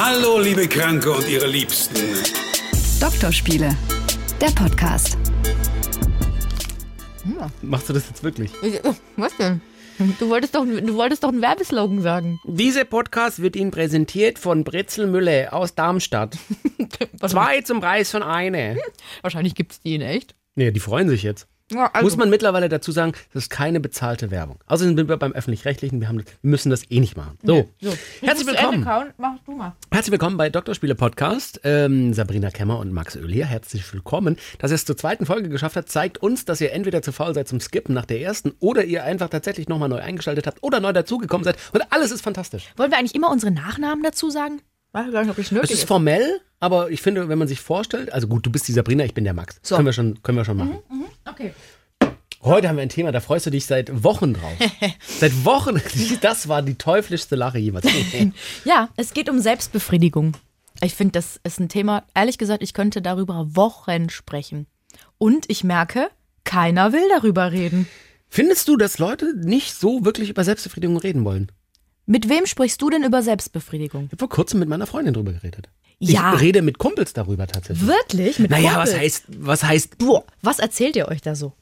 Hallo, 0.00 0.38
liebe 0.38 0.68
Kranke 0.68 1.10
und 1.10 1.28
ihre 1.28 1.48
Liebsten. 1.48 1.96
Doktorspiele, 3.00 3.76
der 4.40 4.46
Podcast. 4.46 5.18
Machst 7.62 7.88
du 7.88 7.92
das 7.92 8.08
jetzt 8.08 8.22
wirklich? 8.22 8.52
Was 9.16 9.36
denn? 9.38 9.60
Du 10.20 10.28
wolltest 10.28 10.54
doch, 10.54 10.64
du 10.64 10.94
wolltest 10.94 11.24
doch 11.24 11.30
einen 11.30 11.42
Werbeslogan 11.42 12.00
sagen. 12.00 12.38
Dieser 12.44 12.84
Podcast 12.84 13.42
wird 13.42 13.56
Ihnen 13.56 13.72
präsentiert 13.72 14.38
von 14.38 14.62
Brezel 14.62 15.08
Müller 15.08 15.52
aus 15.52 15.74
Darmstadt. 15.74 16.38
Zwei 17.26 17.62
zum 17.62 17.80
Preis 17.80 18.12
von 18.12 18.22
eine. 18.22 18.78
Wahrscheinlich 19.22 19.56
gibt 19.56 19.72
es 19.72 19.80
die 19.80 19.96
in 19.96 20.02
echt. 20.02 20.36
Nee, 20.54 20.70
die 20.70 20.80
freuen 20.80 21.08
sich 21.08 21.24
jetzt. 21.24 21.48
Ja, 21.70 21.90
also, 21.92 22.06
Muss 22.06 22.16
man 22.16 22.30
mittlerweile 22.30 22.70
dazu 22.70 22.92
sagen, 22.92 23.12
das 23.34 23.44
ist 23.44 23.50
keine 23.50 23.78
bezahlte 23.78 24.30
Werbung. 24.30 24.58
Außerdem 24.66 24.96
sind 24.96 25.08
wir 25.08 25.18
beim 25.18 25.32
Öffentlich-Rechtlichen, 25.32 26.00
wir, 26.00 26.08
haben, 26.08 26.18
wir 26.18 26.24
müssen 26.40 26.70
das 26.70 26.90
eh 26.90 26.98
nicht 26.98 27.14
machen. 27.14 27.36
So, 27.42 27.68
so. 27.80 27.92
herzlich 28.22 28.46
willkommen. 28.46 28.84
kauen? 28.84 29.08
Mach 29.18 29.38
du 29.44 29.52
mal. 29.52 29.74
Herzlich 29.90 30.12
willkommen 30.12 30.38
bei 30.38 30.48
Doktorspiele 30.48 30.94
Podcast. 30.94 31.60
Ähm, 31.64 32.14
Sabrina 32.14 32.50
Kemmer 32.50 32.78
und 32.78 32.92
Max 32.92 33.16
Öl 33.16 33.30
hier. 33.30 33.44
Herzlich 33.44 33.92
willkommen. 33.92 34.38
Dass 34.58 34.70
ihr 34.70 34.76
es 34.76 34.86
zur 34.86 34.96
zweiten 34.96 35.26
Folge 35.26 35.50
geschafft 35.50 35.76
habt, 35.76 35.90
zeigt 35.90 36.16
uns, 36.18 36.46
dass 36.46 36.62
ihr 36.62 36.72
entweder 36.72 37.02
zu 37.02 37.12
faul 37.12 37.34
seid 37.34 37.48
zum 37.48 37.60
Skippen 37.60 37.94
nach 37.94 38.06
der 38.06 38.22
ersten 38.22 38.52
oder 38.60 38.84
ihr 38.84 39.04
einfach 39.04 39.28
tatsächlich 39.28 39.68
nochmal 39.68 39.90
neu 39.90 40.00
eingeschaltet 40.00 40.46
habt 40.46 40.62
oder 40.62 40.80
neu 40.80 40.94
dazugekommen 40.94 41.44
seid. 41.44 41.58
Und 41.74 41.82
alles 41.90 42.12
ist 42.12 42.22
fantastisch. 42.22 42.64
Wollen 42.78 42.90
wir 42.90 42.98
eigentlich 42.98 43.14
immer 43.14 43.30
unsere 43.30 43.52
Nachnamen 43.52 44.02
dazu 44.02 44.30
sagen? 44.30 44.62
Weiß 44.92 45.12
gar 45.12 45.20
nicht, 45.20 45.30
ob 45.30 45.36
das 45.36 45.52
nötig 45.52 45.70
Es 45.70 45.78
ist 45.80 45.88
formell, 45.88 46.40
aber 46.60 46.90
ich 46.90 47.02
finde, 47.02 47.28
wenn 47.28 47.38
man 47.38 47.46
sich 47.46 47.60
vorstellt, 47.60 48.10
also 48.12 48.26
gut, 48.26 48.46
du 48.46 48.50
bist 48.50 48.66
die 48.68 48.72
Sabrina, 48.72 49.04
ich 49.04 49.12
bin 49.12 49.24
der 49.24 49.34
Max. 49.34 49.60
So. 49.62 49.76
Können 49.76 49.86
wir 49.86 49.92
schon, 49.92 50.22
können 50.22 50.38
wir 50.38 50.46
schon 50.46 50.56
machen. 50.56 50.78
Okay. 51.30 51.52
Heute 52.42 52.68
haben 52.68 52.76
wir 52.76 52.82
ein 52.82 52.88
Thema, 52.88 53.10
da 53.10 53.20
freust 53.20 53.46
du 53.46 53.50
dich 53.50 53.66
seit 53.66 54.04
Wochen 54.04 54.34
drauf. 54.34 54.56
seit 55.18 55.44
Wochen. 55.44 55.80
Das 56.20 56.48
war 56.48 56.62
die 56.62 56.76
teuflischste 56.76 57.36
Lache 57.36 57.58
jemals. 57.58 57.86
Ja, 58.64 58.88
es 58.96 59.12
geht 59.12 59.28
um 59.28 59.40
Selbstbefriedigung. 59.40 60.36
Ich 60.82 60.94
finde, 60.94 61.12
das 61.12 61.40
ist 61.42 61.58
ein 61.58 61.68
Thema, 61.68 62.04
ehrlich 62.14 62.38
gesagt, 62.38 62.62
ich 62.62 62.72
könnte 62.72 63.02
darüber 63.02 63.56
Wochen 63.56 64.10
sprechen. 64.10 64.66
Und 65.18 65.46
ich 65.48 65.64
merke, 65.64 66.10
keiner 66.44 66.92
will 66.92 67.06
darüber 67.16 67.50
reden. 67.50 67.88
Findest 68.28 68.68
du, 68.68 68.76
dass 68.76 68.98
Leute 68.98 69.34
nicht 69.36 69.74
so 69.74 70.04
wirklich 70.04 70.30
über 70.30 70.44
Selbstbefriedigung 70.44 70.96
reden 70.98 71.24
wollen? 71.24 71.50
Mit 72.06 72.28
wem 72.28 72.46
sprichst 72.46 72.80
du 72.80 72.88
denn 72.88 73.02
über 73.02 73.22
Selbstbefriedigung? 73.22 74.04
Ich 74.06 74.12
habe 74.12 74.18
vor 74.20 74.28
kurzem 74.28 74.60
mit 74.60 74.68
meiner 74.68 74.86
Freundin 74.86 75.14
drüber 75.14 75.32
geredet. 75.32 75.68
Ja. 76.00 76.34
Ich 76.34 76.40
rede 76.40 76.62
mit 76.62 76.78
Kumpels 76.78 77.12
darüber 77.12 77.46
tatsächlich. 77.46 77.86
Wirklich? 77.88 78.38
Mit 78.38 78.50
Naja, 78.50 78.74
Kumpels? 78.74 78.92
was 78.92 78.98
heißt, 79.00 79.24
was 79.38 79.62
heißt, 79.64 79.98
Boah, 79.98 80.24
was 80.42 80.58
erzählt 80.58 80.94
ihr 80.96 81.08
euch 81.08 81.20
da 81.22 81.34
so? 81.34 81.52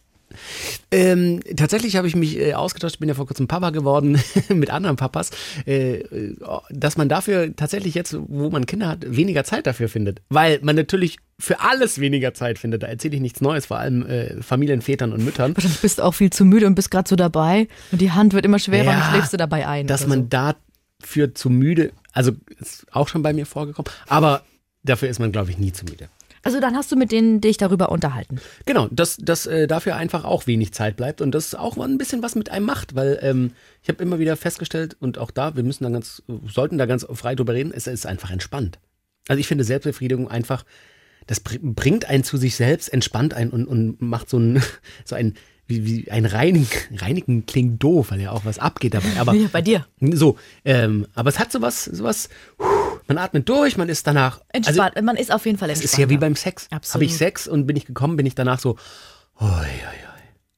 ähm, 0.90 1.40
tatsächlich 1.56 1.96
habe 1.96 2.08
ich 2.08 2.16
mich 2.16 2.38
äh, 2.38 2.54
ausgetauscht, 2.54 2.96
ich 2.96 2.98
bin 2.98 3.08
ja 3.08 3.14
vor 3.14 3.26
kurzem 3.26 3.48
Papa 3.48 3.70
geworden 3.70 4.20
mit 4.48 4.70
anderen 4.70 4.96
Papas, 4.96 5.30
äh, 5.66 5.98
äh, 6.00 6.36
dass 6.70 6.96
man 6.96 7.08
dafür 7.08 7.54
tatsächlich 7.56 7.94
jetzt, 7.94 8.14
wo 8.28 8.50
man 8.50 8.66
Kinder 8.66 8.88
hat, 8.88 9.04
weniger 9.06 9.44
Zeit 9.44 9.66
dafür 9.66 9.88
findet. 9.88 10.20
Weil 10.28 10.58
man 10.62 10.76
natürlich 10.76 11.16
für 11.38 11.60
alles 11.60 12.00
weniger 12.00 12.34
Zeit 12.34 12.58
findet. 12.58 12.82
Da 12.82 12.86
erzähle 12.88 13.14
ich 13.16 13.20
nichts 13.22 13.40
Neues, 13.40 13.66
vor 13.66 13.78
allem 13.78 14.04
äh, 14.06 14.42
Familienvätern 14.42 15.12
und 15.12 15.24
Müttern. 15.24 15.56
Wahrscheinlich 15.56 15.80
bist 15.80 15.98
du 15.98 16.02
auch 16.02 16.12
viel 16.12 16.30
zu 16.30 16.44
müde 16.44 16.66
und 16.66 16.74
bist 16.74 16.90
gerade 16.90 17.08
so 17.08 17.16
dabei 17.16 17.68
und 17.92 18.00
die 18.00 18.10
Hand 18.12 18.32
wird 18.34 18.44
immer 18.44 18.58
schwerer 18.58 18.80
und 18.90 18.92
Ja, 18.94 19.00
dann 19.00 19.10
schläfst 19.12 19.32
du 19.32 19.36
dabei 19.36 19.66
ein. 19.66 19.86
Dass 19.86 20.06
man 20.06 20.28
dafür 20.28 21.34
zu 21.34 21.50
müde, 21.50 21.92
also 22.16 22.32
ist 22.58 22.86
auch 22.92 23.08
schon 23.08 23.22
bei 23.22 23.32
mir 23.32 23.46
vorgekommen, 23.46 23.90
aber 24.08 24.42
dafür 24.82 25.08
ist 25.08 25.18
man, 25.18 25.32
glaube 25.32 25.50
ich, 25.50 25.58
nie 25.58 25.72
zu 25.72 25.84
müde. 25.84 26.04
so. 26.04 26.26
Also 26.42 26.60
dann 26.60 26.76
hast 26.76 26.90
du 26.92 26.96
mit 26.96 27.10
denen 27.12 27.40
dich 27.40 27.56
darüber 27.56 27.90
unterhalten. 27.90 28.40
Genau, 28.66 28.86
dass, 28.92 29.16
dass 29.16 29.46
äh, 29.46 29.66
dafür 29.66 29.96
einfach 29.96 30.24
auch 30.24 30.46
wenig 30.46 30.72
Zeit 30.72 30.96
bleibt 30.96 31.20
und 31.20 31.32
das 31.34 31.54
auch 31.56 31.76
ein 31.76 31.98
bisschen 31.98 32.22
was 32.22 32.36
mit 32.36 32.50
einem 32.50 32.64
macht, 32.66 32.94
weil 32.94 33.18
ähm, 33.20 33.50
ich 33.82 33.88
habe 33.88 34.02
immer 34.02 34.18
wieder 34.20 34.36
festgestellt 34.36 34.96
und 35.00 35.18
auch 35.18 35.30
da, 35.32 35.56
wir 35.56 35.64
müssen 35.64 35.84
da 35.84 35.90
ganz, 35.90 36.22
sollten 36.46 36.78
da 36.78 36.86
ganz 36.86 37.04
frei 37.14 37.34
drüber 37.34 37.52
reden, 37.52 37.72
es 37.74 37.86
ist 37.88 38.06
einfach 38.06 38.30
entspannt. 38.30 38.78
Also 39.28 39.40
ich 39.40 39.48
finde 39.48 39.64
Selbstbefriedigung 39.64 40.28
einfach, 40.30 40.64
das 41.26 41.40
br- 41.40 41.58
bringt 41.60 42.08
einen 42.08 42.22
zu 42.22 42.36
sich 42.36 42.54
selbst, 42.54 42.92
entspannt 42.92 43.34
einen 43.34 43.50
und, 43.50 43.66
und 43.66 44.00
macht 44.00 44.30
so 44.30 44.38
ein, 44.38 44.62
so 45.04 45.16
ein, 45.16 45.34
wie, 45.68 45.84
wie 45.86 46.10
ein 46.10 46.24
Reinigen, 46.26 46.68
Reinigen 46.98 47.46
klingt 47.46 47.82
doof, 47.82 48.10
weil 48.10 48.20
ja 48.20 48.30
auch 48.30 48.44
was 48.44 48.58
abgeht 48.58 48.94
dabei, 48.94 49.08
aber 49.18 49.34
Ja, 49.34 49.48
bei 49.52 49.62
dir. 49.62 49.86
so, 50.00 50.36
ähm, 50.64 51.06
aber 51.14 51.28
es 51.30 51.38
hat 51.38 51.50
sowas, 51.52 51.84
sowas, 51.84 52.28
man 53.08 53.18
atmet 53.18 53.48
durch, 53.48 53.76
man 53.76 53.88
ist 53.88 54.06
danach, 54.06 54.40
also 54.52 54.80
Entspannt. 54.80 55.04
man 55.04 55.16
ist 55.16 55.32
auf 55.32 55.44
jeden 55.46 55.58
Fall 55.58 55.70
es 55.70 55.80
entspannt. 55.80 55.92
ist 55.92 55.98
ja 55.98 56.08
wie 56.10 56.16
beim 56.18 56.36
Sex. 56.36 56.68
Absolut. 56.70 56.94
Habe 56.94 57.04
ich 57.04 57.16
Sex 57.16 57.46
und 57.48 57.66
bin 57.66 57.76
ich 57.76 57.84
gekommen, 57.86 58.16
bin 58.16 58.26
ich 58.26 58.34
danach 58.34 58.58
so, 58.60 58.76
oi, 59.40 59.46
oi, 59.48 59.56
oi. 59.58 60.05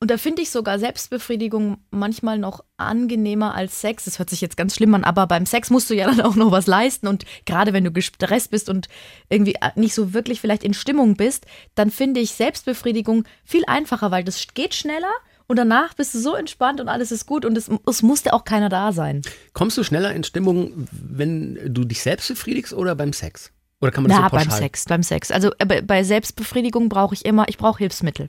Und 0.00 0.12
da 0.12 0.16
finde 0.16 0.42
ich 0.42 0.50
sogar 0.50 0.78
Selbstbefriedigung 0.78 1.78
manchmal 1.90 2.38
noch 2.38 2.62
angenehmer 2.76 3.54
als 3.56 3.80
Sex. 3.80 4.04
Das 4.04 4.20
hört 4.20 4.30
sich 4.30 4.40
jetzt 4.40 4.56
ganz 4.56 4.76
schlimm 4.76 4.94
an, 4.94 5.02
aber 5.02 5.26
beim 5.26 5.44
Sex 5.44 5.70
musst 5.70 5.90
du 5.90 5.94
ja 5.94 6.06
dann 6.06 6.20
auch 6.20 6.36
noch 6.36 6.52
was 6.52 6.68
leisten. 6.68 7.08
Und 7.08 7.24
gerade 7.46 7.72
wenn 7.72 7.82
du 7.82 7.90
gestresst 7.90 8.52
bist 8.52 8.68
und 8.68 8.86
irgendwie 9.28 9.56
nicht 9.74 9.94
so 9.94 10.14
wirklich 10.14 10.40
vielleicht 10.40 10.62
in 10.62 10.72
Stimmung 10.72 11.16
bist, 11.16 11.46
dann 11.74 11.90
finde 11.90 12.20
ich 12.20 12.30
Selbstbefriedigung 12.32 13.24
viel 13.44 13.64
einfacher, 13.66 14.12
weil 14.12 14.22
das 14.22 14.46
geht 14.54 14.74
schneller 14.74 15.10
und 15.48 15.56
danach 15.56 15.94
bist 15.94 16.14
du 16.14 16.20
so 16.20 16.36
entspannt 16.36 16.80
und 16.80 16.88
alles 16.88 17.10
ist 17.10 17.26
gut 17.26 17.44
und 17.44 17.58
es, 17.58 17.68
es 17.88 18.02
musste 18.02 18.34
auch 18.34 18.44
keiner 18.44 18.68
da 18.68 18.92
sein. 18.92 19.22
Kommst 19.52 19.76
du 19.78 19.82
schneller 19.82 20.12
in 20.14 20.22
Stimmung, 20.22 20.86
wenn 20.92 21.58
du 21.74 21.82
dich 21.84 22.02
selbst 22.02 22.28
befriedigst 22.28 22.72
oder 22.72 22.94
beim 22.94 23.12
Sex? 23.12 23.50
Oder 23.80 23.90
kann 23.90 24.04
man 24.04 24.10
das 24.10 24.18
Na, 24.20 24.26
so 24.26 24.30
pauschal? 24.30 24.48
beim 24.48 24.58
Sex, 24.58 24.84
beim 24.84 25.02
Sex. 25.02 25.30
Also 25.32 25.50
äh, 25.58 25.66
bei- 25.66 25.82
bei 25.82 26.04
Selbstbefriedigung 26.04 26.88
brauche 26.88 27.14
ich 27.14 27.24
immer, 27.24 27.48
ich 27.48 27.58
brauche 27.58 27.78
Hilfsmittel. 27.78 28.28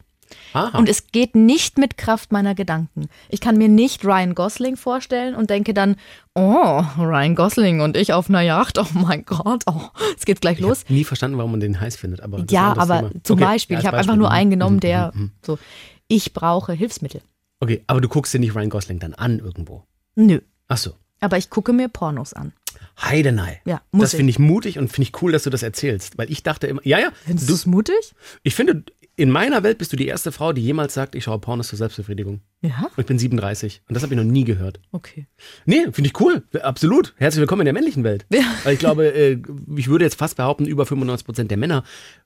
Aha. 0.53 0.77
Und 0.77 0.89
es 0.89 1.07
geht 1.11 1.35
nicht 1.35 1.77
mit 1.77 1.97
Kraft 1.97 2.31
meiner 2.31 2.55
Gedanken. 2.55 3.09
Ich 3.29 3.41
kann 3.41 3.57
mir 3.57 3.67
nicht 3.67 4.03
Ryan 4.05 4.35
Gosling 4.35 4.77
vorstellen 4.77 5.35
und 5.35 5.49
denke 5.49 5.73
dann, 5.73 5.95
oh, 6.35 6.83
Ryan 6.97 7.35
Gosling 7.35 7.81
und 7.81 7.97
ich 7.97 8.13
auf 8.13 8.29
einer 8.29 8.41
Yacht, 8.41 8.77
oh 8.79 8.85
mein 8.93 9.25
Gott, 9.25 9.63
oh, 9.67 9.81
es 10.17 10.25
geht 10.25 10.41
gleich 10.41 10.57
ich 10.59 10.63
los. 10.63 10.83
habe 10.85 10.93
nie 10.93 11.03
verstanden, 11.03 11.37
warum 11.37 11.51
man 11.51 11.59
den 11.59 11.79
heiß 11.79 11.95
findet. 11.95 12.21
Aber 12.21 12.43
Ja, 12.49 12.75
aber 12.77 13.09
Thema. 13.09 13.23
zum 13.23 13.37
Okay, 13.37 13.45
Beispiel, 13.45 13.73
ja, 13.75 13.79
ich 13.81 13.87
habe 13.87 13.97
einfach 13.97 14.15
nur 14.15 14.31
einen 14.31 14.49
genommen, 14.49 14.77
mhm, 14.77 14.81
der 14.81 15.11
mhm, 15.13 15.21
mhm. 15.21 15.31
so, 15.45 15.59
ich 16.07 16.33
brauche 16.33 16.73
Hilfsmittel. 16.73 17.21
Okay, 17.59 17.83
aber 17.87 18.01
du 18.01 18.07
guckst 18.07 18.33
dir 18.33 18.39
nicht 18.39 18.55
Ryan 18.55 18.69
Gosling 18.69 18.99
dann 18.99 19.13
an 19.13 19.39
irgendwo. 19.39 19.83
Nö, 20.15 20.39
Ach 20.67 20.77
so. 20.77 20.93
aber 21.19 21.37
ich 21.37 21.49
gucke 21.49 21.73
mir 21.73 21.89
Pornos 21.89 22.33
an. 22.33 22.53
Heidenei. 23.01 23.61
Ja, 23.65 23.81
muss 23.91 24.03
das 24.03 24.13
ich. 24.13 24.17
finde 24.17 24.31
ich 24.31 24.39
mutig 24.39 24.77
und 24.77 24.89
finde 24.89 25.09
ich 25.09 25.21
cool, 25.21 25.31
dass 25.31 25.43
du 25.43 25.49
das 25.49 25.63
erzählst. 25.63 26.17
Weil 26.17 26.29
ich 26.31 26.43
dachte 26.43 26.67
immer, 26.67 26.81
ja, 26.85 26.99
ja, 26.99 27.09
Findest 27.25 27.49
du 27.49 27.53
es 27.53 27.65
mutig? 27.65 28.13
ich 28.43 28.55
finde, 28.55 28.83
in 29.19 29.31
meiner 29.31 29.63
Welt 29.63 29.77
bist 29.77 29.91
du 29.91 29.97
die 29.97 30.07
erste 30.07 30.31
Frau, 30.31 30.53
die 30.53 30.61
jemals 30.61 30.93
sagt, 30.93 31.13
ich 31.13 31.25
schaue 31.25 31.39
Pornos 31.39 31.67
zur 31.67 31.77
Selbstbefriedigung. 31.77 32.39
Ja, 32.61 32.89
Und 32.95 32.99
ich 32.99 33.05
bin 33.05 33.19
37 33.19 33.81
und 33.89 33.93
das 33.93 34.01
habe 34.01 34.13
ich 34.13 34.17
noch 34.17 34.23
nie 34.23 34.45
gehört. 34.45 34.79
okay. 34.93 35.27
Nee, 35.65 35.83
finde 35.91 36.07
ich 36.07 36.19
cool. 36.21 36.43
Absolut. 36.61 37.13
Herzlich 37.17 37.41
willkommen 37.41 37.61
in 37.61 37.65
der 37.65 37.73
männlichen 37.73 38.05
Welt. 38.05 38.25
Ja. 38.31 38.43
Weil 38.63 38.73
ich 38.75 38.79
glaube, 38.79 39.13
äh, 39.13 39.37
ich 39.75 39.89
würde 39.89 40.05
jetzt 40.05 40.17
fast 40.17 40.37
behaupten, 40.37 40.65
über 40.65 40.85
95 40.85 41.25
Prozent 41.25 41.51
der 41.51 41.57
Männer 41.57 41.83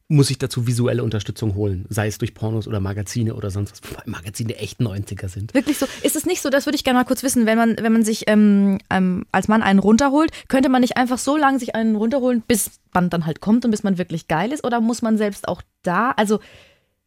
muss 0.07 0.27
sich 0.27 0.37
dazu 0.37 0.67
visuelle 0.67 1.03
Unterstützung 1.03 1.55
holen. 1.55 1.85
Sei 1.89 2.05
es 2.07 2.19
durch 2.19 2.35
Pornos 2.35 2.67
oder 2.67 2.79
Magazine 2.79 3.33
oder 3.33 3.49
sonst 3.49 3.81
was. 3.81 3.91
Wobei 3.91 4.03
Magazine 4.05 4.55
echt 4.57 4.79
90er 4.79 5.29
sind. 5.29 5.55
Wirklich 5.55 5.79
so. 5.79 5.87
Ist 6.03 6.15
es 6.15 6.27
nicht 6.27 6.41
so, 6.43 6.51
das 6.51 6.67
würde 6.67 6.75
ich 6.75 6.83
gerne 6.83 6.99
mal 6.99 7.05
kurz 7.05 7.23
wissen, 7.23 7.47
wenn 7.47 7.57
man, 7.57 7.75
wenn 7.81 7.93
man 7.93 8.03
sich 8.03 8.25
ähm, 8.27 8.77
ähm, 8.91 9.25
als 9.31 9.47
Mann 9.47 9.63
einen 9.63 9.79
runterholt, 9.79 10.29
könnte 10.47 10.69
man 10.69 10.81
nicht 10.81 10.95
einfach 10.97 11.17
so 11.17 11.37
lange 11.37 11.57
sich 11.57 11.73
einen 11.73 11.95
runterholen, 11.95 12.43
bis 12.47 12.79
man 12.93 13.09
dann 13.09 13.25
halt 13.25 13.39
kommt 13.39 13.65
und 13.65 13.71
bis 13.71 13.81
man 13.81 13.97
wirklich 13.97 14.27
geil 14.27 14.51
ist? 14.51 14.63
Oder 14.63 14.79
muss 14.79 15.01
man 15.01 15.17
selbst 15.17 15.47
auch 15.47 15.63
da, 15.81 16.11
also 16.11 16.39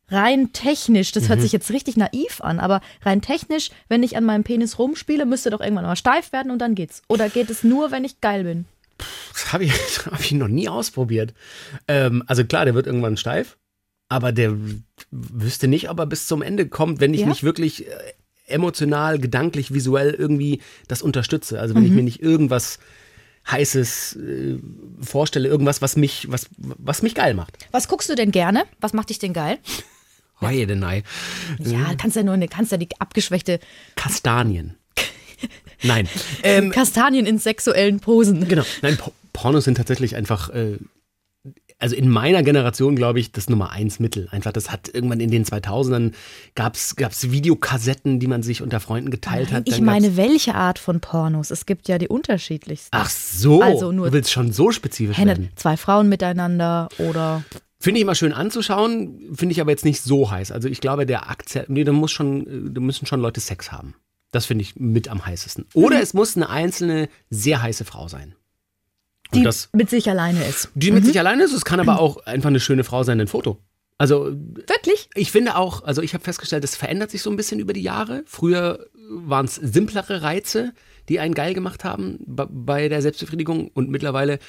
rein 0.08 0.52
technisch, 0.52 1.12
das 1.12 1.24
Mhm. 1.24 1.28
hört 1.28 1.40
sich 1.42 1.52
jetzt 1.52 1.70
richtig 1.70 1.96
naiv 1.96 2.40
an, 2.40 2.60
aber 2.60 2.80
rein 3.02 3.20
technisch, 3.22 3.70
wenn 3.88 4.02
ich 4.02 4.16
an 4.16 4.24
meinem 4.24 4.44
Penis 4.44 4.78
rumspiele, 4.78 5.26
müsste 5.26 5.50
doch 5.50 5.60
irgendwann 5.60 5.84
mal 5.84 5.96
steif 5.96 6.32
werden 6.32 6.50
und 6.52 6.58
dann 6.60 6.74
geht's. 6.74 7.02
Oder 7.08 7.28
geht 7.28 7.50
es 7.50 7.64
nur, 7.64 7.90
wenn 7.90 8.04
ich 8.04 8.20
geil 8.20 8.44
bin? 8.44 8.64
Das 9.32 9.52
habe 9.52 9.64
ich, 9.64 9.72
das 9.96 10.06
hab 10.06 10.20
ich 10.20 10.32
noch 10.32 10.48
nie 10.48 10.68
ausprobiert. 10.68 11.34
Ähm, 11.88 12.22
also 12.26 12.44
klar, 12.44 12.64
der 12.64 12.74
wird 12.74 12.86
irgendwann 12.86 13.16
steif, 13.16 13.56
aber 14.08 14.32
der 14.32 14.56
wüsste 15.10 15.66
nicht, 15.68 15.90
ob 15.90 15.98
er 15.98 16.06
bis 16.06 16.26
zum 16.26 16.40
Ende 16.42 16.68
kommt, 16.68 17.00
wenn 17.00 17.12
ich 17.12 17.22
Ja? 17.22 17.26
nicht 17.26 17.42
wirklich 17.42 17.86
äh, 17.86 17.90
emotional, 18.46 19.18
gedanklich, 19.18 19.74
visuell 19.74 20.10
irgendwie 20.14 20.60
das 20.86 21.02
unterstütze. 21.02 21.58
Also 21.60 21.74
wenn 21.74 21.84
ich 21.84 21.90
mir 21.90 22.04
nicht 22.04 22.22
irgendwas 22.22 22.78
Heißes 23.50 24.16
äh, 24.16 24.58
vorstelle, 25.00 25.48
irgendwas, 25.48 25.82
was 25.82 25.96
mich, 25.96 26.26
was, 26.30 26.46
was 26.58 27.02
mich 27.02 27.14
geil 27.14 27.34
macht. 27.34 27.58
Was 27.72 27.88
guckst 27.88 28.08
du 28.08 28.14
denn 28.14 28.30
gerne? 28.32 28.64
Was 28.80 28.92
macht 28.92 29.10
dich 29.10 29.18
denn 29.18 29.32
geil? 29.32 29.58
Heidenei. 30.40 31.02
Ja, 31.58 31.94
kannst 31.96 32.16
ja 32.16 32.22
nur 32.22 32.34
eine, 32.34 32.48
kannst 32.48 32.72
ja 32.72 32.78
die 32.78 32.88
abgeschwächte 32.98 33.58
Kastanien. 33.94 34.74
Nein. 35.82 36.08
Ähm, 36.42 36.70
Kastanien 36.72 37.26
in 37.26 37.38
sexuellen 37.38 38.00
Posen. 38.00 38.46
genau. 38.48 38.64
Nein, 38.82 38.96
Po- 38.96 39.12
Pornos 39.32 39.64
sind 39.64 39.76
tatsächlich 39.76 40.16
einfach, 40.16 40.48
äh, 40.50 40.78
also 41.78 41.94
in 41.94 42.08
meiner 42.08 42.42
Generation, 42.42 42.96
glaube 42.96 43.20
ich, 43.20 43.32
das 43.32 43.50
Nummer 43.50 43.70
eins 43.70 43.98
Mittel. 44.00 44.28
Einfach, 44.30 44.50
das 44.52 44.70
hat 44.70 44.88
irgendwann 44.92 45.20
in 45.20 45.30
den 45.30 45.44
2000ern 45.44 46.12
gab's 46.54 46.96
gab's 46.96 47.30
Videokassetten, 47.30 48.18
die 48.18 48.26
man 48.28 48.42
sich 48.42 48.62
unter 48.62 48.80
Freunden 48.80 49.10
geteilt 49.10 49.52
hat. 49.52 49.64
Ich 49.68 49.74
Dann 49.76 49.84
meine, 49.84 50.06
gab's- 50.06 50.16
welche 50.16 50.54
Art 50.54 50.78
von 50.78 51.00
Pornos? 51.00 51.50
Es 51.50 51.66
gibt 51.66 51.86
ja 51.88 51.98
die 51.98 52.08
unterschiedlichsten. 52.08 52.88
Ach 52.96 53.10
so, 53.10 53.60
Also 53.60 53.92
nur- 53.92 54.06
du 54.06 54.12
willst 54.14 54.32
schon 54.32 54.52
so 54.52 54.70
spezifisch 54.72 55.18
Henne, 55.18 55.32
werden. 55.32 55.50
zwei 55.56 55.76
Frauen 55.76 56.08
miteinander 56.08 56.88
oder 56.96 57.44
Finde 57.86 58.00
ich 58.00 58.02
immer 58.02 58.16
schön 58.16 58.32
anzuschauen, 58.32 59.32
finde 59.32 59.52
ich 59.52 59.60
aber 59.60 59.70
jetzt 59.70 59.84
nicht 59.84 60.02
so 60.02 60.28
heiß. 60.28 60.50
Also 60.50 60.66
ich 60.66 60.80
glaube, 60.80 61.06
der 61.06 61.30
Akt, 61.30 61.56
nee, 61.68 61.84
da 61.84 61.92
muss 61.92 62.10
schon, 62.10 62.44
äh, 62.48 62.72
da 62.72 62.80
müssen 62.80 63.06
schon 63.06 63.20
Leute 63.20 63.38
Sex 63.38 63.70
haben. 63.70 63.94
Das 64.32 64.44
finde 64.44 64.62
ich 64.62 64.74
mit 64.74 65.06
am 65.06 65.24
heißesten. 65.24 65.66
Oder 65.72 66.02
es 66.02 66.12
muss 66.12 66.34
eine 66.34 66.48
einzelne, 66.48 67.08
sehr 67.30 67.62
heiße 67.62 67.84
Frau 67.84 68.08
sein. 68.08 68.34
Und 69.30 69.38
Die 69.38 69.44
das, 69.44 69.68
mit 69.72 69.88
sich 69.88 70.10
alleine 70.10 70.44
ist. 70.44 70.68
die 70.74 70.90
mit 70.90 71.04
sich 71.04 71.16
alleine 71.16 71.44
ist, 71.44 71.52
es 71.52 71.64
kann 71.64 71.78
aber 71.78 72.00
auch 72.00 72.16
einfach 72.26 72.48
eine 72.48 72.58
schöne 72.58 72.82
Frau 72.82 73.04
sein, 73.04 73.20
ein 73.20 73.28
Foto. 73.28 73.60
Also 73.98 74.32
Wirklich? 74.32 75.08
ich 75.14 75.30
finde 75.30 75.54
auch, 75.54 75.84
also 75.84 76.02
ich 76.02 76.12
habe 76.12 76.24
festgestellt, 76.24 76.64
es 76.64 76.74
verändert 76.74 77.12
sich 77.12 77.22
so 77.22 77.30
ein 77.30 77.36
bisschen 77.36 77.60
über 77.60 77.72
die 77.72 77.82
Jahre. 77.82 78.24
Früher 78.26 78.84
waren 79.08 79.46
es 79.46 79.54
simplere 79.54 80.22
Reize, 80.22 80.72
die 81.08 81.20
einen 81.20 81.34
geil 81.34 81.54
gemacht 81.54 81.84
haben 81.84 82.18
bei 82.26 82.88
der 82.88 83.00
Selbstbefriedigung 83.00 83.68
und 83.68 83.90
mittlerweile 83.90 84.40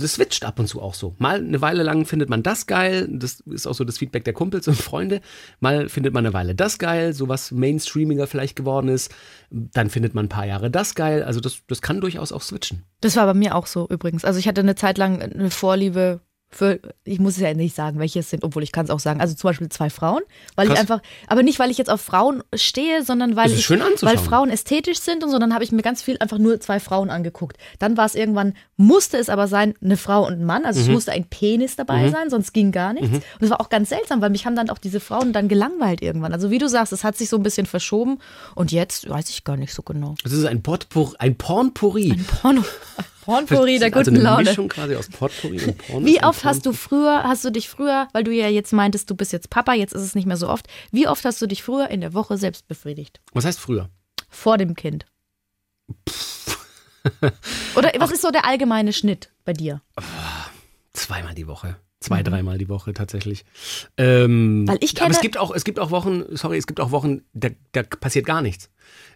das 0.00 0.14
switcht 0.14 0.44
ab 0.44 0.58
und 0.58 0.66
zu 0.66 0.80
auch 0.80 0.94
so. 0.94 1.14
Mal 1.18 1.36
eine 1.36 1.60
Weile 1.60 1.82
lang 1.82 2.04
findet 2.06 2.28
man 2.28 2.42
das 2.42 2.66
geil, 2.66 3.08
das 3.10 3.40
ist 3.40 3.66
auch 3.66 3.74
so 3.74 3.84
das 3.84 3.98
Feedback 3.98 4.24
der 4.24 4.32
Kumpels 4.32 4.68
und 4.68 4.76
Freunde. 4.76 5.20
Mal 5.60 5.88
findet 5.88 6.12
man 6.12 6.24
eine 6.24 6.34
Weile 6.34 6.54
das 6.54 6.78
geil, 6.78 7.12
so 7.12 7.28
was 7.28 7.50
mainstreamiger 7.50 8.26
vielleicht 8.26 8.56
geworden 8.56 8.88
ist. 8.88 9.14
Dann 9.50 9.90
findet 9.90 10.14
man 10.14 10.26
ein 10.26 10.30
paar 10.30 10.46
Jahre 10.46 10.70
das 10.70 10.94
geil. 10.94 11.22
Also 11.22 11.40
das, 11.40 11.62
das 11.66 11.82
kann 11.82 12.00
durchaus 12.00 12.32
auch 12.32 12.42
switchen. 12.42 12.84
Das 13.00 13.16
war 13.16 13.26
bei 13.26 13.34
mir 13.34 13.54
auch 13.54 13.66
so 13.66 13.86
übrigens. 13.88 14.24
Also 14.24 14.38
ich 14.38 14.48
hatte 14.48 14.60
eine 14.60 14.74
Zeit 14.74 14.98
lang 14.98 15.22
eine 15.22 15.50
Vorliebe 15.50 16.20
für, 16.48 16.78
ich 17.04 17.18
muss 17.18 17.34
es 17.34 17.40
ja 17.40 17.52
nicht 17.54 17.74
sagen, 17.74 17.98
welche 17.98 18.20
es 18.20 18.30
sind, 18.30 18.44
obwohl 18.44 18.62
ich 18.62 18.72
kann 18.72 18.84
es 18.84 18.90
auch 18.90 19.00
sagen. 19.00 19.20
Also 19.20 19.34
zum 19.34 19.48
Beispiel 19.48 19.68
zwei 19.68 19.90
Frauen, 19.90 20.22
weil 20.54 20.66
Krass. 20.66 20.74
ich 20.76 20.80
einfach, 20.80 21.00
aber 21.26 21.42
nicht, 21.42 21.58
weil 21.58 21.70
ich 21.70 21.76
jetzt 21.76 21.90
auf 21.90 22.00
Frauen 22.00 22.42
stehe, 22.54 23.02
sondern 23.04 23.36
weil 23.36 23.50
ich, 23.52 23.68
weil 23.68 24.16
Frauen 24.16 24.48
ästhetisch 24.48 25.00
sind 25.00 25.24
und 25.24 25.30
so. 25.30 25.38
Dann 25.38 25.52
habe 25.52 25.64
ich 25.64 25.72
mir 25.72 25.82
ganz 25.82 26.02
viel 26.02 26.16
einfach 26.18 26.38
nur 26.38 26.60
zwei 26.60 26.78
Frauen 26.80 27.10
angeguckt. 27.10 27.56
Dann 27.78 27.96
war 27.96 28.06
es 28.06 28.14
irgendwann, 28.14 28.54
musste 28.76 29.18
es 29.18 29.28
aber 29.28 29.48
sein, 29.48 29.74
eine 29.82 29.96
Frau 29.96 30.24
und 30.26 30.34
ein 30.34 30.44
Mann. 30.44 30.64
Also 30.64 30.80
Mhm. 30.80 30.86
es 30.86 30.92
musste 30.92 31.12
ein 31.12 31.24
Penis 31.24 31.76
dabei 31.76 32.10
sein, 32.10 32.30
sonst 32.30 32.52
ging 32.52 32.70
gar 32.72 32.92
nichts. 32.92 33.08
Und 33.10 33.22
es 33.40 33.50
war 33.50 33.60
auch 33.60 33.68
ganz 33.68 33.88
seltsam, 33.88 34.20
weil 34.22 34.30
mich 34.30 34.46
haben 34.46 34.56
dann 34.56 34.70
auch 34.70 34.78
diese 34.78 35.00
Frauen 35.00 35.32
dann 35.32 35.48
gelangweilt 35.48 36.00
irgendwann. 36.00 36.32
Also 36.32 36.50
wie 36.50 36.58
du 36.58 36.68
sagst, 36.68 36.92
es 36.92 37.02
hat 37.04 37.16
sich 37.18 37.28
so 37.28 37.36
ein 37.36 37.42
bisschen 37.42 37.66
verschoben 37.66 38.18
und 38.54 38.72
jetzt 38.72 39.08
weiß 39.10 39.28
ich 39.30 39.44
gar 39.44 39.56
nicht 39.56 39.74
so 39.74 39.82
genau. 39.82 40.14
Das 40.22 40.32
ist 40.32 40.44
ein 40.46 40.62
Potpourri, 40.62 41.16
ein 41.18 41.36
Pornpourri. 41.36 42.16
Porno. 42.40 42.62
Pornpourri 43.26 43.78
der 43.78 43.88
also 43.94 44.10
guten 44.10 44.16
eine 44.16 44.24
Laune. 44.24 44.44
Mischung 44.44 44.68
quasi 44.68 44.96
aus 44.96 45.08
Potpourri 45.08 45.60
und 45.62 45.76
Porno. 45.78 46.06
Wie 46.06 46.22
oft 46.22 46.44
hast 46.44 46.64
du 46.64 46.70
Porn- 46.70 46.78
früher, 46.78 47.22
hast 47.24 47.44
du 47.44 47.50
dich 47.50 47.68
früher, 47.68 48.08
weil 48.12 48.24
du 48.24 48.30
ja 48.32 48.48
jetzt 48.48 48.72
meintest, 48.72 49.10
du 49.10 49.14
bist 49.14 49.32
jetzt 49.32 49.50
Papa, 49.50 49.74
jetzt 49.74 49.92
ist 49.92 50.02
es 50.02 50.14
nicht 50.14 50.26
mehr 50.26 50.36
so 50.36 50.48
oft, 50.48 50.66
wie 50.92 51.06
oft 51.08 51.24
hast 51.24 51.42
du 51.42 51.46
dich 51.46 51.62
früher 51.62 51.88
in 51.90 52.00
der 52.00 52.14
Woche 52.14 52.38
selbst 52.38 52.66
befriedigt? 52.68 53.20
Was 53.32 53.44
heißt 53.44 53.58
früher? 53.60 53.90
Vor 54.30 54.56
dem 54.58 54.74
Kind? 54.74 55.06
Oder 57.76 57.92
was 57.98 58.10
ist 58.10 58.22
so 58.22 58.30
der 58.30 58.44
allgemeine 58.46 58.92
Schnitt 58.92 59.30
bei 59.44 59.52
dir? 59.52 59.80
Zweimal 60.92 61.34
die 61.34 61.46
Woche. 61.46 61.76
Zwei, 62.06 62.22
dreimal 62.22 62.58
die 62.58 62.68
Woche 62.68 62.92
tatsächlich. 62.92 63.44
Ähm, 63.96 64.60
Mhm. 64.62 64.68
Weil 64.68 64.78
ich 64.80 65.00
aber 65.00 65.10
es 65.10 65.16
kenne- 65.18 65.22
gibt 65.22 65.38
auch, 65.38 65.54
es 65.54 65.64
gibt 65.64 65.78
auch 65.78 65.90
Wochen, 65.90 66.24
sorry, 66.30 66.56
es 66.58 66.66
gibt 66.66 66.80
auch 66.80 66.90
Wochen, 66.90 67.22
da, 67.34 67.48
da 67.72 67.82
passiert 67.82 68.26
gar 68.26 68.42
nichts. 68.42 68.70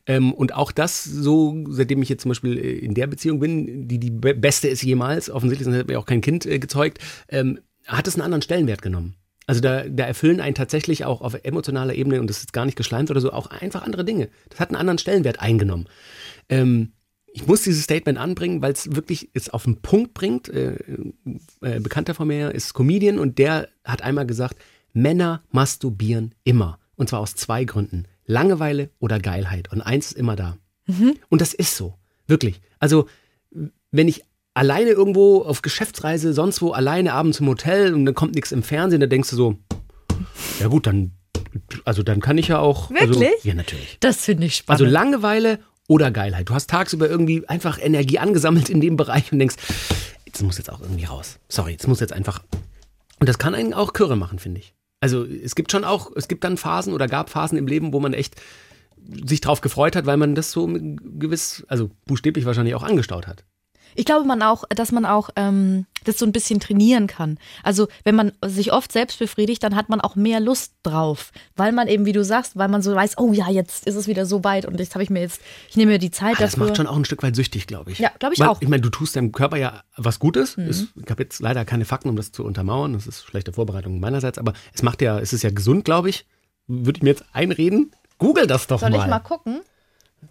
Ähm, 0.06 0.32
und 0.32 0.54
auch 0.54 0.72
das 0.72 1.04
so, 1.04 1.64
seitdem 1.68 2.02
ich 2.02 2.08
jetzt 2.08 2.22
zum 2.22 2.30
Beispiel 2.30 2.58
äh, 2.58 2.78
in 2.78 2.94
der 2.94 3.06
Beziehung 3.06 3.38
bin, 3.40 3.86
die 3.88 3.98
die 3.98 4.10
be- 4.10 4.34
beste 4.34 4.68
ist 4.68 4.82
jemals, 4.82 5.30
offensichtlich 5.30 5.64
sonst 5.64 5.76
hätte 5.76 5.92
mir 5.92 5.98
auch 5.98 6.06
kein 6.06 6.20
Kind 6.20 6.46
äh, 6.46 6.58
gezeugt, 6.58 6.98
ähm, 7.28 7.60
hat 7.86 8.06
es 8.08 8.14
einen 8.14 8.22
anderen 8.22 8.42
Stellenwert 8.42 8.82
genommen. 8.82 9.14
Also 9.46 9.60
da, 9.60 9.82
da 9.88 10.04
erfüllen 10.04 10.40
einen 10.40 10.54
tatsächlich 10.54 11.04
auch 11.04 11.20
auf 11.22 11.34
emotionaler 11.42 11.94
Ebene, 11.94 12.20
und 12.20 12.30
das 12.30 12.38
ist 12.38 12.52
gar 12.52 12.64
nicht 12.66 12.76
geschleimt 12.76 13.10
oder 13.10 13.20
so, 13.20 13.32
auch 13.32 13.48
einfach 13.48 13.82
andere 13.82 14.04
Dinge. 14.04 14.28
Das 14.48 14.60
hat 14.60 14.68
einen 14.68 14.76
anderen 14.76 14.98
Stellenwert 14.98 15.40
eingenommen. 15.40 15.86
Ähm, 16.48 16.92
ich 17.32 17.46
muss 17.46 17.62
dieses 17.62 17.84
Statement 17.84 18.18
anbringen, 18.18 18.62
weil 18.62 18.72
es 18.72 18.94
wirklich 18.94 19.30
es 19.34 19.50
auf 19.50 19.64
den 19.64 19.80
Punkt 19.82 20.14
bringt. 20.14 20.48
Äh, 20.48 20.76
äh, 21.60 21.80
Bekannter 21.80 22.14
von 22.14 22.28
mir 22.28 22.52
ist 22.52 22.74
Comedian 22.74 23.18
und 23.18 23.38
der 23.38 23.68
hat 23.84 24.02
einmal 24.02 24.26
gesagt, 24.26 24.56
Männer 24.92 25.42
masturbieren 25.50 26.34
immer. 26.44 26.78
Und 26.96 27.08
zwar 27.08 27.20
aus 27.20 27.34
zwei 27.34 27.64
Gründen. 27.64 28.04
Langeweile 28.26 28.90
oder 28.98 29.18
Geilheit. 29.18 29.72
Und 29.72 29.80
eins 29.80 30.08
ist 30.08 30.18
immer 30.18 30.36
da. 30.36 30.56
Und 31.28 31.40
das 31.40 31.54
ist 31.54 31.76
so. 31.76 31.94
Wirklich. 32.26 32.60
Also, 32.78 33.06
wenn 33.90 34.08
ich 34.08 34.24
alleine 34.54 34.90
irgendwo 34.90 35.42
auf 35.42 35.62
Geschäftsreise, 35.62 36.32
sonst 36.32 36.62
wo, 36.62 36.72
alleine 36.72 37.12
abends 37.12 37.40
im 37.40 37.46
Hotel 37.46 37.94
und 37.94 38.06
dann 38.06 38.14
kommt 38.14 38.34
nichts 38.34 38.52
im 38.52 38.62
Fernsehen, 38.62 39.00
dann 39.00 39.10
denkst 39.10 39.30
du 39.30 39.36
so, 39.36 39.58
ja 40.58 40.68
gut, 40.68 40.86
dann, 40.86 41.12
also 41.84 42.02
dann 42.02 42.20
kann 42.20 42.38
ich 42.38 42.48
ja 42.48 42.58
auch. 42.58 42.90
Also, 42.90 43.20
Wirklich? 43.20 43.44
ja, 43.44 43.54
natürlich. 43.54 43.98
Das 44.00 44.24
finde 44.24 44.46
ich 44.46 44.64
Also 44.66 44.84
spannend. 44.84 44.92
Langeweile 44.92 45.58
oder 45.90 46.12
Geilheit. 46.12 46.48
Du 46.48 46.54
hast 46.54 46.70
tagsüber 46.70 47.10
irgendwie 47.10 47.46
einfach 47.48 47.80
Energie 47.82 48.20
angesammelt 48.20 48.70
in 48.70 48.80
dem 48.80 48.96
Bereich 48.96 49.32
und 49.32 49.40
denkst, 49.40 49.56
das 50.30 50.40
muss 50.40 50.56
jetzt 50.56 50.70
auch 50.70 50.80
irgendwie 50.80 51.04
raus. 51.04 51.40
Sorry, 51.48 51.76
das 51.76 51.88
muss 51.88 51.98
jetzt 51.98 52.12
einfach. 52.12 52.42
Und 53.18 53.28
das 53.28 53.38
kann 53.38 53.56
einen 53.56 53.74
auch 53.74 53.92
Kürre 53.92 54.14
machen, 54.14 54.38
finde 54.38 54.60
ich. 54.60 54.72
Also 55.00 55.24
es 55.24 55.56
gibt 55.56 55.72
schon 55.72 55.82
auch, 55.82 56.12
es 56.14 56.28
gibt 56.28 56.44
dann 56.44 56.56
Phasen 56.56 56.92
oder 56.92 57.08
gab 57.08 57.28
Phasen 57.28 57.58
im 57.58 57.66
Leben, 57.66 57.92
wo 57.92 57.98
man 57.98 58.12
echt 58.12 58.40
sich 59.24 59.40
drauf 59.40 59.62
gefreut 59.62 59.96
hat, 59.96 60.06
weil 60.06 60.16
man 60.16 60.36
das 60.36 60.52
so 60.52 60.68
gewiss, 60.68 61.64
also 61.66 61.90
buchstäblich 62.06 62.44
wahrscheinlich 62.44 62.76
auch 62.76 62.84
angestaut 62.84 63.26
hat. 63.26 63.44
Ich 63.94 64.04
glaube 64.04 64.26
man 64.26 64.42
auch, 64.42 64.64
dass 64.70 64.92
man 64.92 65.04
auch 65.04 65.30
ähm, 65.36 65.86
das 66.04 66.18
so 66.18 66.24
ein 66.24 66.32
bisschen 66.32 66.60
trainieren 66.60 67.06
kann. 67.06 67.38
Also 67.62 67.88
wenn 68.04 68.14
man 68.14 68.32
sich 68.44 68.72
oft 68.72 68.90
selbst 68.92 69.18
befriedigt, 69.18 69.62
dann 69.62 69.76
hat 69.76 69.88
man 69.88 70.00
auch 70.00 70.16
mehr 70.16 70.40
Lust 70.40 70.72
drauf, 70.82 71.30
weil 71.56 71.72
man 71.72 71.88
eben, 71.88 72.06
wie 72.06 72.12
du 72.12 72.24
sagst, 72.24 72.56
weil 72.56 72.68
man 72.68 72.80
so 72.82 72.94
weiß, 72.94 73.18
oh 73.18 73.32
ja, 73.32 73.50
jetzt 73.50 73.86
ist 73.86 73.96
es 73.96 74.06
wieder 74.06 74.24
so 74.26 74.42
weit 74.44 74.64
und 74.64 74.78
jetzt 74.80 74.94
habe 74.94 75.02
ich 75.02 75.10
mir 75.10 75.20
jetzt, 75.20 75.40
ich 75.68 75.76
nehme 75.76 75.92
mir 75.92 75.98
die 75.98 76.10
Zeit 76.10 76.36
Ah, 76.36 76.40
das 76.40 76.52
dafür. 76.52 76.66
macht 76.68 76.76
schon 76.78 76.86
auch 76.86 76.96
ein 76.96 77.04
Stück 77.04 77.22
weit 77.22 77.36
süchtig, 77.36 77.66
glaube 77.66 77.90
ich. 77.92 77.98
Ja, 77.98 78.10
glaube 78.18 78.34
ich 78.34 78.40
Weil, 78.40 78.48
auch. 78.48 78.60
Mhm. 78.60 78.64
Ich 78.64 78.68
meine, 78.68 78.82
du 78.82 78.90
tust 78.90 79.14
deinem 79.16 79.32
Körper 79.32 79.56
ja 79.58 79.82
was 79.96 80.18
Gutes. 80.18 80.56
Es, 80.56 80.86
ich 80.96 81.10
habe 81.10 81.22
jetzt 81.22 81.40
leider 81.40 81.64
keine 81.64 81.84
Fakten, 81.84 82.08
um 82.08 82.16
das 82.16 82.32
zu 82.32 82.44
untermauern. 82.44 82.94
Das 82.94 83.06
ist 83.06 83.24
schlechte 83.24 83.52
Vorbereitung 83.52 84.00
meinerseits, 84.00 84.38
aber 84.38 84.54
es 84.72 84.82
macht 84.82 85.02
ja, 85.02 85.18
es 85.18 85.32
ist 85.32 85.42
ja 85.42 85.50
gesund, 85.50 85.84
glaube 85.84 86.08
ich. 86.08 86.26
Würde 86.66 86.98
ich 86.98 87.02
mir 87.02 87.10
jetzt 87.10 87.24
einreden? 87.32 87.92
Google 88.18 88.46
das 88.46 88.66
doch 88.66 88.80
Soll 88.80 88.90
mal. 88.90 89.00
ich 89.00 89.06
mal 89.06 89.18
gucken? 89.18 89.60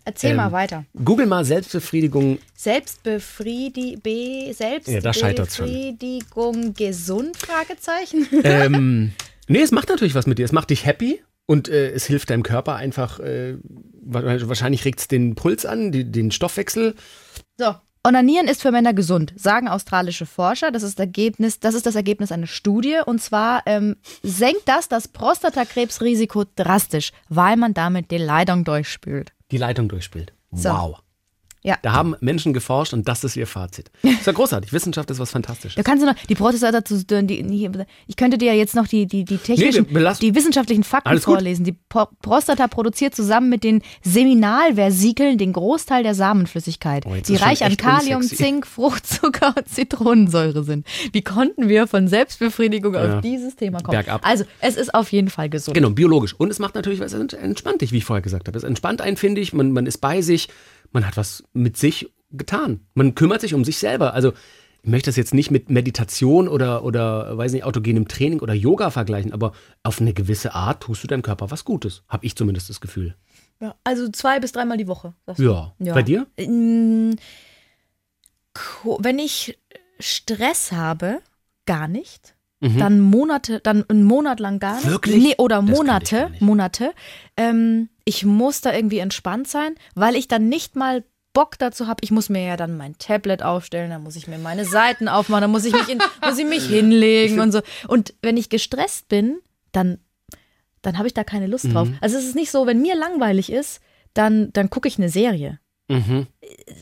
Erzähl 0.06 0.32
Ähm, 0.32 0.38
mal 0.38 0.52
weiter. 0.52 0.86
Google 1.04 1.26
mal 1.26 1.46
Selbstbefriedigung. 1.46 2.40
Selbstbefriedi 2.56 3.98
B 4.02 4.52
Ja, 4.52 5.00
da 5.02 5.14
scheitert's 5.14 5.56
schon. 5.58 5.68
Selbstbefriedigung 5.68 6.74
gesund? 6.74 7.38
Fragezeichen. 7.38 8.28
ähm, 8.44 9.14
nee, 9.48 9.62
es 9.62 9.72
macht 9.72 9.90
natürlich 9.90 10.16
was 10.16 10.28
mit 10.28 10.38
dir. 10.40 10.46
Es 10.46 10.52
macht 10.52 10.70
dich 10.70 10.86
happy 10.86 11.22
und 11.46 11.70
äh, 11.70 11.92
es 11.92 12.06
hilft 12.06 12.30
deinem 12.30 12.44
Körper 12.44 12.76
einfach. 12.76 13.20
Äh, 13.20 13.58
wa- 14.02 14.24
wahrscheinlich 14.48 14.86
regt 14.86 15.00
es 15.00 15.08
den 15.08 15.36
Puls 15.36 15.66
an, 15.66 15.92
die, 15.92 16.04
den 16.10 16.32
Stoffwechsel. 16.32 16.96
So. 17.58 17.76
Onanieren 18.08 18.48
ist 18.48 18.62
für 18.62 18.72
Männer 18.72 18.94
gesund, 18.94 19.34
sagen 19.36 19.68
australische 19.68 20.26
Forscher. 20.26 20.72
Das 20.72 20.84
ist, 20.84 20.98
Ergebnis, 21.02 21.60
das 21.60 21.76
ist 21.76 21.86
das 21.86 21.96
Ergebnis 21.96 22.32
einer 22.32 22.48
Studie. 22.48 23.00
Und 23.06 23.22
zwar 23.22 23.62
ähm, 23.66 23.98
senkt 24.24 24.62
das 24.68 24.88
das 24.88 25.10
Prostatakrebsrisiko 25.10 26.46
drastisch, 26.56 27.12
weil 27.28 27.58
man 27.58 27.74
damit 27.74 28.10
die 28.10 28.18
Leitung 28.18 28.64
durchspült. 28.64 29.34
Die 29.52 29.58
Leitung 29.58 29.90
durchspielt. 29.90 30.34
So. 30.52 30.70
Wow. 30.70 31.04
Ja. 31.70 31.78
Da 31.82 31.94
haben 31.94 32.16
Menschen 32.20 32.52
geforscht 32.54 32.94
und 32.94 33.08
das 33.08 33.24
ist 33.24 33.36
ihr 33.36 33.48
Fazit. 33.48 33.92
Ist 34.04 34.26
ja 34.26 34.34
großartig. 34.34 34.74
Wissenschaft 34.74 35.10
ist 35.12 35.20
was 35.20 35.32
Fantastisches. 35.32 35.76
Da 35.76 35.84
kannst 35.84 36.04
du 36.04 36.08
noch 36.08 36.16
die 36.28 36.36
Prostata 36.36 36.84
zu 36.84 37.04
die, 37.04 37.68
ich 38.08 38.16
könnte 38.16 38.38
dir 38.38 38.54
ja 38.54 38.58
jetzt 38.58 38.76
noch 38.76 38.88
die 38.88 39.06
die 39.06 39.24
die 39.24 39.38
technischen 39.38 39.86
belassen- 39.88 40.22
die 40.22 40.34
wissenschaftlichen 40.36 40.84
Fakten 40.84 41.20
vorlesen. 41.20 41.64
Die 41.66 41.74
Po- 41.74 42.08
Prostata 42.22 42.68
produziert 42.68 43.14
zusammen 43.16 43.50
mit 43.50 43.64
den 43.64 43.82
Seminalversikeln 44.04 45.38
den 45.38 45.54
Großteil 45.54 46.04
der 46.04 46.16
Samenflüssigkeit, 46.16 47.06
Oh, 47.06 47.14
die 47.28 47.36
reich 47.36 47.64
an 47.64 47.78
Kalium, 47.78 48.18
unsexy. 48.22 48.44
Zink, 48.44 48.68
Fruchtzucker 48.68 49.54
und 49.58 49.68
Zitronensäure 49.68 50.64
sind. 50.64 50.86
Wie 51.12 51.22
konnten 51.22 51.68
wir 51.70 51.88
von 51.88 52.08
Selbstbefriedigung 52.08 52.94
Ja. 52.94 53.18
auf 53.18 53.22
dieses 53.22 53.56
Thema 53.56 53.80
kommen? 53.80 53.92
Bergab. 53.98 54.26
Also, 54.26 54.46
es 54.62 54.76
ist 54.76 54.94
auf 54.94 55.12
jeden 55.12 55.30
Fall 55.30 55.50
gesund. 55.50 55.76
Genau, 55.76 55.90
biologisch. 55.92 56.34
Und 56.38 56.50
es 56.52 56.60
macht 56.60 56.76
natürlich 56.76 57.00
was, 57.00 57.14
es 57.14 57.34
entspannt 57.34 57.82
dich, 57.82 57.92
wie 57.92 57.98
ich 57.98 58.06
vorher 58.06 58.22
gesagt 58.22 58.48
habe. 58.48 58.58
Es 58.58 58.64
entspannt 58.64 59.02
einen, 59.02 59.18
finde 59.18 59.42
ich. 59.42 59.54
Man, 59.54 59.72
man 59.72 59.86
ist 59.86 59.98
bei 60.00 60.22
sich, 60.22 60.50
man 60.92 61.06
hat 61.08 61.18
was 61.18 61.44
mit 61.54 61.78
sich 61.78 62.12
getan. 62.32 62.82
Man 62.94 63.16
kümmert 63.16 63.42
sich 63.42 63.54
um 63.54 63.64
sich 63.66 63.78
selber. 63.78 64.14
Also, 64.14 64.34
ich 64.82 64.90
möchte 64.90 65.10
das 65.10 65.18
jetzt 65.18 65.34
nicht 65.34 65.52
mit 65.52 65.70
Meditation 65.70 66.48
oder, 66.48 66.84
oder 66.86 67.38
weiß 67.38 67.52
nicht, 67.52 67.64
autogenem 67.66 68.08
Training 68.08 68.40
oder 68.40 68.54
Yoga 68.54 68.92
vergleichen, 68.92 69.34
aber 69.34 69.52
auf 69.84 70.00
eine 70.00 70.14
gewisse 70.14 70.54
Art 70.56 70.84
tust 70.84 71.04
du 71.04 71.08
deinem 71.08 71.22
Körper 71.22 71.52
was 71.52 71.66
Gutes. 71.66 72.04
Habe 72.08 72.26
ich 72.26 72.36
zumindest 72.36 72.70
das 72.70 72.80
Gefühl. 72.80 73.16
Ja, 73.60 73.76
also 73.84 74.08
zwei 74.10 74.40
bis 74.40 74.54
dreimal 74.54 74.78
die 74.78 74.88
Woche. 74.88 75.14
du? 75.38 75.74
Ja. 75.80 75.94
Bei 75.94 76.02
dir? 76.04 76.28
Ko- 78.54 78.98
Wenn 79.02 79.20
ich 79.20 79.58
Stress 80.00 80.72
habe, 80.72 81.20
gar 81.66 81.88
nicht. 81.88 82.36
Dann 82.62 83.00
Monate, 83.00 83.62
dann 83.62 83.86
einen 83.90 84.04
Monat 84.04 84.42
lang 84.42 84.60
gar 84.60 84.76
nicht. 84.76 84.86
Mhm. 84.86 84.90
Wirklich? 84.92 85.24
Nee, 85.24 85.36
oder 85.38 85.62
Monate. 85.62 86.30
Monate. 86.42 86.92
Ähm, 87.38 87.88
ich 88.10 88.26
muss 88.26 88.62
da 88.62 88.74
irgendwie 88.74 88.98
entspannt 88.98 89.48
sein, 89.48 89.76
weil 89.94 90.16
ich 90.16 90.28
dann 90.28 90.50
nicht 90.50 90.76
mal 90.76 91.04
Bock 91.34 91.60
dazu 91.60 91.86
habe. 91.86 92.00
Ich 92.02 92.10
muss 92.10 92.28
mir 92.28 92.42
ja 92.42 92.58
dann 92.58 92.76
mein 92.76 92.98
Tablet 92.98 93.44
aufstellen, 93.44 93.92
dann 93.92 94.02
muss 94.02 94.16
ich 94.16 94.28
mir 94.28 94.40
meine 94.40 94.66
Seiten 94.66 95.08
aufmachen, 95.08 95.42
dann 95.42 95.52
muss 95.52 95.64
ich 95.64 95.74
mich, 95.74 95.88
in, 95.88 96.00
muss 96.26 96.40
ich 96.40 96.48
mich 96.48 96.66
hinlegen 96.66 97.40
und 97.40 97.52
so. 97.52 97.62
Und 97.88 98.16
wenn 98.24 98.36
ich 98.36 98.50
gestresst 98.50 99.10
bin, 99.10 99.38
dann, 99.72 100.00
dann 100.82 100.98
habe 100.98 101.08
ich 101.08 101.14
da 101.14 101.24
keine 101.24 101.46
Lust 101.46 101.72
drauf. 101.72 101.88
Mhm. 101.88 101.98
Also 102.02 102.18
es 102.18 102.26
ist 102.26 102.36
nicht 102.36 102.50
so, 102.50 102.66
wenn 102.66 102.82
mir 102.82 102.96
langweilig 102.96 103.52
ist, 103.52 103.80
dann, 104.16 104.52
dann 104.54 104.72
gucke 104.72 104.88
ich 104.88 104.98
eine 104.98 105.10
Serie. 105.10 105.60
Mhm. 105.88 106.26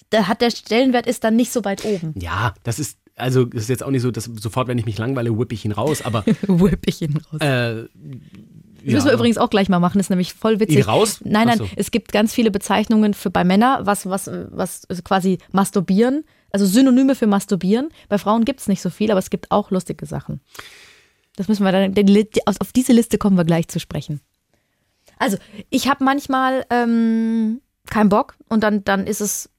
Da 0.09 0.27
hat 0.27 0.39
der 0.39 0.51
Stellenwert 0.51 1.07
ist 1.07 1.25
dann 1.25 1.35
nicht 1.35 1.51
so 1.51 1.65
weit 1.65 1.83
oben. 1.83 2.13
Ja, 2.17 2.53
das 2.63 2.79
ist, 2.79 2.99
also, 3.17 3.47
es 3.49 3.63
ist 3.63 3.69
jetzt 3.69 3.83
auch 3.83 3.89
nicht 3.89 4.03
so, 4.03 4.11
dass 4.11 4.25
sofort, 4.25 4.69
wenn 4.69 4.77
ich 4.77 4.85
mich 4.85 4.97
langweile, 4.97 5.37
whippe 5.37 5.55
ich 5.55 5.65
ihn 5.65 5.71
raus, 5.73 6.03
aber 6.03 6.23
Whip 6.47 6.83
ich 6.85 7.01
ihn 7.01 7.17
raus. 7.17 7.41
Äh, 7.41 7.89
Das 8.87 8.93
müssen 8.95 9.05
wir 9.05 9.11
Ja. 9.11 9.17
übrigens 9.17 9.37
auch 9.37 9.49
gleich 9.49 9.69
mal 9.69 9.79
machen, 9.79 9.97
das 9.97 10.05
ist 10.05 10.09
nämlich 10.09 10.33
voll 10.33 10.59
witzig. 10.59 10.77
Die 10.77 10.81
raus? 10.81 11.19
Nein, 11.23 11.47
nein, 11.47 11.57
so. 11.57 11.69
es 11.75 11.91
gibt 11.91 12.11
ganz 12.11 12.33
viele 12.33 12.51
Bezeichnungen 12.51 13.13
für 13.13 13.29
bei 13.29 13.43
Männern, 13.43 13.85
was, 13.85 14.05
was, 14.09 14.29
was 14.49 14.85
also 14.89 15.01
quasi 15.03 15.37
masturbieren, 15.51 16.23
also 16.51 16.65
Synonyme 16.65 17.15
für 17.15 17.27
masturbieren. 17.27 17.89
Bei 18.09 18.17
Frauen 18.17 18.45
gibt 18.45 18.61
es 18.61 18.67
nicht 18.67 18.81
so 18.81 18.89
viel, 18.89 19.11
aber 19.11 19.19
es 19.19 19.29
gibt 19.29 19.51
auch 19.51 19.71
lustige 19.71 20.05
Sachen. 20.05 20.41
Das 21.35 21.47
müssen 21.47 21.63
wir 21.63 21.71
dann, 21.71 21.93
auf 22.45 22.55
auf 22.59 22.71
diese 22.71 22.93
Liste 22.93 23.17
kommen 23.17 23.37
wir 23.37 23.45
gleich 23.45 23.67
zu 23.67 23.79
sprechen. 23.79 24.21
Also, 25.19 25.37
ich 25.69 25.87
habe 25.87 26.03
manchmal 26.03 26.65
ähm, 26.69 27.61
keinen 27.89 28.09
Bock 28.09 28.35
und 28.49 28.63
dann, 28.63 28.83
dann 28.83 29.05
ist 29.07 29.21
es, 29.21 29.49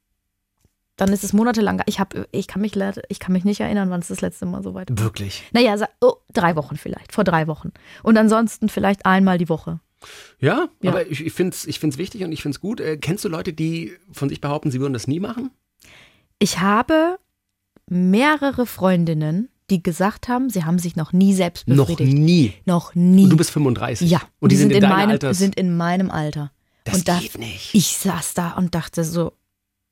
dann 0.98 1.10
ist 1.12 1.24
es 1.24 1.32
monatelang. 1.32 1.80
Ich 1.86 1.98
habe, 2.00 2.28
ich 2.32 2.46
kann 2.46 2.60
mich, 2.60 2.76
ich 3.08 3.18
kann 3.18 3.32
mich 3.32 3.44
nicht 3.44 3.60
erinnern, 3.60 3.88
wann 3.88 4.00
es 4.00 4.08
das 4.08 4.20
letzte 4.20 4.44
Mal 4.44 4.62
so 4.62 4.74
weit 4.74 4.90
war. 4.90 4.98
Wirklich. 4.98 5.44
Naja, 5.52 5.74
oh, 6.02 6.14
drei 6.32 6.54
Wochen 6.56 6.76
vielleicht, 6.76 7.12
vor 7.12 7.24
drei 7.24 7.46
Wochen. 7.46 7.72
Und 8.02 8.18
ansonsten 8.18 8.68
vielleicht 8.68 9.06
einmal 9.06 9.38
die 9.38 9.48
Woche. 9.48 9.80
Ja, 10.38 10.68
Ja. 10.82 10.90
aber 10.90 11.10
ich, 11.10 11.24
ich 11.24 11.32
finde 11.32 11.54
es 11.56 11.66
ich 11.66 11.78
find's 11.80 11.98
wichtig 11.98 12.22
und 12.24 12.32
ich 12.32 12.42
finde 12.42 12.56
es 12.56 12.60
gut. 12.60 12.80
Äh, 12.80 12.98
kennst 12.98 13.24
du 13.24 13.28
Leute, 13.28 13.52
die 13.52 13.92
von 14.12 14.28
sich 14.28 14.40
behaupten, 14.40 14.70
sie 14.70 14.80
würden 14.80 14.92
das 14.92 15.08
nie 15.08 15.18
machen? 15.20 15.50
Ich 16.38 16.60
habe 16.60 17.18
mehrere 17.86 18.66
Freundinnen, 18.66 19.48
die 19.70 19.82
gesagt 19.82 20.28
haben, 20.28 20.50
sie 20.50 20.64
haben 20.64 20.78
sich 20.78 20.96
noch 20.96 21.12
nie 21.12 21.34
selbst 21.34 21.68
Noch 21.68 21.88
befriedigt. 21.88 22.16
nie. 22.18 22.52
Noch 22.64 22.94
nie. 22.94 23.24
Und 23.24 23.30
du 23.30 23.36
bist 23.36 23.50
35. 23.50 24.08
ja, 24.10 24.20
Und 24.40 24.52
die, 24.52 24.56
sind, 24.56 24.72
in, 24.72 24.80
deinem 24.80 24.90
meinem, 24.96 25.10
Alters. 25.10 25.38
sind 25.38 25.56
in 25.56 25.76
meinem 25.76 26.10
Alter. 26.10 26.52
das 26.84 26.96
und 26.98 27.04
geht 27.06 27.38
nicht. 27.38 27.74
ich 27.74 27.96
saß 27.98 28.34
da 28.34 28.52
und 28.52 28.74
dachte 28.74 29.04
so, 29.04 29.32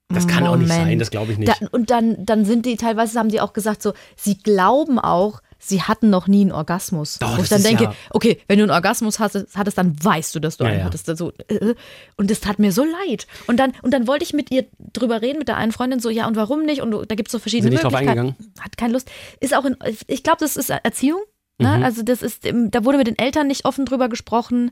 das 0.08 0.26
kann 0.28 0.46
auch 0.46 0.56
nicht 0.56 0.68
Moment. 0.68 0.88
sein, 0.88 0.98
das 0.98 1.10
glaube 1.10 1.32
ich 1.32 1.38
nicht. 1.38 1.48
Da, 1.60 1.66
und 1.72 1.90
dann, 1.90 2.24
dann 2.24 2.44
sind 2.44 2.64
die, 2.66 2.76
teilweise 2.76 3.18
haben 3.18 3.28
die 3.28 3.40
auch 3.40 3.52
gesagt, 3.52 3.82
so, 3.82 3.92
sie 4.16 4.38
glauben 4.38 4.98
auch, 5.00 5.40
sie 5.58 5.82
hatten 5.82 6.10
noch 6.10 6.28
nie 6.28 6.42
einen 6.42 6.52
Orgasmus. 6.52 7.18
Doch, 7.18 7.36
Wo 7.38 7.42
ich 7.42 7.48
dann 7.48 7.62
denke, 7.62 7.84
ja- 7.84 7.94
okay, 8.10 8.40
wenn 8.46 8.58
du 8.58 8.64
einen 8.64 8.70
Orgasmus 8.72 9.18
hattest, 9.18 9.56
hattest 9.56 9.78
dann 9.78 9.96
weißt 10.02 10.34
du, 10.34 10.38
dass 10.40 10.58
du 10.58 10.64
Ja, 10.64 10.70
einen 10.70 10.78
ja. 10.80 10.84
hattest. 10.84 11.08
Also, 11.08 11.32
äh, 11.48 11.74
und 12.16 12.30
das 12.30 12.40
tat 12.40 12.58
mir 12.60 12.70
so 12.72 12.84
leid. 12.84 13.26
Und 13.48 13.56
dann, 13.58 13.72
und 13.82 13.92
dann 13.92 14.06
wollte 14.06 14.24
ich 14.24 14.32
mit 14.32 14.50
ihr 14.52 14.66
drüber 14.92 15.22
reden, 15.22 15.38
mit 15.38 15.48
der 15.48 15.56
einen 15.56 15.72
Freundin, 15.72 15.98
so, 15.98 16.08
ja, 16.10 16.26
und 16.28 16.36
warum 16.36 16.62
nicht? 16.64 16.82
Und 16.82 16.92
da 16.92 17.14
gibt 17.16 17.28
es 17.28 17.32
so 17.32 17.38
verschiedene 17.38 17.64
Sind 17.64 17.72
nicht 17.72 17.82
drauf 17.84 17.92
Möglichkeiten. 17.92 18.20
eingegangen? 18.20 18.52
Hat 18.60 18.76
keine 18.76 18.92
Lust. 18.92 19.10
Ist 19.40 19.56
auch 19.56 19.64
in, 19.64 19.76
ich 20.06 20.22
glaube, 20.22 20.38
das 20.40 20.56
ist 20.56 20.70
Erziehung. 20.70 21.20
Ne? 21.58 21.78
Mhm. 21.78 21.82
Also, 21.84 22.02
das 22.02 22.22
ist, 22.22 22.44
da 22.44 22.84
wurde 22.84 22.98
mit 22.98 23.06
den 23.06 23.18
Eltern 23.18 23.46
nicht 23.48 23.64
offen 23.64 23.86
drüber 23.86 24.08
gesprochen. 24.10 24.70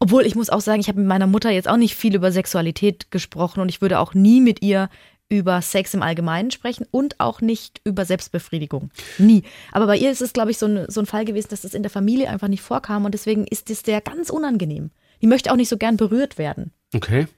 Obwohl, 0.00 0.24
ich 0.24 0.34
muss 0.34 0.50
auch 0.50 0.62
sagen, 0.62 0.80
ich 0.80 0.88
habe 0.88 0.98
mit 0.98 1.08
meiner 1.08 1.26
Mutter 1.26 1.50
jetzt 1.50 1.68
auch 1.68 1.76
nicht 1.76 1.94
viel 1.94 2.14
über 2.14 2.32
Sexualität 2.32 3.10
gesprochen 3.10 3.60
und 3.60 3.68
ich 3.68 3.82
würde 3.82 3.98
auch 3.98 4.14
nie 4.14 4.40
mit 4.40 4.62
ihr 4.62 4.88
über 5.28 5.62
Sex 5.62 5.94
im 5.94 6.02
Allgemeinen 6.02 6.50
sprechen 6.50 6.86
und 6.90 7.20
auch 7.20 7.40
nicht 7.40 7.80
über 7.84 8.04
Selbstbefriedigung. 8.04 8.90
Nie. 9.18 9.44
Aber 9.72 9.86
bei 9.86 9.96
ihr 9.96 10.10
ist 10.10 10.22
es, 10.22 10.32
glaube 10.32 10.50
ich, 10.50 10.58
so 10.58 10.66
ein, 10.66 10.86
so 10.88 11.00
ein 11.00 11.06
Fall 11.06 11.24
gewesen, 11.24 11.48
dass 11.50 11.60
das 11.60 11.74
in 11.74 11.82
der 11.82 11.90
Familie 11.90 12.30
einfach 12.30 12.48
nicht 12.48 12.62
vorkam 12.62 13.04
und 13.04 13.12
deswegen 13.12 13.46
ist 13.46 13.70
es 13.70 13.82
der 13.82 14.00
ganz 14.00 14.30
unangenehm. 14.30 14.90
Die 15.22 15.26
möchte 15.26 15.52
auch 15.52 15.56
nicht 15.56 15.68
so 15.68 15.76
gern 15.76 15.98
berührt 15.98 16.38
werden. 16.38 16.72
Okay. 16.94 17.28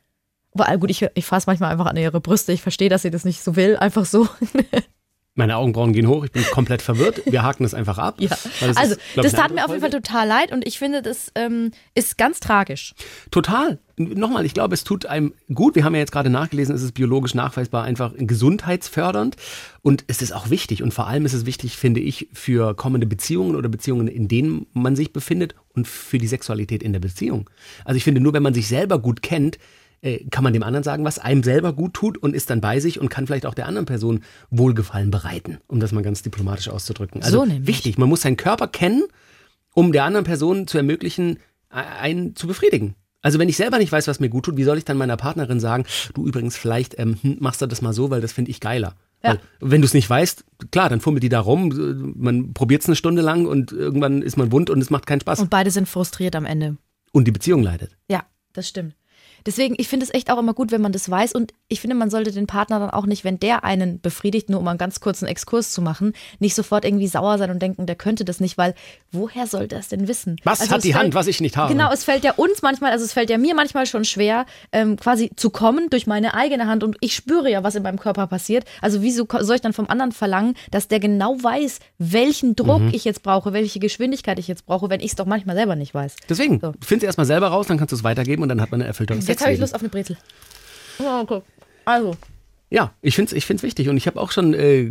Aber 0.54 0.78
gut, 0.78 0.90
ich, 0.90 1.04
ich 1.14 1.25
fasse 1.26 1.49
manchmal 1.49 1.73
einfach 1.73 1.87
an 1.87 1.97
ihre 1.97 2.21
Brüste. 2.21 2.52
Ich 2.52 2.62
verstehe, 2.62 2.88
dass 2.88 3.02
sie 3.02 3.11
das 3.11 3.25
nicht 3.25 3.42
so 3.42 3.57
will. 3.57 3.76
Einfach 3.76 4.04
so. 4.04 4.28
Meine 5.34 5.56
Augenbrauen 5.56 5.94
gehen 5.94 6.08
hoch, 6.08 6.24
ich 6.24 6.32
bin 6.32 6.44
komplett 6.50 6.82
verwirrt. 6.82 7.22
Wir 7.24 7.42
haken 7.42 7.62
das 7.62 7.72
einfach 7.72 7.96
ab. 7.96 8.16
Ja. 8.18 8.28
das 8.28 8.76
Also, 8.76 8.94
ist, 8.96 9.00
das 9.16 9.32
tat 9.32 9.54
mir 9.54 9.64
auf 9.64 9.70
jeden 9.70 9.80
Fall 9.80 9.88
total 9.90 10.28
leid 10.28 10.52
und 10.52 10.66
ich 10.66 10.78
finde, 10.78 11.00
das 11.00 11.32
ähm, 11.34 11.70
ist 11.94 12.18
ganz 12.18 12.38
tragisch. 12.38 12.94
Total. 13.30 13.78
Nochmal, 13.96 14.44
ich 14.44 14.52
glaube, 14.52 14.74
es 14.74 14.84
tut 14.84 15.06
einem 15.06 15.32
gut. 15.54 15.74
Wir 15.74 15.84
haben 15.84 15.94
ja 15.94 16.00
jetzt 16.00 16.12
gerade 16.12 16.28
nachgelesen, 16.28 16.74
es 16.74 16.82
ist 16.82 16.92
biologisch 16.92 17.34
nachweisbar 17.34 17.84
einfach 17.84 18.12
gesundheitsfördernd 18.16 19.36
und 19.80 20.04
es 20.06 20.20
ist 20.20 20.32
auch 20.32 20.50
wichtig. 20.50 20.82
Und 20.82 20.92
vor 20.92 21.06
allem 21.06 21.24
ist 21.24 21.32
es 21.32 21.46
wichtig, 21.46 21.78
finde 21.78 22.00
ich, 22.00 22.28
für 22.34 22.74
kommende 22.74 23.06
Beziehungen 23.06 23.56
oder 23.56 23.70
Beziehungen, 23.70 24.08
in 24.08 24.28
denen 24.28 24.66
man 24.74 24.96
sich 24.96 25.14
befindet 25.14 25.54
und 25.74 25.88
für 25.88 26.18
die 26.18 26.26
Sexualität 26.26 26.82
in 26.82 26.92
der 26.92 27.00
Beziehung. 27.00 27.48
Also 27.86 27.96
ich 27.96 28.04
finde, 28.04 28.20
nur 28.20 28.34
wenn 28.34 28.42
man 28.42 28.52
sich 28.52 28.68
selber 28.68 28.98
gut 28.98 29.22
kennt, 29.22 29.58
äh, 30.02 30.25
kann 30.30 30.44
man 30.44 30.52
dem 30.52 30.62
anderen 30.62 30.85
sagen, 30.85 31.04
was 31.04 31.18
einem 31.18 31.42
selber 31.42 31.73
gut 31.73 31.94
tut 31.94 32.18
und 32.18 32.35
ist 32.35 32.50
dann 32.50 32.61
bei 32.61 32.80
sich 32.80 33.00
und 33.00 33.09
kann 33.09 33.26
vielleicht 33.26 33.47
auch 33.47 33.54
der 33.54 33.66
anderen 33.66 33.87
Person 33.87 34.21
Wohlgefallen 34.50 35.11
bereiten, 35.11 35.59
um 35.68 35.80
das 35.80 35.92
mal 35.92 36.02
ganz 36.02 36.23
diplomatisch 36.23 36.68
auszudrücken. 36.68 37.23
Also 37.23 37.44
So 37.44 37.66
wichtig, 37.66 37.99
man 37.99 38.09
muss 38.09 38.23
seinen 38.23 38.37
Körper 38.37 38.68
kennen, 38.68 39.04
um 39.75 39.92
der 39.92 40.04
anderen 40.04 40.25
Person 40.25 40.66
zu 40.66 40.76
ermöglichen, 40.76 41.38
einen 41.71 42.37
zu 42.37 42.47
befriedigen. 42.47 42.94
Also 43.23 43.38
wenn 43.38 43.49
ich 43.49 43.56
selber 43.56 43.78
nicht 43.78 43.92
weiß, 43.92 44.09
was 44.09 44.18
mir 44.21 44.28
gut 44.28 44.44
tut, 44.44 44.56
wie 44.56 44.64
soll 44.64 44.78
ich 44.78 44.85
dann 44.85 44.97
meiner 44.97 45.16
Partnerin 45.16 45.61
sagen, 45.61 45.85
du 46.14 46.26
übrigens 46.26 46.56
vielleicht 46.56 46.99
ähm, 46.99 47.16
hm, 47.23 47.37
machst 47.38 47.62
du 47.62 47.66
das 47.66 47.80
mal 47.80 47.92
so, 47.92 48.11
weil 48.11 48.21
das 48.21 48.32
finde 48.32 48.50
ich 48.50 48.61
geiler. 48.61 48.97
Ja. 49.23 49.37
Wenn 49.61 49.80
du 49.80 49.87
es 49.87 49.94
nicht 49.94 50.11
weißt, 50.11 50.44
klar, 50.73 50.88
dann 50.88 51.00
fummelt 51.00 51.23
die 51.23 51.28
da 51.28 51.38
rum, 51.38 51.71
äh, 51.71 51.94
man 52.18 52.52
probiert 52.52 52.82
es 52.82 52.88
eine 52.88 52.97
Stunde 52.97 53.23
lang 53.23 53.47
und 53.47 53.71
irgendwann 53.71 54.21
ist 54.21 54.37
man 54.37 54.50
wund 54.50 54.68
und 54.68 54.80
es 54.80 54.90
macht 54.90 55.06
keinen 55.06 55.21
Spaß. 55.21 55.38
Und 55.38 55.50
beide 55.50 55.71
sind 55.71 55.88
frustriert 55.88 56.35
am 56.35 56.44
Ende. 56.44 56.76
Und 57.12 57.28
die 57.28 57.30
Beziehung 57.30 57.62
leidet. 57.62 57.97
Ja, 58.09 58.25
das 58.52 58.68
stimmt. 58.68 58.97
Deswegen, 59.46 59.75
ich 59.78 59.88
finde 59.88 60.04
es 60.06 60.14
echt 60.14 60.30
auch 60.30 60.38
immer 60.38 60.54
gut, 60.54 60.70
wenn 60.70 60.80
man 60.80 60.92
das 60.92 61.11
weiß. 61.11 61.32
Und 61.32 61.52
ich 61.68 61.80
finde, 61.80 61.96
man 61.96 62.11
sollte 62.11 62.32
den 62.32 62.46
Partner 62.46 62.78
dann 62.78 62.90
auch 62.90 63.06
nicht, 63.06 63.25
wenn 63.25 63.38
der 63.40 63.64
einen 63.64 64.00
befriedigt, 64.00 64.50
nur 64.50 64.61
um 64.61 64.68
einen 64.68 64.78
ganz 64.78 65.00
kurzen 65.00 65.26
Exkurs 65.26 65.72
zu 65.72 65.82
machen, 65.82 66.12
nicht 66.38 66.54
sofort 66.54 66.84
irgendwie 66.84 67.06
sauer 67.08 67.38
sein 67.38 67.50
und 67.50 67.61
denken, 67.61 67.87
der 67.87 67.96
könnte 67.96 68.25
das 68.25 68.40
nicht, 68.40 68.58
weil 68.58 68.75
woher 69.11 69.46
soll 69.46 69.68
das 69.68 69.88
denn 69.88 70.08
wissen? 70.08 70.37
Was 70.44 70.61
Also 70.61 70.72
hat 70.72 70.84
die 70.84 70.92
fällt- 70.92 71.04
Hand, 71.04 71.14
was 71.14 71.26
ich 71.26 71.40
nicht 71.40 71.56
habe? 71.56 71.72
Genau, 71.72 71.90
es 71.92 72.04
fällt 72.04 72.25
ja 72.25 72.32
uns 72.32 72.62
manchmal, 72.62 72.92
also 72.92 73.04
es 73.04 73.12
fällt 73.12 73.30
ja 73.30 73.38
mir 73.38 73.54
manchmal 73.54 73.87
schon 73.87 74.04
schwer, 74.04 74.46
ähm, 74.72 74.96
quasi 74.96 75.30
zu 75.37 75.50
kommen 75.50 75.88
durch 75.90 76.06
meine 76.06 76.34
eigene 76.34 76.66
Hand 76.66 76.84
und 76.84 76.96
ich 77.00 77.14
spüre 77.14 77.50
ja, 77.50 77.62
was 77.62 77.75
in 77.75 77.82
meinem 77.82 77.99
Körper 77.99 78.26
passiert. 78.26 78.64
Also 78.80 79.02
wieso 79.02 79.26
soll 79.40 79.56
ich 79.56 79.62
dann 79.62 79.72
vom 79.72 79.88
anderen 79.88 80.12
verlangen, 80.12 80.54
dass 80.70 80.88
der 80.88 81.00
genau 81.00 81.37
weiß, 81.42 81.78
welchen 81.99 82.56
Druck 82.56 82.80
Mhm. 82.82 82.90
ich 82.92 83.04
jetzt 83.04 83.22
brauche, 83.22 83.52
welche 83.52 83.78
Geschwindigkeit 83.80 84.38
ich 84.38 84.49
jetzt 84.49 84.66
brauche, 84.66 84.88
wenn 84.90 85.00
ich 85.00 85.11
es 85.11 85.16
doch 85.16 85.26
manchmal 85.26 85.56
selber 85.56 85.76
nicht 85.76 85.94
weiß. 85.94 86.16
Deswegen, 86.28 86.61
So. 86.61 86.72
find 86.84 87.02
es 87.02 87.06
erstmal 87.06 87.26
selber 87.26 87.49
raus, 87.49 87.66
dann 87.66 87.78
kannst 87.78 87.92
du 87.92 87.96
es 87.96 88.04
weitergeben 88.04 88.42
und 88.42 88.49
dann 88.49 88.61
hat 88.61 88.70
man 88.70 88.82
ein 88.82 88.88
Jetzt 89.32 89.42
habe 89.42 89.52
ich. 89.52 89.60
Lust 89.60 89.74
auf 89.74 89.80
eine 89.80 89.88
Brezel. 89.88 90.16
Oh, 90.98 91.20
okay. 91.22 91.42
Also, 91.84 92.16
Ja, 92.70 92.92
ich 93.02 93.14
finde 93.14 93.30
es 93.30 93.36
ich 93.36 93.44
find's 93.46 93.62
wichtig 93.62 93.88
und 93.88 93.96
ich 93.96 94.06
habe 94.06 94.20
auch 94.20 94.30
schon 94.30 94.54
äh, 94.54 94.90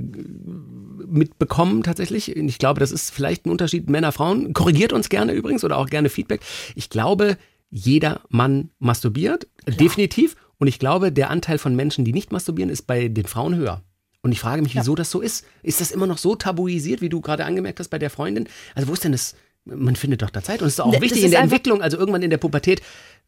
mitbekommen 1.07 1.83
tatsächlich, 1.83 2.35
ich 2.35 2.57
glaube, 2.59 2.79
das 2.79 2.91
ist 2.91 3.11
vielleicht 3.11 3.45
ein 3.45 3.51
Unterschied 3.51 3.89
Männer, 3.89 4.11
Frauen, 4.11 4.53
korrigiert 4.53 4.93
uns 4.93 5.09
gerne 5.09 5.33
übrigens 5.33 5.63
oder 5.63 5.77
auch 5.77 5.87
gerne 5.87 6.09
Feedback. 6.09 6.41
Ich 6.75 6.89
glaube, 6.89 7.37
jeder 7.69 8.21
Mann 8.29 8.69
masturbiert, 8.79 9.47
definitiv 9.67 10.35
und 10.57 10.67
ich 10.67 10.79
glaube, 10.79 11.11
der 11.11 11.29
Anteil 11.29 11.57
von 11.57 11.75
Menschen, 11.75 12.05
die 12.05 12.13
nicht 12.13 12.31
masturbieren, 12.31 12.69
ist 12.69 12.87
bei 12.87 13.07
den 13.07 13.25
Frauen 13.25 13.55
höher. 13.55 13.81
Und 14.21 14.31
ich 14.31 14.39
frage 14.39 14.61
mich, 14.61 14.75
wieso 14.75 14.93
das 14.93 15.09
so 15.09 15.19
ist. 15.19 15.45
Ist 15.63 15.81
das 15.81 15.89
immer 15.89 16.05
noch 16.05 16.19
so 16.19 16.35
tabuisiert, 16.35 17.01
wie 17.01 17.09
du 17.09 17.21
gerade 17.21 17.43
angemerkt 17.45 17.79
hast 17.79 17.89
bei 17.89 17.97
der 17.97 18.11
Freundin? 18.11 18.47
Also 18.75 18.87
wo 18.87 18.93
ist 18.93 19.03
denn 19.03 19.13
das? 19.13 19.35
Man 19.65 19.95
findet 19.95 20.21
doch 20.21 20.29
da 20.29 20.43
Zeit 20.43 20.61
und 20.61 20.67
es 20.67 20.73
ist 20.73 20.79
auch 20.79 20.91
Das 20.91 21.01
wichtig 21.01 21.23
in 21.23 21.31
der 21.31 21.39
Entwicklung, 21.39 21.81
also 21.81 21.97
irgendwann 21.97 22.21
in 22.21 22.29
der 22.29 22.37
Pubertät 22.37 22.81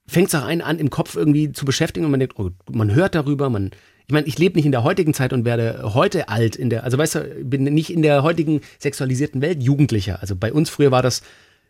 fängt 0.07 0.27
es 0.27 0.35
auch 0.35 0.45
einen 0.45 0.61
an, 0.61 0.79
im 0.79 0.89
Kopf 0.89 1.15
irgendwie 1.15 1.51
zu 1.51 1.65
beschäftigen 1.65 2.05
und 2.05 2.11
man 2.11 2.19
denkt, 2.19 2.37
oh, 2.37 2.49
man 2.71 2.93
hört 2.93 3.15
darüber, 3.15 3.49
man, 3.49 3.71
ich 4.07 4.13
meine, 4.13 4.27
ich 4.27 4.37
lebe 4.37 4.57
nicht 4.57 4.65
in 4.65 4.71
der 4.71 4.83
heutigen 4.83 5.13
Zeit 5.13 5.33
und 5.33 5.45
werde 5.45 5.93
heute 5.93 6.29
alt 6.29 6.55
in 6.55 6.69
der, 6.69 6.83
also 6.83 6.97
weißt 6.97 7.15
du, 7.15 7.19
bin 7.43 7.63
nicht 7.63 7.89
in 7.89 8.01
der 8.01 8.23
heutigen 8.23 8.61
sexualisierten 8.79 9.41
Welt 9.41 9.63
Jugendlicher. 9.63 10.19
Also 10.21 10.35
bei 10.35 10.51
uns 10.51 10.69
früher 10.69 10.91
war 10.91 11.01
das, 11.01 11.21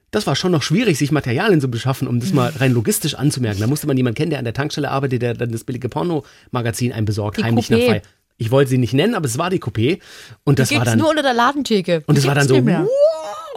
das 0.09 0.27
war 0.27 0.35
schon 0.35 0.51
noch 0.51 0.63
schwierig, 0.63 0.97
sich 0.97 1.11
Materialien 1.11 1.61
zu 1.61 1.69
beschaffen, 1.69 2.07
um 2.07 2.19
das 2.19 2.33
mal 2.33 2.51
rein 2.59 2.71
logistisch 2.73 3.15
anzumerken. 3.15 3.61
Da 3.61 3.67
musste 3.67 3.87
man 3.87 3.97
jemanden 3.97 4.15
kennen, 4.15 4.31
der 4.31 4.39
an 4.39 4.45
der 4.45 4.53
Tankstelle 4.53 4.89
arbeitet, 4.89 5.21
der 5.21 5.33
dann 5.35 5.51
das 5.51 5.63
billige 5.63 5.89
Pornomagazin 5.89 6.91
einem 6.91 7.05
besorgt, 7.05 7.37
Die 7.37 7.43
heimlich 7.43 7.67
Coupé. 7.67 7.77
nach 7.77 7.85
Feier. 7.85 8.01
Ich 8.37 8.51
wollte 8.51 8.69
sie 8.69 8.77
nicht 8.77 8.93
nennen, 8.93 9.15
aber 9.15 9.25
es 9.25 9.37
war 9.37 9.49
die 9.49 9.59
Coupé. 9.59 9.99
Und 10.43 10.59
das 10.59 10.71
war 10.71 10.79
gibt's 10.79 10.91
dann. 10.91 10.99
nur 10.99 11.09
unter 11.09 11.21
der 11.23 11.33
Ladentheke. 11.33 12.03
Und 12.07 12.17
es 12.17 12.25
war 12.25 12.35
dann 12.35 12.47
so, 12.47 12.55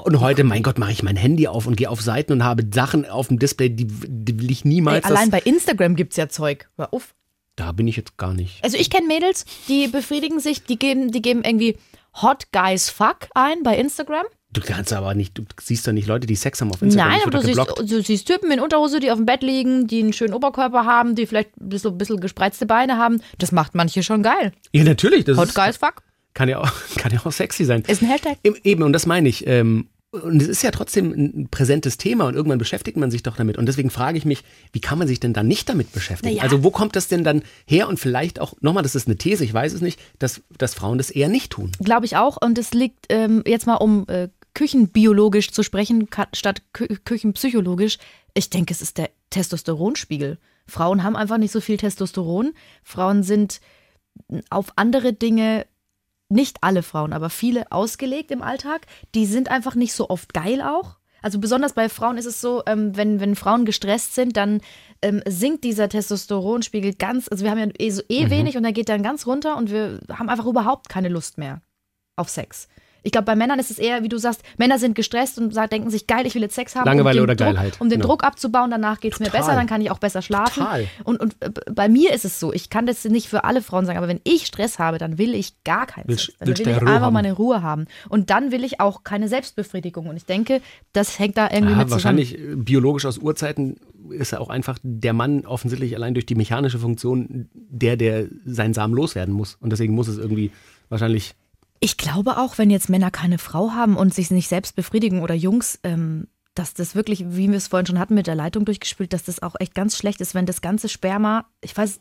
und 0.07 0.21
heute, 0.21 0.45
mein 0.45 0.63
Gott, 0.63 0.79
mache 0.79 0.93
ich 0.93 1.03
mein 1.03 1.17
Handy 1.17 1.49
auf 1.49 1.67
und 1.67 1.77
gehe 1.77 1.91
auf 1.91 2.01
Seiten 2.01 2.33
und 2.33 2.45
habe 2.45 2.65
Sachen 2.73 3.07
auf 3.07 3.27
dem 3.27 3.41
Display, 3.41 3.71
die, 3.71 3.89
die 3.89 4.39
will 4.39 4.51
ich 4.53 4.65
Ey, 4.65 4.69
niemals. 4.69 5.05
allein 5.05 5.31
das, 5.31 5.41
bei 5.41 5.51
Instagram 5.51 5.97
gibt's 5.97 6.17
ja 6.17 6.29
Zeug. 6.29 6.69
Hör 6.77 6.95
auf. 6.95 7.15
da 7.57 7.73
bin 7.73 7.89
ich 7.89 7.97
jetzt 7.97 8.17
gar 8.17 8.33
nicht. 8.33 8.63
Also 8.63 8.77
ich 8.77 8.89
kenne 8.89 9.09
Mädels, 9.09 9.47
die 9.67 9.89
befriedigen 9.89 10.39
sich, 10.39 10.63
die 10.63 10.79
geben, 10.79 11.11
die 11.11 11.23
geben 11.23 11.43
irgendwie 11.43 11.77
Hot 12.23 12.53
Guys 12.53 12.89
Fuck 12.89 13.29
ein 13.35 13.63
bei 13.65 13.77
Instagram. 13.77 14.27
Du 14.57 14.63
kannst 14.63 14.93
aber 14.93 15.15
nicht, 15.15 15.37
du 15.37 15.45
siehst 15.61 15.87
doch 15.87 15.93
nicht 15.93 16.09
Leute, 16.09 16.27
die 16.27 16.35
Sex 16.35 16.61
haben 16.61 16.73
auf 16.73 16.81
Instagram. 16.81 17.11
Nein, 17.11 17.21
aber 17.23 17.39
du 17.39 17.43
siehst, 17.43 17.59
du 17.59 18.03
siehst 18.03 18.27
Typen 18.27 18.51
in 18.51 18.61
Unterhose, 18.61 19.01
die 19.01 19.11
auf 19.11 19.19
dem 19.19 19.27
Bett 19.27 19.43
liegen, 19.43 19.87
die 19.87 20.01
einen 20.01 20.13
schönen 20.15 20.33
Oberkörper 20.33 20.87
haben, 20.87 21.15
die 21.15 21.27
vielleicht 21.27 21.51
ein 21.61 21.69
bisschen, 21.69 21.93
ein 21.93 21.99
bisschen 21.99 22.21
gespreizte 22.21 22.65
Beine 22.65 22.97
haben. 22.97 23.21
Das 23.39 23.53
macht 23.53 23.75
manche 23.75 24.03
schon 24.03 24.23
geil. 24.23 24.53
Ja, 24.73 24.85
natürlich. 24.85 25.25
Das 25.25 25.37
Hot 25.37 25.49
ist, 25.49 25.55
Guys 25.55 25.77
Fuck 25.77 26.03
kann, 26.37 26.49
ja 26.49 26.61
auch, 26.61 26.71
kann 26.97 27.13
ja 27.13 27.21
auch 27.25 27.33
sexy 27.33 27.65
sein. 27.65 27.83
ist 27.89 28.03
ein 28.03 28.09
Hashtag. 28.09 28.39
Eben, 28.45 28.83
und 28.85 28.93
das 28.93 29.07
meine 29.07 29.29
ich. 29.29 29.47
Ähm, 29.47 29.89
und 30.13 30.41
es 30.41 30.49
ist 30.49 30.63
ja 30.63 30.71
trotzdem 30.71 31.13
ein 31.13 31.49
präsentes 31.51 31.99
Thema 31.99 32.27
und 32.27 32.37
irgendwann 32.37 32.59
beschäftigt 32.59 32.97
man 32.97 33.11
sich 33.11 33.23
doch 33.23 33.37
damit. 33.37 33.59
Und 33.59 33.67
deswegen 33.67 33.91
frage 33.91 34.17
ich 34.17 34.25
mich, 34.25 34.45
wie 34.73 34.81
kann 34.81 34.99
man 34.99 35.09
sich 35.09 35.21
denn 35.21 35.33
dann 35.33 35.47
nicht 35.47 35.69
damit 35.69 35.93
beschäftigen? 35.93 36.37
Ja. 36.37 36.43
Also 36.43 36.63
wo 36.63 36.71
kommt 36.71 36.97
das 36.97 37.09
denn 37.09 37.25
dann 37.25 37.43
her? 37.67 37.89
Und 37.89 37.99
vielleicht 37.99 38.41
auch, 38.41 38.55
nochmal, 38.61 38.83
das 38.83 38.95
ist 38.95 39.09
eine 39.09 39.17
These, 39.17 39.45
ich 39.45 39.53
weiß 39.53 39.75
es 39.75 39.81
nicht, 39.81 40.01
dass, 40.19 40.43
dass 40.57 40.75
Frauen 40.75 40.97
das 40.97 41.11
eher 41.11 41.29
nicht 41.29 41.53
tun. 41.53 41.73
Glaube 41.83 42.07
ich 42.07 42.17
auch. 42.17 42.39
Und 42.41 42.57
es 42.57 42.73
liegt 42.73 43.07
ähm, 43.09 43.43
jetzt 43.47 43.67
mal 43.67 43.75
um 43.75 44.07
äh, 44.09 44.29
küchenbiologisch 44.57 45.53
zu 45.53 45.63
sprechen, 45.63 46.09
statt 46.33 46.63
Kü 46.73 46.87
küchenpsychologisch. 46.87 47.99
Ich 48.33 48.49
denke, 48.49 48.73
es 48.73 48.81
ist 48.81 48.97
der 48.97 49.11
Testosteronspiegel. 49.29 50.39
Frauen 50.67 51.03
haben 51.03 51.15
einfach 51.15 51.37
nicht 51.37 51.53
so 51.53 51.61
viel 51.61 51.77
Testosteron. 51.77 52.55
Frauen 52.83 53.23
sind 53.23 53.61
auf 54.49 54.73
andere 54.77 55.13
Dinge, 55.13 55.67
nicht 56.31 56.57
alle 56.63 56.83
Frauen, 56.83 57.13
aber 57.13 57.29
viele 57.29 57.71
ausgelegt 57.71 58.31
im 58.31 58.41
Alltag. 58.41 58.87
Die 59.15 59.27
sind 59.27 59.51
einfach 59.51 59.75
nicht 59.75 59.93
so 59.93 60.09
oft 60.09 60.33
geil 60.33 60.63
auch. 60.63 60.97
Also 61.21 61.39
besonders 61.39 61.75
bei 61.75 61.91
Frauen 61.91 62.17
ist 62.17 62.25
es 62.25 62.41
so, 62.41 62.63
ähm, 62.67 62.97
wenn, 62.97 63.21
wenn 63.21 63.37
Frauen 63.37 63.67
gestresst 63.67 64.15
sind, 64.15 64.39
dann 64.39 64.63
ähm, 65.03 65.21
sinkt 65.29 65.65
dieser 65.65 65.91
Testosteronspiegel 65.91 66.95
ganz, 66.95 67.29
also 67.31 67.45
wir 67.45 67.51
haben 67.51 67.59
ja 67.59 67.69
eh, 67.79 67.91
so, 67.91 68.01
eh 68.09 68.31
wenig 68.31 68.57
und 68.57 68.63
der 68.63 68.73
geht 68.73 68.89
dann 68.89 69.03
ganz 69.03 69.27
runter 69.27 69.59
und 69.59 69.71
wir 69.71 70.01
haben 70.11 70.31
einfach 70.31 70.47
überhaupt 70.47 70.89
keine 70.89 71.11
Lust 71.11 71.37
mehr 71.37 71.61
auf 72.17 72.31
Sex. 72.31 72.69
Ich 73.07 73.13
glaube, 73.13 73.25
bei 73.27 73.37
Männern 73.37 73.59
ist 73.61 73.71
es 73.71 73.79
eher, 73.79 74.03
wie 74.03 74.09
du 74.09 74.19
sagst, 74.19 74.43
Männer 74.59 74.81
sind 74.81 74.97
gestresst 74.97 75.39
und 75.39 75.55
sagen, 75.55 75.71
denken 75.71 75.91
sich, 75.91 76.09
geil, 76.09 76.27
ich 76.27 76.35
will 76.35 76.43
jetzt 76.43 76.57
Sex 76.57 76.75
haben. 76.75 76.85
Langeweile 76.87 77.21
um 77.21 77.27
den 77.29 77.35
oder 77.35 77.37
Druck, 77.37 77.55
Geilheit, 77.55 77.81
Um 77.81 77.89
den 77.89 78.01
genau. 78.01 78.09
Druck 78.11 78.25
abzubauen, 78.25 78.71
danach 78.71 78.99
geht 78.99 79.13
es 79.13 79.21
mir 79.21 79.31
besser, 79.31 79.55
dann 79.55 79.69
kann 79.69 79.81
ich 79.81 79.93
auch 79.93 79.99
besser 79.99 80.23
schlafen. 80.23 80.65
Total. 80.65 80.87
Und, 81.05 81.21
und 81.21 81.37
äh, 81.41 81.51
bei 81.73 81.89
mir 81.89 82.13
ist 82.13 82.25
es 82.25 82.41
so, 82.41 82.53
ich 82.53 82.69
kann 82.69 82.85
das 82.85 83.05
nicht 83.05 83.29
für 83.29 83.45
alle 83.45 83.63
Frauen 83.63 83.87
sagen, 83.87 83.97
aber 83.97 84.09
wenn 84.09 84.21
ich 84.25 84.47
Stress 84.47 84.81
habe, 84.81 84.99
dann 84.99 85.19
will 85.19 85.35
ich 85.35 85.63
gar 85.63 85.87
keinen 85.87 86.09
Willst- 86.09 86.27
Sex. 86.27 86.39
Dann 86.41 86.49
will 86.49 86.55
ich 86.61 86.67
Ruhe 86.67 86.75
einfach 86.81 87.01
haben. 87.01 87.13
meine 87.15 87.33
Ruhe 87.33 87.63
haben. 87.63 87.87
Und 88.09 88.31
dann 88.31 88.51
will 88.51 88.65
ich 88.65 88.81
auch 88.81 89.05
keine 89.05 89.29
Selbstbefriedigung. 89.29 90.09
Und 90.09 90.17
ich 90.17 90.25
denke, 90.25 90.61
das 90.93 91.19
hängt 91.21 91.37
da 91.37 91.45
irgendwie 91.45 91.75
Ja, 91.75 91.79
mit 91.79 91.89
zusammen. 91.89 91.91
wahrscheinlich 91.93 92.39
äh, 92.39 92.57
biologisch 92.57 93.07
aus 93.07 93.19
Urzeiten 93.19 93.77
ist 94.11 94.33
er 94.33 94.41
auch 94.41 94.51
einfach 94.51 94.79
der 94.83 95.13
Mann 95.13 95.47
offensichtlich 95.47 95.95
allein 95.95 96.15
durch 96.15 96.27
die 96.27 96.35
mechanische 96.35 96.81
Funktion 96.81 97.49
der, 97.55 97.97
der 97.97 98.27
seinen 98.45 98.75
Samen 98.75 98.95
loswerden 98.95 99.33
muss. 99.33 99.55
Und 99.61 99.71
deswegen 99.71 99.95
muss 99.95 100.09
es 100.09 100.19
irgendwie 100.19 100.51
wahrscheinlich 100.89 101.35
Ich 101.87 101.97
glaube 101.97 102.39
auch, 102.39 102.59
wenn 102.59 102.69
jetzt 102.69 102.89
Männer 102.89 103.13
keine 103.13 103.39
Frau 103.39 103.71
haben 103.71 103.97
und 103.97 104.13
sich 104.13 104.33
nicht 104.33 104.49
selbst 104.49 104.75
befriedigen 104.75 105.23
oder 105.23 105.37
Jungs, 105.37 105.79
ähm, 105.85 106.27
dass 106.57 106.75
das 106.75 106.97
wirklich, 106.97 107.25
wie 107.29 107.49
wir 107.49 107.57
es 107.57 107.69
vorhin 107.69 107.87
schon 107.87 108.01
hatten, 108.01 108.17
mit 108.17 108.27
der 108.27 108.35
Leitung 108.35 108.65
durchgespült, 108.65 109.13
dass 109.13 109.23
das 109.23 109.41
auch 109.41 109.55
echt 109.61 109.73
ganz 109.73 109.97
schlecht 109.97 110.21
ist, 110.21 110.35
wenn 110.35 110.47
das 110.47 110.61
ganze 110.61 110.89
Sperma, 110.89 111.45
ich 111.61 111.77
weiß, 111.77 112.01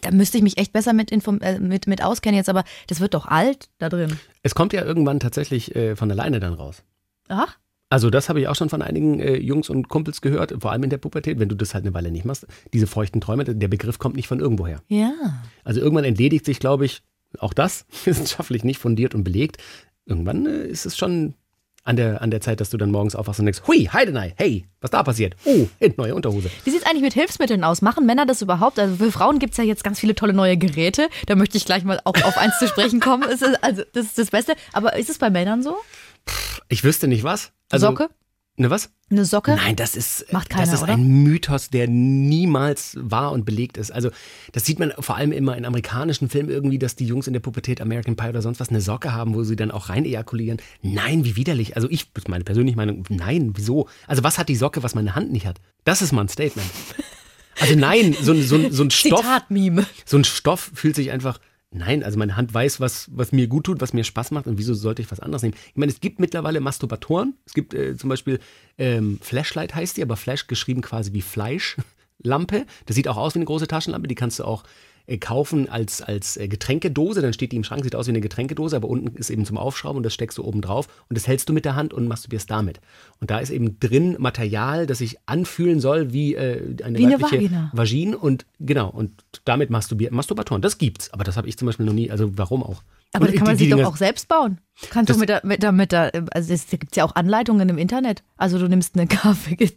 da 0.00 0.10
müsste 0.10 0.38
ich 0.38 0.42
mich 0.42 0.58
echt 0.58 0.72
besser 0.72 0.92
mit, 0.94 1.12
inform 1.12 1.38
äh, 1.42 1.60
mit, 1.60 1.86
mit 1.86 2.02
auskennen 2.02 2.38
jetzt, 2.38 2.48
aber 2.48 2.64
das 2.88 2.98
wird 2.98 3.14
doch 3.14 3.26
alt 3.26 3.70
da 3.78 3.88
drin. 3.88 4.18
Es 4.42 4.56
kommt 4.56 4.72
ja 4.72 4.82
irgendwann 4.84 5.20
tatsächlich 5.20 5.76
äh, 5.76 5.94
von 5.94 6.10
alleine 6.10 6.40
dann 6.40 6.54
raus. 6.54 6.82
Ach, 7.28 7.56
Also 7.88 8.10
das 8.10 8.28
habe 8.30 8.40
ich 8.40 8.48
auch 8.48 8.56
schon 8.56 8.68
von 8.68 8.82
einigen 8.82 9.20
äh, 9.20 9.36
Jungs 9.36 9.70
und 9.70 9.88
Kumpels 9.88 10.22
gehört, 10.22 10.52
vor 10.60 10.72
allem 10.72 10.82
in 10.82 10.90
der 10.90 10.98
Pubertät, 10.98 11.38
wenn 11.38 11.48
du 11.48 11.54
das 11.54 11.72
halt 11.72 11.84
eine 11.84 11.94
Weile 11.94 12.10
nicht 12.10 12.24
machst. 12.24 12.48
Diese 12.72 12.88
feuchten 12.88 13.20
Träume, 13.20 13.44
der 13.44 13.68
Begriff 13.68 14.00
kommt 14.00 14.16
nicht 14.16 14.26
von 14.26 14.40
irgendwoher. 14.40 14.82
ja. 14.88 15.12
Also 15.62 15.80
irgendwann 15.80 16.04
entledigt 16.04 16.46
sich, 16.46 16.58
glaube 16.58 16.84
ich, 16.84 17.02
auch 17.38 17.54
das 17.54 17.86
wissenschaftlich 18.04 18.64
nicht 18.64 18.78
fundiert 18.78 19.14
und 19.14 19.24
belegt. 19.24 19.58
Irgendwann 20.06 20.46
äh, 20.46 20.66
ist 20.66 20.86
es 20.86 20.96
schon 20.96 21.34
an 21.82 21.96
der, 21.96 22.20
an 22.20 22.30
der 22.30 22.40
Zeit, 22.40 22.60
dass 22.60 22.70
du 22.70 22.76
dann 22.76 22.90
morgens 22.90 23.14
aufwachst 23.14 23.40
und 23.40 23.46
denkst, 23.46 23.62
hui, 23.66 23.86
Heidenei, 23.86 24.34
hey, 24.36 24.66
was 24.80 24.90
da 24.90 25.02
passiert? 25.02 25.34
Oh, 25.44 25.66
in 25.78 25.94
neue 25.96 26.14
Unterhose. 26.14 26.50
Wie 26.64 26.70
sieht 26.70 26.80
es 26.80 26.86
eigentlich 26.86 27.02
mit 27.02 27.14
Hilfsmitteln 27.14 27.64
aus? 27.64 27.80
Machen 27.80 28.06
Männer 28.06 28.26
das 28.26 28.42
überhaupt? 28.42 28.78
Also 28.78 28.96
für 28.96 29.10
Frauen 29.10 29.38
gibt 29.38 29.52
es 29.52 29.56
ja 29.56 29.64
jetzt 29.64 29.82
ganz 29.82 29.98
viele 29.98 30.14
tolle 30.14 30.34
neue 30.34 30.56
Geräte. 30.56 31.08
Da 31.26 31.36
möchte 31.36 31.56
ich 31.56 31.64
gleich 31.64 31.84
mal 31.84 32.00
auch 32.04 32.14
auf 32.22 32.36
eins 32.36 32.58
zu 32.58 32.68
sprechen 32.68 33.00
kommen. 33.00 33.24
Es 33.28 33.40
ist, 33.40 33.62
also 33.62 33.82
das 33.92 34.06
ist 34.06 34.18
das 34.18 34.30
Beste. 34.30 34.54
Aber 34.72 34.96
ist 34.96 35.08
es 35.08 35.18
bei 35.18 35.30
Männern 35.30 35.62
so? 35.62 35.76
Ich 36.68 36.84
wüsste 36.84 37.08
nicht 37.08 37.24
was. 37.24 37.52
Also, 37.70 37.86
Socke? 37.86 38.10
Ne, 38.60 38.68
was? 38.68 38.90
Eine 39.10 39.24
Socke? 39.24 39.54
Nein, 39.56 39.74
das 39.74 39.96
ist, 39.96 40.30
Macht 40.34 40.50
keiner, 40.50 40.66
das 40.66 40.74
ist 40.74 40.82
oder? 40.82 40.92
ein 40.92 41.22
Mythos, 41.22 41.70
der 41.70 41.88
niemals 41.88 42.94
wahr 43.00 43.32
und 43.32 43.46
belegt 43.46 43.78
ist. 43.78 43.90
Also, 43.90 44.10
das 44.52 44.66
sieht 44.66 44.78
man 44.78 44.92
vor 44.98 45.16
allem 45.16 45.32
immer 45.32 45.56
in 45.56 45.64
amerikanischen 45.64 46.28
Filmen 46.28 46.50
irgendwie, 46.50 46.78
dass 46.78 46.94
die 46.94 47.06
Jungs 47.06 47.26
in 47.26 47.32
der 47.32 47.40
Pubertät 47.40 47.80
American 47.80 48.16
Pie 48.16 48.28
oder 48.28 48.42
sonst 48.42 48.60
was 48.60 48.68
eine 48.68 48.82
Socke 48.82 49.14
haben, 49.14 49.34
wo 49.34 49.44
sie 49.44 49.56
dann 49.56 49.70
auch 49.70 49.88
rein 49.88 50.04
ejakulieren. 50.04 50.60
Nein, 50.82 51.24
wie 51.24 51.36
widerlich. 51.36 51.74
Also, 51.74 51.88
ich, 51.90 52.08
meine 52.28 52.44
persönliche 52.44 52.76
Meinung, 52.76 53.04
nein, 53.08 53.52
wieso? 53.54 53.88
Also, 54.06 54.22
was 54.24 54.36
hat 54.36 54.50
die 54.50 54.56
Socke, 54.56 54.82
was 54.82 54.94
meine 54.94 55.14
Hand 55.14 55.32
nicht 55.32 55.46
hat? 55.46 55.58
Das 55.84 56.02
ist 56.02 56.12
mal 56.12 56.20
ein 56.20 56.28
Statement. 56.28 56.68
Also, 57.58 57.74
nein, 57.76 58.14
so, 58.20 58.32
ein- 58.32 58.42
so, 58.42 58.70
so 58.70 58.82
ein 58.84 58.90
Stoff. 58.90 59.20
Zitatmeme. 59.22 59.86
So 60.04 60.18
ein 60.18 60.24
Stoff 60.24 60.70
fühlt 60.74 60.96
sich 60.96 61.10
einfach. 61.12 61.40
Nein, 61.72 62.02
also 62.02 62.18
meine 62.18 62.36
Hand 62.36 62.52
weiß, 62.52 62.80
was, 62.80 63.08
was 63.12 63.30
mir 63.30 63.46
gut 63.46 63.64
tut, 63.64 63.80
was 63.80 63.92
mir 63.92 64.02
Spaß 64.02 64.32
macht 64.32 64.48
und 64.48 64.58
wieso 64.58 64.74
sollte 64.74 65.02
ich 65.02 65.10
was 65.10 65.20
anderes 65.20 65.42
nehmen? 65.42 65.54
Ich 65.68 65.76
meine, 65.76 65.92
es 65.92 66.00
gibt 66.00 66.18
mittlerweile 66.18 66.60
Masturbatoren. 66.60 67.34
Es 67.46 67.54
gibt 67.54 67.74
äh, 67.74 67.96
zum 67.96 68.10
Beispiel 68.10 68.40
ähm, 68.76 69.20
Flashlight 69.22 69.74
heißt 69.74 69.96
die, 69.96 70.02
aber 70.02 70.16
Flash 70.16 70.48
geschrieben 70.48 70.80
quasi 70.80 71.12
wie 71.12 71.22
Fleischlampe. 71.22 72.66
Das 72.86 72.96
sieht 72.96 73.06
auch 73.06 73.16
aus 73.16 73.34
wie 73.34 73.38
eine 73.38 73.44
große 73.44 73.68
Taschenlampe. 73.68 74.08
Die 74.08 74.16
kannst 74.16 74.40
du 74.40 74.44
auch 74.44 74.64
kaufen 75.18 75.68
als, 75.68 76.02
als 76.02 76.36
äh, 76.36 76.48
Getränkedose. 76.48 77.20
Dann 77.22 77.32
steht 77.32 77.52
die 77.52 77.56
im 77.56 77.64
Schrank, 77.64 77.82
sieht 77.84 77.94
aus 77.96 78.06
wie 78.06 78.10
eine 78.10 78.20
Getränkedose, 78.20 78.76
aber 78.76 78.88
unten 78.88 79.16
ist 79.16 79.30
eben 79.30 79.44
zum 79.44 79.56
Aufschrauben 79.58 79.96
und 79.98 80.02
das 80.04 80.14
steckst 80.14 80.38
du 80.38 80.44
oben 80.44 80.60
drauf 80.60 80.86
und 81.08 81.16
das 81.16 81.26
hältst 81.26 81.48
du 81.48 81.52
mit 81.52 81.64
der 81.64 81.74
Hand 81.74 81.92
und 81.94 82.06
masturbierst 82.08 82.50
damit. 82.50 82.80
Und 83.20 83.30
da 83.30 83.38
ist 83.38 83.50
eben 83.50 83.78
drin 83.80 84.16
Material, 84.18 84.86
das 84.86 84.98
sich 84.98 85.16
anfühlen 85.26 85.80
soll 85.80 86.12
wie 86.12 86.34
äh, 86.34 86.76
eine 86.84 86.98
Wie 86.98 87.06
eine 87.06 87.20
Vagina. 87.20 87.70
Vagin 87.72 88.14
und 88.14 88.46
genau, 88.60 88.88
und 88.90 89.12
damit 89.44 89.70
masturbieren. 89.70 90.14
Masturbatoren, 90.14 90.62
das 90.62 90.78
gibt's, 90.78 91.12
aber 91.12 91.24
das 91.24 91.36
habe 91.36 91.48
ich 91.48 91.56
zum 91.58 91.66
Beispiel 91.66 91.86
noch 91.86 91.92
nie, 91.92 92.10
also 92.10 92.30
warum 92.38 92.62
auch? 92.62 92.82
Aber 93.12 93.24
Und 93.26 93.32
das 93.32 93.38
kann 93.38 93.46
man 93.48 93.56
die- 93.56 93.64
sich 93.64 93.74
die 93.74 93.80
doch 93.82 93.88
auch 93.92 93.96
selbst 93.96 94.28
bauen. 94.28 94.58
Kannst 94.88 95.10
Das- 95.10 95.16
du 95.16 95.20
mit 95.20 95.28
der, 95.28 95.40
mit 95.44 95.62
der, 95.62 95.72
mit 95.72 95.92
der, 95.92 96.10
also 96.32 96.52
es 96.54 96.66
gibt 96.68 96.96
ja 96.96 97.04
auch 97.04 97.14
Anleitungen 97.14 97.68
im 97.68 97.76
Internet. 97.78 98.22
Also 98.38 98.58
du 98.58 98.66
nimmst 98.68 98.94
eine 98.96 99.06
Kaffee. 99.06 99.56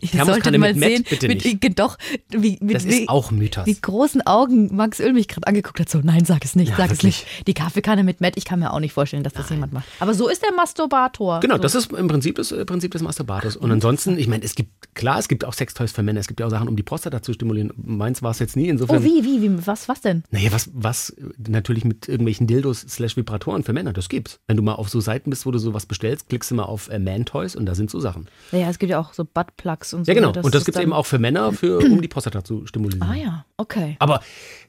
Ich 0.00 0.12
sollte 0.12 0.56
mal 0.58 0.74
sehen, 0.74 1.04
bitte 1.08 1.28
mit, 1.28 1.44
nicht. 1.44 1.78
doch, 1.78 1.96
wie, 2.30 2.58
mit, 2.60 2.74
Das 2.76 2.84
wie, 2.86 3.00
ist 3.02 3.08
auch 3.08 3.30
Mythos. 3.30 3.66
wie 3.66 3.74
großen 3.80 4.26
Augen 4.26 4.74
Max 4.74 5.00
Öl 5.00 5.12
mich 5.12 5.28
gerade 5.28 5.46
angeguckt 5.46 5.78
hat. 5.80 5.88
So, 5.88 6.00
nein, 6.02 6.24
sag 6.24 6.44
es 6.44 6.56
nicht, 6.56 6.70
Ja, 6.70 6.76
sag 6.76 6.90
wirklich. 6.90 7.18
es 7.18 7.24
nicht. 7.38 7.46
Die 7.46 7.54
Kaffeekanne 7.54 8.04
mit 8.04 8.20
Matt, 8.20 8.34
ich 8.36 8.44
kann 8.44 8.58
mir 8.58 8.72
auch 8.72 8.80
nicht 8.80 8.92
vorstellen, 8.92 9.22
dass 9.22 9.32
das 9.32 9.48
jemand 9.50 9.72
macht. 9.72 9.86
Aber 10.00 10.14
so 10.14 10.28
ist 10.28 10.42
der 10.42 10.52
Masturbator. 10.52 11.40
Genau, 11.40 11.56
so. 11.56 11.62
das 11.62 11.74
ist 11.74 11.92
im 11.92 12.08
Prinzip 12.08 12.36
das 12.36 12.52
äh, 12.52 12.64
Prinzip 12.64 12.90
des 12.92 13.02
Masturbators. 13.02 13.56
Und 13.56 13.70
ansonsten, 13.70 14.18
ich 14.18 14.28
meine, 14.28 14.44
es 14.44 14.54
gibt, 14.54 14.94
klar, 14.94 15.18
es 15.18 15.28
gibt 15.28 15.44
auch 15.44 15.52
Sextoys 15.54 15.92
für 15.92 16.02
Männer, 16.02 16.20
es 16.20 16.26
gibt 16.28 16.40
ja 16.40 16.46
auch 16.46 16.50
Sachen, 16.50 16.68
um 16.68 16.76
die 16.76 16.82
Prostata 16.82 17.22
zu 17.22 17.32
stimulieren. 17.32 17.72
Meins 17.76 18.22
war 18.22 18.30
es 18.32 18.38
jetzt 18.38 18.56
nie, 18.56 18.68
insofern. 18.68 18.98
Oh, 18.98 19.04
wie, 19.04 19.24
wie, 19.24 19.42
wie, 19.42 19.66
was, 19.66 19.88
was 19.88 20.00
denn? 20.00 20.24
Naja, 20.30 20.50
was, 20.52 20.70
was 20.74 21.14
natürlich 21.38 21.84
mit 21.84 22.08
irgendwelchen 22.08 22.46
Dildos 22.46 22.80
slash 22.88 23.16
Vibratoren 23.16 23.62
für 23.62 23.72
Männer, 23.72 23.92
das 23.92 24.08
gibt's. 24.16 24.40
Wenn 24.46 24.56
du 24.56 24.62
mal 24.62 24.74
auf 24.74 24.88
so 24.88 25.00
Seiten 25.00 25.30
bist, 25.30 25.46
wo 25.46 25.50
du 25.50 25.58
sowas 25.58 25.86
bestellst, 25.86 26.28
klickst 26.28 26.50
du 26.50 26.54
mal 26.56 26.64
auf 26.64 26.88
äh, 26.88 26.98
Man-Toys 26.98 27.54
und 27.56 27.66
da 27.66 27.74
sind 27.74 27.90
so 27.90 28.00
Sachen. 28.00 28.26
Naja, 28.52 28.68
es 28.70 28.78
gibt 28.78 28.90
ja 28.90 28.98
auch 28.98 29.12
so 29.12 29.24
Buttplugs 29.24 29.94
und 29.94 30.04
so. 30.06 30.10
Ja, 30.10 30.14
genau. 30.14 30.32
dass 30.32 30.44
und 30.44 30.54
das 30.54 30.62
es 30.62 30.64
gibt's 30.66 30.76
dann- 30.76 30.82
eben 30.84 30.92
auch 30.92 31.06
für 31.06 31.18
Männer, 31.18 31.52
für, 31.52 31.78
um 31.92 32.00
die 32.02 32.08
Prostata 32.08 32.42
zu 32.42 32.66
stimulieren. 32.66 33.02
Ah 33.08 33.14
ja, 33.14 33.44
okay. 33.56 33.96
Aber 33.98 34.20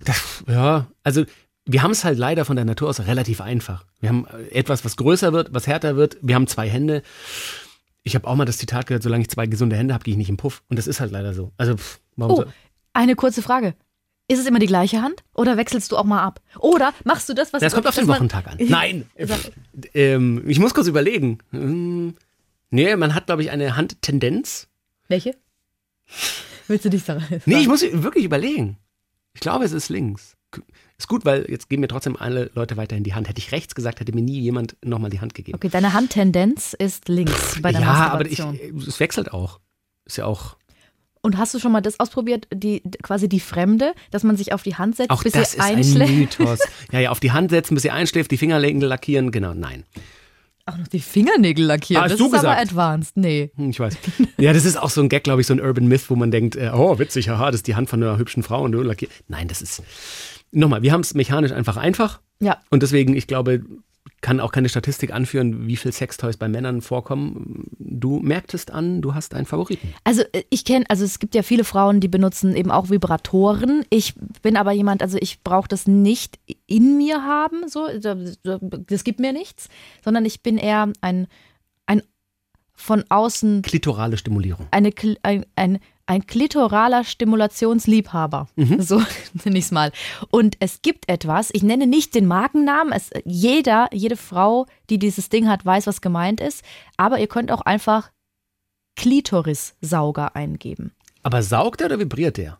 das, 0.04 0.44
ja, 0.48 0.88
also 1.04 1.24
wir 1.66 1.84
haben 1.84 1.92
es 1.92 2.04
halt 2.06 2.18
leider 2.18 2.46
von 2.46 2.56
der 2.56 2.66
Natur 2.66 2.90
aus 2.90 3.00
relativ 3.02 3.42
einfach. 3.42 3.84
Wir 4.00 4.10
haben 4.10 4.26
äh, 4.28 4.56
etwas, 4.56 4.86
was 4.86 4.96
größer 4.98 5.34
wird, 5.34 5.54
was 5.54 5.68
härter 5.68 5.96
wird. 5.96 6.18
Wir 6.22 6.36
haben 6.36 6.48
zwei 6.48 6.70
Hände. 6.70 7.02
Ich 8.04 8.16
habe 8.16 8.26
auch 8.28 8.36
mal 8.36 8.46
das 8.46 8.58
Zitat 8.58 8.88
gehört, 8.88 9.04
solange 9.04 9.24
ich 9.24 9.30
zwei 9.30 9.48
gesunde 9.48 9.76
Hände 9.76 9.94
habe, 9.94 10.04
gehe 10.04 10.14
ich 10.14 10.18
nicht 10.18 10.30
im 10.30 10.38
Puff. 10.38 10.64
Und 10.70 10.78
das 10.80 10.88
ist 10.88 11.00
halt 11.02 11.12
leider 11.12 11.34
so. 11.34 11.52
Also, 11.58 11.76
pff, 11.76 12.00
warum 12.16 12.34
Oh, 12.40 12.42
so? 12.44 12.46
eine 12.94 13.16
kurze 13.16 13.42
Frage. 13.42 13.74
Ist 14.30 14.40
es 14.40 14.46
immer 14.46 14.60
die 14.60 14.68
gleiche 14.68 15.02
Hand 15.02 15.24
oder 15.34 15.56
wechselst 15.56 15.92
du 15.92 15.98
auch 15.98 16.04
mal 16.04 16.22
ab? 16.22 16.42
Oder 16.60 16.94
machst 17.06 17.30
du 17.30 17.34
das, 17.34 17.54
was 17.54 17.62
Das 17.62 17.74
kommt 17.74 17.88
auf 17.88 17.96
den 17.96 18.08
Wochentag 18.08 18.48
an. 18.48 18.58
Nein, 18.68 19.06
äh, 19.16 19.28
ähm, 19.94 20.44
ich 20.46 20.60
muss 20.60 20.74
kurz 20.74 20.88
überlegen. 20.88 21.38
Hm, 21.52 22.16
nee, 22.70 22.96
man 22.98 23.16
hat, 23.16 23.28
glaube 23.28 23.42
ich, 23.42 23.52
eine 23.52 23.78
Handtendenz. 23.78 24.68
Welche? 25.08 25.36
Willst 26.68 26.84
du 26.84 26.90
dich 26.90 27.04
sagen? 27.04 27.24
Nee, 27.46 27.60
ich 27.60 27.68
muss 27.68 27.82
wirklich 27.82 28.26
überlegen. 28.26 28.78
Ich 29.34 29.40
glaube, 29.40 29.64
es 29.64 29.72
ist 29.72 29.88
links. 29.88 30.36
Ist 30.98 31.08
gut, 31.08 31.26
weil 31.26 31.46
jetzt 31.50 31.70
geben 31.70 31.82
mir 31.82 31.88
trotzdem 31.88 32.18
alle 32.18 32.50
Leute 32.56 32.76
weiterhin 32.76 33.04
die 33.04 33.14
Hand. 33.14 33.30
Hätte 33.30 33.40
ich 33.40 33.52
rechts 33.52 33.76
gesagt, 33.76 34.00
hätte 34.00 34.14
mir 34.14 34.24
nie 34.24 34.40
jemand 34.40 34.76
nochmal 34.84 35.10
die 35.10 35.22
Hand 35.22 35.36
gegeben. 35.36 35.56
Okay, 35.56 35.70
deine 35.70 35.94
Handtendenz 35.94 36.74
ist 36.74 37.08
links 37.08 37.62
bei 37.62 37.72
der 37.72 37.82
ja, 37.82 38.10
aber 38.10 38.26
ich, 38.26 38.40
es 38.40 39.00
wechselt 39.00 39.32
auch. 39.32 39.60
Ist 40.06 40.18
ja 40.18 40.26
auch. 40.26 40.57
Und 41.28 41.38
hast 41.38 41.54
du 41.54 41.60
schon 41.60 41.74
mal 41.74 41.82
das 41.82 42.00
ausprobiert, 42.00 42.48
die 42.54 42.82
quasi 43.04 43.28
die 43.28 43.42
Fremde, 43.42 43.92
dass 44.12 44.24
man 44.24 44.38
sich 44.38 44.54
auf 44.54 44.64
die 44.64 44.76
Hand 44.76 44.96
setzt, 44.96 45.10
Auch 45.10 45.24
bis 45.24 45.34
das 45.34 45.52
sie 45.52 45.58
ist 45.58 45.64
ein 45.64 45.76
einschläft? 45.80 46.14
Mythos. 46.14 46.60
Ja, 46.94 47.00
ja, 47.02 47.10
auf 47.12 47.20
die 47.20 47.34
Hand 47.34 47.50
setzen, 47.52 47.74
bis 47.74 47.82
sie 47.84 47.92
einschläft, 47.92 48.32
die 48.32 48.38
Fingernägel 48.38 48.88
lackieren. 48.88 49.32
Genau, 49.32 49.54
nein. 49.54 49.84
Auch 50.66 50.78
noch 50.78 50.88
die 50.88 51.02
Fingernägel 51.02 51.66
lackieren. 51.66 52.02
Hast 52.02 52.12
das 52.12 52.18
du 52.20 52.28
ist 52.28 52.34
aber 52.34 52.42
gesagt. 52.56 52.62
advanced. 52.62 53.18
Nee. 53.18 53.52
Hm, 53.58 53.72
Ich 53.72 53.80
weiß. 53.82 53.98
Ja, 54.38 54.54
das 54.54 54.64
ist 54.64 54.78
auch 54.78 54.90
so 54.90 55.02
ein 55.02 55.10
Gag, 55.10 55.26
glaube 55.26 55.42
ich, 55.42 55.48
so 55.48 55.54
ein 55.54 55.60
Urban 55.60 55.88
Myth, 55.90 56.10
wo 56.10 56.16
man 56.16 56.32
denkt, 56.32 56.56
äh, 56.56 56.72
oh, 56.74 56.98
witzig, 56.98 57.28
haha, 57.28 57.48
das 57.48 57.56
ist 57.58 57.68
die 57.68 57.76
Hand 57.76 57.90
von 57.90 58.02
einer 58.02 58.18
hübschen 58.18 58.42
Frau 58.42 58.62
und 58.64 58.72
du 58.72 58.82
lackierst. 58.82 59.12
Nein, 59.28 59.50
das 59.50 59.62
ist. 59.62 59.84
Nochmal, 60.54 60.82
wir 60.82 60.94
haben 60.94 61.02
es 61.02 61.14
mechanisch 61.14 61.52
einfach 61.52 61.76
einfach. 61.76 62.22
Ja. 62.40 62.58
Und 62.70 62.84
deswegen, 62.84 63.18
ich 63.18 63.28
glaube, 63.28 63.64
kann 64.22 64.40
auch 64.40 64.52
keine 64.52 64.70
Statistik 64.70 65.14
anführen, 65.14 65.68
wie 65.68 65.76
viel 65.76 65.92
Sextoys 65.92 66.38
bei 66.38 66.48
Männern 66.48 66.82
vorkommen. 66.82 67.66
Du 67.80 68.20
merktest 68.20 68.72
an, 68.72 69.02
du 69.02 69.14
hast 69.14 69.34
einen 69.34 69.46
Favoriten. 69.46 69.94
Also 70.04 70.24
äh, 70.34 70.44
ich 70.50 70.66
kenne, 70.66 70.86
also 70.90 71.06
es 71.06 71.20
gibt 71.20 71.36
ja 71.36 71.44
viele 71.44 71.64
Frauen, 71.64 72.00
die 72.00 72.08
benutzen 72.08 72.56
eben 72.56 72.72
auch 72.72 72.90
Vibratoren. 72.90 73.86
Ich 73.90 74.16
bin 74.42 74.58
aber 74.58 74.72
jemand, 74.72 75.02
also 75.02 75.18
ich 75.20 75.44
brauche 75.44 75.68
das 75.68 75.88
nicht 75.88 76.40
in 76.66 76.98
mir 76.98 77.24
haben, 77.24 77.68
so 77.68 77.88
das 78.44 79.04
gibt 79.04 79.20
mir 79.20 79.34
nichts, 79.34 79.70
sondern 80.04 80.26
ich 80.26 80.42
bin 80.42 80.58
eher 80.58 80.92
ein 81.02 81.28
ein 81.86 82.02
von 82.74 83.04
außen 83.10 83.64
Klitorale 83.64 84.18
Stimulierung. 84.18 84.68
eine, 84.72 84.92
ein, 85.24 85.46
ein, 85.56 85.80
ein 86.08 86.26
klitoraler 86.26 87.04
Stimulationsliebhaber. 87.04 88.48
So 88.80 89.04
nenne 89.46 89.60
ich 89.60 89.66
es 89.66 89.72
mal. 89.72 89.92
Und 90.32 90.56
es 90.60 90.82
gibt 90.82 91.10
etwas, 91.10 91.50
ich 91.54 91.64
nenne 91.64 91.86
nicht 91.86 92.16
den 92.16 92.26
Markennamen, 92.26 92.94
es, 92.94 93.12
jeder, 93.26 93.90
jede 93.94 94.18
Frau, 94.18 94.66
die 94.90 94.98
dieses 94.98 95.30
Ding 95.30 95.48
hat, 95.48 95.66
weiß, 95.66 95.86
was 95.86 96.02
gemeint 96.02 96.42
ist, 96.42 96.64
aber 96.96 97.20
ihr 97.20 97.28
könnt 97.28 97.52
auch 97.52 97.62
einfach 97.62 98.12
Klitorissauger 98.96 100.36
eingeben. 100.36 100.94
Aber 101.24 101.44
saugt 101.44 101.82
er 101.82 101.88
oder 101.88 102.00
vibriert 102.00 102.38
der? 102.38 102.58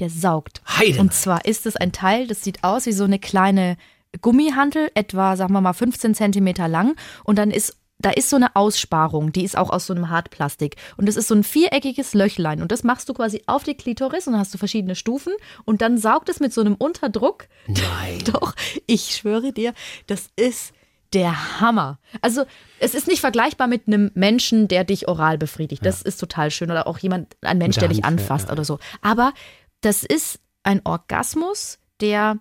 Der 0.00 0.10
saugt. 0.10 0.60
Heide. 0.66 1.00
Und 1.00 1.12
zwar 1.14 1.44
ist 1.44 1.66
es 1.66 1.76
ein 1.76 1.92
Teil, 1.92 2.26
das 2.26 2.42
sieht 2.42 2.62
aus 2.62 2.86
wie 2.86 2.92
so 2.92 3.04
eine 3.04 3.18
kleine 3.18 3.76
Gummihantel, 4.20 4.90
etwa, 4.94 5.36
sagen 5.36 5.52
wir 5.52 5.60
mal, 5.60 5.72
15 5.72 6.14
Zentimeter 6.14 6.68
lang. 6.68 6.96
Und 7.24 7.38
dann 7.38 7.50
ist 7.50 7.77
da 7.98 8.10
ist 8.10 8.30
so 8.30 8.36
eine 8.36 8.54
Aussparung, 8.54 9.32
die 9.32 9.44
ist 9.44 9.58
auch 9.58 9.70
aus 9.70 9.86
so 9.86 9.94
einem 9.94 10.08
Hartplastik. 10.08 10.76
Und 10.96 11.06
das 11.08 11.16
ist 11.16 11.28
so 11.28 11.34
ein 11.34 11.42
viereckiges 11.42 12.14
Löchlein. 12.14 12.62
Und 12.62 12.70
das 12.70 12.84
machst 12.84 13.08
du 13.08 13.14
quasi 13.14 13.42
auf 13.46 13.64
die 13.64 13.74
Klitoris 13.74 14.26
und 14.26 14.34
dann 14.34 14.40
hast 14.40 14.54
du 14.54 14.58
verschiedene 14.58 14.94
Stufen. 14.94 15.32
Und 15.64 15.82
dann 15.82 15.98
saugt 15.98 16.28
es 16.28 16.38
mit 16.38 16.52
so 16.52 16.60
einem 16.60 16.76
Unterdruck. 16.76 17.48
Nein. 17.66 18.20
Doch, 18.24 18.54
ich 18.86 19.16
schwöre 19.16 19.52
dir, 19.52 19.74
das 20.06 20.28
ist 20.36 20.72
der 21.12 21.60
Hammer. 21.60 21.98
Also, 22.20 22.44
es 22.78 22.94
ist 22.94 23.08
nicht 23.08 23.20
vergleichbar 23.20 23.66
mit 23.66 23.88
einem 23.88 24.10
Menschen, 24.14 24.68
der 24.68 24.84
dich 24.84 25.08
oral 25.08 25.38
befriedigt. 25.38 25.84
Das 25.84 26.02
ist 26.02 26.18
total 26.18 26.50
schön. 26.50 26.70
Oder 26.70 26.86
auch 26.86 26.98
jemand, 26.98 27.36
ein 27.40 27.58
Mensch, 27.58 27.76
der 27.76 27.88
der 27.88 27.96
dich 27.96 28.04
Hand, 28.04 28.20
ja, 28.20 28.24
anfasst 28.24 28.48
ja. 28.48 28.52
oder 28.52 28.64
so. 28.64 28.78
Aber 29.00 29.32
das 29.80 30.04
ist 30.04 30.38
ein 30.62 30.82
Orgasmus, 30.84 31.78
der 32.00 32.36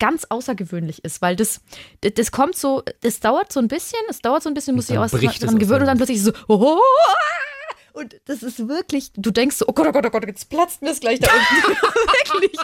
ganz 0.00 0.26
außergewöhnlich 0.28 1.04
ist, 1.04 1.22
weil 1.22 1.36
das, 1.36 1.60
das, 2.00 2.14
das 2.14 2.32
kommt 2.32 2.56
so, 2.56 2.82
das 3.02 3.20
dauert 3.20 3.52
so 3.52 3.60
ein 3.60 3.68
bisschen, 3.68 4.00
es 4.08 4.20
dauert 4.20 4.42
so 4.42 4.50
ein 4.50 4.54
bisschen, 4.54 4.74
muss 4.74 4.90
ich 4.90 4.98
auch 4.98 5.08
dran 5.08 5.58
gewöhnen 5.58 5.82
und 5.82 5.86
dann 5.86 5.96
plötzlich 5.98 6.22
so, 6.22 6.32
oh, 6.48 6.78
und 7.92 8.20
das 8.26 8.42
ist 8.42 8.66
wirklich, 8.66 9.12
du 9.14 9.30
denkst 9.30 9.56
so, 9.56 9.66
oh 9.68 9.72
Gott, 9.72 9.86
oh 9.88 9.92
Gott, 9.92 10.06
oh 10.06 10.10
Gott, 10.10 10.26
jetzt 10.26 10.48
platzt 10.48 10.82
mir 10.82 10.88
das 10.88 11.00
gleich 11.00 11.20
da 11.20 11.28
unten. 11.32 11.76
wirklich. 11.76 12.58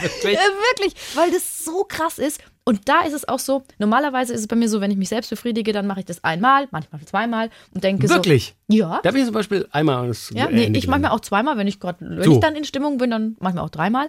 Wirklich? 0.00 0.34
Ja, 0.34 0.40
wirklich, 0.70 0.94
weil 1.14 1.30
das 1.30 1.64
so 1.64 1.84
krass 1.84 2.18
ist. 2.18 2.40
Und 2.64 2.88
da 2.88 3.00
ist 3.00 3.14
es 3.14 3.26
auch 3.26 3.38
so, 3.38 3.64
normalerweise 3.78 4.34
ist 4.34 4.40
es 4.40 4.46
bei 4.46 4.54
mir 4.54 4.68
so, 4.68 4.80
wenn 4.80 4.90
ich 4.90 4.96
mich 4.96 5.08
selbst 5.08 5.30
befriedige, 5.30 5.72
dann 5.72 5.86
mache 5.86 6.00
ich 6.00 6.06
das 6.06 6.22
einmal, 6.22 6.68
manchmal 6.70 7.00
zweimal 7.02 7.50
und 7.74 7.82
denke 7.82 8.08
Wirklich? 8.08 8.54
so. 8.68 8.76
Ja. 8.76 9.00
Darf 9.02 9.14
ich 9.14 9.24
zum 9.24 9.32
Beispiel 9.34 9.66
einmal 9.72 10.12
Ja, 10.34 10.46
äh, 10.46 10.68
nee, 10.68 10.78
ich 10.78 10.86
manchmal 10.86 11.12
auch 11.12 11.20
zweimal, 11.20 11.56
wenn 11.56 11.66
ich 11.66 11.80
gerade, 11.80 11.98
wenn 12.00 12.22
So. 12.22 12.32
ich 12.34 12.40
dann 12.40 12.54
in 12.56 12.64
Stimmung 12.64 12.98
bin, 12.98 13.10
dann 13.10 13.36
manchmal 13.40 13.64
auch 13.64 13.70
dreimal. 13.70 14.08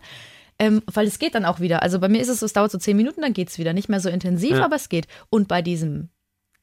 Ähm, 0.59 0.81
weil 0.93 1.07
es 1.07 1.19
geht 1.19 1.35
dann 1.35 1.45
auch 1.45 1.59
wieder. 1.61 1.81
Also 1.83 1.99
bei 1.99 2.09
mir 2.09 2.21
ist 2.21 2.27
es 2.27 2.39
so, 2.41 2.45
es 2.45 2.53
dauert 2.53 2.71
so 2.71 2.77
zehn 2.77 2.97
Minuten, 2.97 3.21
dann 3.21 3.33
geht 3.33 3.49
es 3.49 3.57
wieder. 3.57 3.71
Nicht 3.73 3.87
mehr 3.89 4.01
so 4.01 4.09
intensiv, 4.09 4.57
Ja. 4.57 4.65
aber 4.65 4.75
es 4.75 4.89
geht. 4.89 5.07
Und 5.29 5.47
bei 5.47 5.61
diesem, 5.61 6.09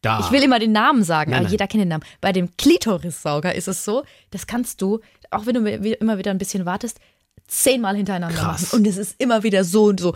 Da. 0.03 0.21
ich 0.21 0.31
will 0.31 0.43
immer 0.43 0.59
den 0.59 0.73
Namen 0.73 1.03
sagen, 1.03 1.31
Nein, 1.31 1.39
aber 1.39 1.45
nein. 1.45 1.53
jeder 1.53 1.67
kennt 1.67 1.81
den 1.81 1.89
Namen. 1.89 2.05
Bei 2.21 2.33
dem 2.33 2.55
Klitorissauger 2.59 3.55
ist 3.55 3.69
es 3.69 3.85
so, 3.85 4.05
das 4.31 4.47
kannst 4.47 4.83
du, 4.83 5.01
auch 5.31 5.47
wenn 5.47 5.55
du 5.55 5.71
immer 5.71 6.19
wieder 6.19 6.31
ein 6.31 6.39
bisschen 6.39 6.67
wartest, 6.67 7.01
zehnmal 7.49 7.97
hintereinander 7.97 8.37
Krass. 8.39 8.63
machen. 8.73 8.81
Und 8.81 8.87
es 8.87 8.97
ist 8.99 9.15
immer 9.19 9.43
wieder 9.43 9.65
so 9.65 9.85
und 9.85 9.99
so. 10.01 10.15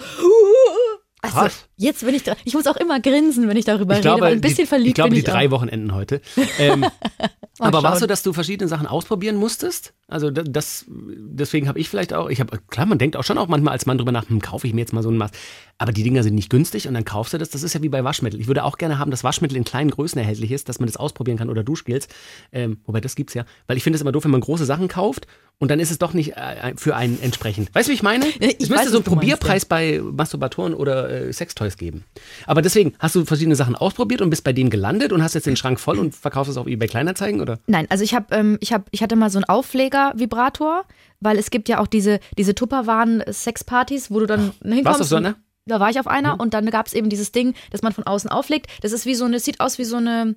Also, 1.23 1.37
Krass. 1.39 1.69
Jetzt 1.81 2.05
bin 2.05 2.15
ich 2.15 2.23
dran. 2.23 2.37
Ich 2.45 2.55
muss 2.55 2.67
auch 2.67 2.77
immer 2.77 3.01
grinsen, 3.01 3.49
wenn 3.49 3.57
ich 3.57 3.65
darüber 3.65 3.95
ich 3.95 3.99
rede, 3.99 4.09
glaube, 4.09 4.21
weil 4.23 4.33
ein 4.35 4.41
bisschen 4.41 4.65
die, 4.65 4.67
verliebt 4.67 4.89
ich 4.89 4.95
glaube, 4.95 5.11
bin 5.11 5.15
die 5.15 5.21
ich 5.21 5.25
drei 5.25 5.47
auch. 5.49 5.53
Wochenenden 5.53 5.95
heute. 5.95 6.21
Ähm, 6.59 6.85
aber 7.59 7.83
war 7.83 7.93
es 7.93 7.97
schauen. 7.97 8.01
so, 8.01 8.07
dass 8.07 8.23
du 8.23 8.33
verschiedene 8.33 8.69
Sachen 8.69 8.87
ausprobieren 8.87 9.37
musstest? 9.37 9.93
Also 10.09 10.31
da- 10.31 10.43
das, 10.43 10.85
deswegen 10.89 11.69
habe 11.69 11.79
ich 11.79 11.89
vielleicht 11.89 12.13
auch, 12.13 12.29
ich 12.31 12.41
habe, 12.41 12.59
klar, 12.69 12.87
man 12.87 12.99
denkt 12.99 13.17
auch 13.17 13.25
schon 13.25 13.39
auch 13.39 13.49
manchmal 13.49 13.73
als 13.73 13.87
Mann 13.87 13.99
drüber 13.99 14.13
nach, 14.13 14.29
hm, 14.29 14.41
kaufe 14.41 14.67
ich 14.67 14.75
mir 14.75 14.81
jetzt 14.81 14.93
mal 14.93 15.03
so 15.03 15.11
ein 15.11 15.17
Maß. 15.17 15.31
Aber 15.79 15.93
die 15.93 16.03
Dinger 16.03 16.23
sind 16.23 16.35
nicht 16.35 16.51
günstig 16.51 16.87
und 16.89 16.95
dann 16.95 17.05
kaufst 17.05 17.33
du 17.33 17.39
das. 17.39 17.49
Das 17.51 17.63
ist 17.63 17.73
ja 17.75 17.83
wie 17.83 17.89
bei 17.89 18.05
Waschmittel. 18.05 18.39
Ich 18.41 18.47
würde 18.49 18.65
auch 18.65 18.77
gerne 18.77 18.99
haben, 18.99 19.11
dass 19.11 19.25
Waschmittel 19.25 19.57
in 19.57 19.65
kleinen 19.65 19.91
Größen 19.91 20.19
erhältlich 20.19 20.53
ist, 20.53 20.69
dass 20.69 20.79
man 20.79 20.87
das 20.87 20.97
ausprobieren 20.99 21.39
kann 21.39 21.49
oder 21.49 21.63
Duschgels. 21.65 22.09
Ähm, 22.53 22.79
wobei 22.85 23.01
das 23.01 23.15
gibt's 23.15 23.35
ja. 23.35 23.45
Weil 23.67 23.77
ich 23.79 23.83
finde 23.83 23.95
es 23.97 24.03
immer 24.03 24.13
doof, 24.13 24.25
wenn 24.25 24.31
man 24.31 24.43
große 24.43 24.67
Sachen 24.67 24.89
kauft 24.89 25.27
und 25.59 25.71
dann 25.71 25.81
ist 25.81 25.91
es 25.91 25.99
doch 25.99 26.13
nicht 26.13 26.37
äh, 26.37 26.75
für 26.77 26.97
einen 26.97 27.19
entsprechend. 27.23 27.75
Weißt 27.75 27.89
du, 27.89 27.91
wie 27.93 27.95
ich 27.95 28.03
meine? 28.03 28.27
Ich 28.27 28.57
es 28.61 28.69
weiß, 28.69 28.69
müsste 28.69 28.69
so 28.69 28.77
einen 28.77 28.81
was 28.83 28.91
du 28.91 28.97
meinst, 28.97 29.05
Probierpreis 29.07 29.65
bei 29.65 30.01
Masturbatoren 30.03 30.75
oder 30.75 31.09
äh, 31.29 31.33
Sextoys 31.33 31.70
geben. 31.77 32.05
Aber 32.47 32.63
deswegen, 32.63 32.95
hast 32.99 33.15
du 33.15 33.25
verschiedene 33.25 33.57
Sachen 33.57 33.75
ausprobiert 33.75 34.21
und 34.23 34.31
bist 34.31 34.45
bei 34.45 34.53
denen 34.53 34.71
gelandet 34.71 35.13
und 35.13 35.23
hast 35.23 35.35
jetzt 35.35 35.47
den 35.47 35.57
Schrank 35.57 35.81
voll 35.81 35.99
und 35.99 36.15
verkaufst 36.15 36.51
es 36.51 36.57
auf 36.57 36.67
eBay 36.67 36.89
Kleinanzeigen, 36.89 37.41
oder? 37.41 37.59
Nein, 37.67 37.87
also 37.91 38.05
ich 38.05 38.15
habe, 38.15 38.35
ähm, 38.35 38.59
ich 38.61 38.73
habe, 38.73 38.85
ich 38.91 39.03
hatte 39.03 39.17
mal 39.17 39.31
so 39.31 39.39
einen 39.39 39.45
Aufleger-Vibrator, 39.45 40.85
weil 41.21 41.39
es 41.39 41.51
gibt 41.51 41.69
ja 41.69 41.79
auch 41.81 41.87
diese, 41.87 42.21
diese 42.39 42.55
Tupperwaren-Sexpartys, 42.55 44.11
wo 44.11 44.21
du 44.21 44.27
dann 44.27 44.53
hinkommst. 44.63 44.85
Warst 44.85 45.01
du 45.01 45.03
auf 45.05 45.09
so 45.09 45.17
einer? 45.17 45.37
Da 45.67 45.79
war 45.79 45.91
ich 45.91 46.01
auf 46.01 46.07
einer 46.07 46.35
Mhm. 46.35 46.41
und 46.41 46.55
dann 46.55 46.67
gab 46.71 46.87
es 46.87 46.95
eben 46.95 47.09
dieses 47.11 47.33
Ding, 47.33 47.55
das 47.71 47.83
man 47.83 47.93
von 47.93 48.05
außen 48.05 48.31
auflegt. 48.31 48.67
Das 48.83 48.93
ist 48.93 49.07
wie 49.07 49.15
so 49.15 49.25
eine, 49.25 49.39
sieht 49.39 49.61
aus 49.61 49.79
wie 49.79 49.85
so 49.85 49.97
eine, 49.97 50.35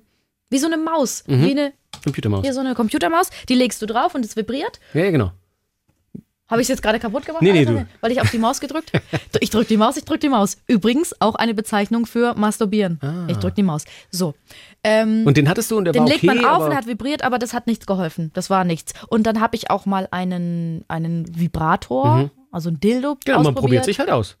wie 0.50 0.58
so 0.58 0.66
eine 0.66 0.76
Maus, 0.76 1.24
Mhm. 1.26 1.42
wie 1.44 1.50
eine, 1.52 1.72
Computermaus. 2.02 2.42
hier 2.42 2.52
so 2.52 2.60
eine 2.60 2.74
Computermaus. 2.74 3.30
Die 3.48 3.54
legst 3.54 3.80
du 3.82 3.86
drauf 3.86 4.14
und 4.14 4.24
es 4.24 4.36
vibriert. 4.36 4.78
Ja, 4.92 5.10
genau. 5.10 5.32
Habe 6.54 6.62
ich 6.62 6.66
es 6.66 6.68
jetzt 6.68 6.82
gerade 6.82 7.00
kaputt 7.00 7.26
gemacht? 7.26 7.42
Nee, 7.42 7.52
nee, 7.52 7.64
du. 7.64 7.84
Weil 8.00 8.12
ich 8.12 8.20
auf 8.20 8.30
die 8.30 8.38
Maus 8.38 8.60
gedrückt? 8.60 8.92
ich 9.40 9.50
drück 9.50 9.66
die 9.66 9.76
Maus, 9.76 9.96
ich 9.96 10.04
drück 10.04 10.20
die 10.20 10.28
Maus. 10.28 10.56
Übrigens 10.68 11.12
auch 11.20 11.34
eine 11.34 11.52
Bezeichnung 11.52 12.06
für 12.06 12.34
Masturbieren. 12.34 13.00
Ich 13.26 13.38
drück 13.38 13.56
die 13.56 13.64
Maus. 13.64 13.84
So. 14.12 14.34
Ähm, 14.84 15.26
Und 15.26 15.36
den 15.36 15.48
hattest 15.48 15.72
du 15.72 15.78
und 15.78 15.84
der 15.86 15.94
den 15.94 16.02
war 16.02 16.08
legt 16.08 16.22
okay, 16.22 16.26
man 16.28 16.44
auf 16.44 16.62
und 16.66 16.76
hat 16.76 16.86
vibriert, 16.86 17.24
aber 17.24 17.40
das 17.40 17.54
hat 17.54 17.66
nichts 17.66 17.86
geholfen. 17.86 18.30
Das 18.34 18.50
war 18.50 18.62
nichts. 18.62 18.92
Und 19.08 19.26
dann 19.26 19.40
habe 19.40 19.56
ich 19.56 19.68
auch 19.68 19.84
mal 19.84 20.06
einen, 20.12 20.84
einen 20.86 21.26
Vibrator, 21.36 22.30
also 22.52 22.70
ein 22.70 22.78
Dildo 22.78 23.16
genau, 23.24 23.42
man 23.42 23.56
probiert 23.56 23.84
sich 23.84 23.98
halt 23.98 24.10
aus. 24.10 24.36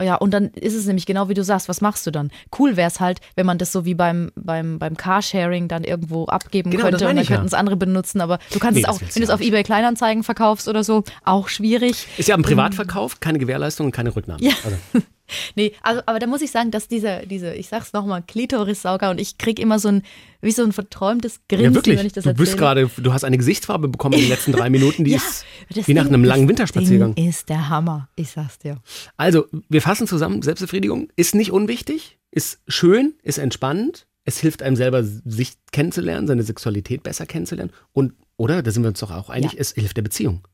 Ja, 0.00 0.14
und 0.14 0.32
dann 0.32 0.50
ist 0.50 0.74
es 0.74 0.86
nämlich 0.86 1.06
genau 1.06 1.28
wie 1.28 1.34
du 1.34 1.42
sagst, 1.42 1.68
was 1.68 1.80
machst 1.80 2.06
du 2.06 2.12
dann? 2.12 2.30
Cool 2.56 2.76
wäre 2.76 2.86
es 2.86 3.00
halt, 3.00 3.20
wenn 3.34 3.46
man 3.46 3.58
das 3.58 3.72
so 3.72 3.84
wie 3.84 3.94
beim, 3.94 4.30
beim, 4.36 4.78
beim 4.78 4.96
Carsharing 4.96 5.66
dann 5.66 5.82
irgendwo 5.82 6.26
abgeben 6.26 6.70
Genau, 6.70 6.84
könnte 6.84 7.08
und 7.08 7.16
dann 7.16 7.26
könnten 7.26 7.46
es 7.46 7.54
andere 7.54 7.76
benutzen, 7.76 8.20
aber 8.20 8.38
du 8.52 8.60
kannst 8.60 8.76
Nee, 8.76 8.82
es 8.82 8.88
auch, 8.88 9.00
wenn 9.00 9.08
du 9.16 9.22
es 9.22 9.30
auf 9.30 9.40
Ebay 9.40 9.64
Kleinanzeigen 9.64 10.22
verkaufst 10.22 10.68
oder 10.68 10.84
so, 10.84 11.02
auch 11.24 11.48
schwierig. 11.48 12.06
Ist 12.16 12.28
ja 12.28 12.36
ein 12.36 12.42
Privatverkauf, 12.42 13.18
keine 13.18 13.40
Gewährleistung 13.40 13.86
und 13.86 13.92
keine 13.92 14.14
Rücknahme. 14.14 14.40
Ja. 14.40 14.52
Also, 14.64 14.76
Nee, 15.56 15.72
also, 15.82 16.02
aber 16.06 16.18
da 16.18 16.26
muss 16.26 16.40
ich 16.42 16.50
sagen, 16.50 16.70
dass 16.70 16.88
diese, 16.88 17.22
diese, 17.26 17.54
ich 17.54 17.68
sag's 17.68 17.92
nochmal, 17.92 18.22
Klitorissauger 18.26 19.10
und 19.10 19.20
ich 19.20 19.38
krieg 19.38 19.58
immer 19.58 19.78
so 19.78 19.88
ein, 19.88 20.02
wie 20.40 20.52
so 20.52 20.62
ein 20.62 20.72
verträumtes 20.72 21.40
Grinsen, 21.48 21.64
ja, 21.66 21.74
wirklich. 21.74 21.98
wenn 21.98 22.06
ich 22.06 22.12
das 22.12 22.24
Du 22.24 22.30
erzähle. 22.30 22.44
bist 22.46 22.58
gerade, 22.58 22.90
du 22.96 23.12
hast 23.12 23.24
eine 23.24 23.36
Gesichtsfarbe 23.38 23.88
bekommen 23.88 24.14
in 24.14 24.20
den 24.20 24.28
letzten 24.30 24.52
drei 24.52 24.70
Minuten, 24.70 25.04
die 25.04 25.10
ja, 25.12 25.18
ist 25.18 25.44
wie 25.88 25.94
nach 25.94 26.04
Ding- 26.04 26.14
einem 26.14 26.24
langen 26.24 26.48
Winterspaziergang. 26.48 27.14
Ding 27.14 27.28
ist 27.28 27.48
der 27.48 27.68
Hammer, 27.68 28.08
ich 28.16 28.30
sag's 28.30 28.58
dir. 28.58 28.78
Also, 29.16 29.46
wir 29.68 29.82
fassen 29.82 30.06
zusammen, 30.06 30.42
Selbstbefriedigung 30.42 31.08
ist 31.16 31.34
nicht 31.34 31.52
unwichtig, 31.52 32.18
ist 32.30 32.60
schön, 32.68 33.14
ist 33.22 33.38
entspannend, 33.38 34.06
es 34.24 34.38
hilft 34.38 34.62
einem 34.62 34.76
selber, 34.76 35.02
sich 35.04 35.54
kennenzulernen, 35.72 36.26
seine 36.26 36.42
Sexualität 36.42 37.02
besser 37.02 37.26
kennenzulernen 37.26 37.72
und, 37.92 38.12
oder, 38.36 38.62
da 38.62 38.70
sind 38.70 38.82
wir 38.82 38.88
uns 38.88 39.00
doch 39.00 39.10
auch 39.10 39.30
einig, 39.30 39.52
Ja. 39.54 39.58
es 39.60 39.72
hilft 39.72 39.96
der 39.96 40.02
Beziehung. 40.02 40.46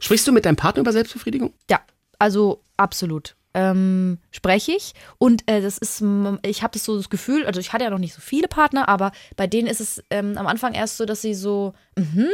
Sprichst 0.00 0.26
du 0.26 0.32
mit 0.32 0.44
deinem 0.46 0.56
Partner 0.56 0.80
über 0.80 0.92
Selbstbefriedigung? 0.92 1.52
Ja, 1.70 1.80
also 2.18 2.62
absolut. 2.76 3.36
Ähm, 3.52 4.18
spreche 4.30 4.70
ich 4.70 4.94
und 5.18 5.42
äh, 5.50 5.60
das 5.60 5.76
ist, 5.76 6.04
ich 6.42 6.62
habe 6.62 6.72
das 6.72 6.84
so 6.84 6.96
das 6.96 7.10
Gefühl, 7.10 7.46
also 7.46 7.58
ich 7.58 7.72
hatte 7.72 7.82
ja 7.82 7.90
noch 7.90 7.98
nicht 7.98 8.14
so 8.14 8.20
viele 8.20 8.46
Partner, 8.46 8.88
aber 8.88 9.10
bei 9.34 9.48
denen 9.48 9.66
ist 9.66 9.80
es 9.80 10.04
ähm, 10.10 10.38
am 10.38 10.46
Anfang 10.46 10.72
erst 10.72 10.98
so, 10.98 11.04
dass 11.04 11.20
sie 11.20 11.34
so, 11.34 11.74
mhm, 11.96 12.28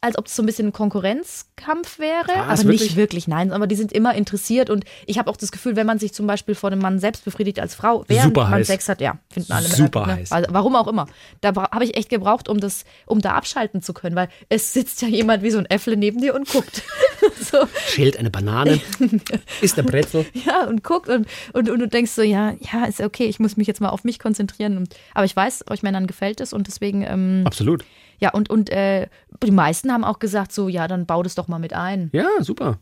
als 0.00 0.16
ob 0.18 0.26
es 0.26 0.36
so 0.36 0.42
ein 0.42 0.46
bisschen 0.46 0.68
ein 0.68 0.72
Konkurrenzkampf 0.72 1.98
wäre, 1.98 2.28
Was, 2.28 2.60
aber 2.60 2.70
nicht 2.70 2.82
wirklich? 2.82 2.96
wirklich, 2.96 3.28
nein, 3.28 3.52
aber 3.52 3.66
die 3.66 3.74
sind 3.74 3.92
immer 3.92 4.14
interessiert 4.14 4.70
und 4.70 4.84
ich 5.06 5.18
habe 5.18 5.28
auch 5.28 5.36
das 5.36 5.50
Gefühl, 5.50 5.74
wenn 5.74 5.86
man 5.86 5.98
sich 5.98 6.12
zum 6.12 6.26
Beispiel 6.28 6.54
vor 6.54 6.70
einem 6.70 6.80
Mann 6.80 7.00
selbst 7.00 7.24
befriedigt 7.24 7.58
als 7.58 7.74
Frau, 7.74 8.04
während 8.06 8.26
Super 8.26 8.44
man 8.44 8.60
heiß. 8.60 8.66
Sex 8.68 8.88
hat, 8.88 9.00
ja, 9.00 9.18
finden 9.30 9.52
alle 9.52 9.64
Männer 9.64 9.76
Super 9.76 10.06
ne? 10.06 10.12
heiß. 10.16 10.30
Also, 10.30 10.48
warum 10.52 10.76
auch 10.76 10.86
immer. 10.86 11.06
Da 11.40 11.52
habe 11.54 11.84
ich 11.84 11.96
echt 11.96 12.10
gebraucht, 12.10 12.48
um 12.48 12.60
das, 12.60 12.84
um 13.06 13.20
da 13.20 13.32
abschalten 13.32 13.82
zu 13.82 13.92
können, 13.94 14.14
weil 14.14 14.28
es 14.48 14.72
sitzt 14.72 15.02
ja 15.02 15.08
jemand 15.08 15.42
wie 15.42 15.50
so 15.50 15.58
ein 15.58 15.66
Äffle 15.66 15.96
neben 15.96 16.20
dir 16.20 16.34
und 16.34 16.48
guckt. 16.48 16.82
so. 17.40 17.58
Schält 17.88 18.16
eine 18.16 18.30
Banane, 18.30 18.80
isst 19.60 19.78
eine 19.78 19.88
Brezel. 19.88 20.26
Ja, 20.32 20.66
und 20.66 20.82
guckt 20.82 21.08
und, 21.08 21.26
und, 21.52 21.70
und 21.70 21.78
du 21.78 21.88
denkst 21.88 22.12
so, 22.12 22.22
ja, 22.22 22.54
ja, 22.60 22.84
ist 22.84 23.00
okay, 23.00 23.24
ich 23.24 23.38
muss 23.38 23.56
mich 23.56 23.66
jetzt 23.66 23.80
mal 23.80 23.88
auf 23.88 24.04
mich 24.04 24.18
konzentrieren. 24.18 24.76
Und, 24.76 24.94
aber 25.14 25.24
ich 25.24 25.34
weiß, 25.34 25.64
euch 25.70 25.82
Männern 25.82 26.06
gefällt 26.06 26.40
es 26.40 26.52
und 26.52 26.66
deswegen, 26.66 27.02
ähm, 27.02 27.42
Absolut. 27.44 27.84
ja, 28.18 28.30
und, 28.32 28.50
und 28.50 28.70
äh, 28.70 29.08
die 29.42 29.50
meisten 29.50 29.92
haben 29.92 30.04
auch 30.04 30.18
gesagt, 30.18 30.52
so, 30.52 30.68
ja, 30.68 30.88
dann 30.88 31.06
bau 31.06 31.22
das 31.22 31.34
doch 31.34 31.48
mal 31.48 31.58
mit 31.58 31.72
ein. 31.72 32.10
Ja, 32.12 32.28
super. 32.40 32.78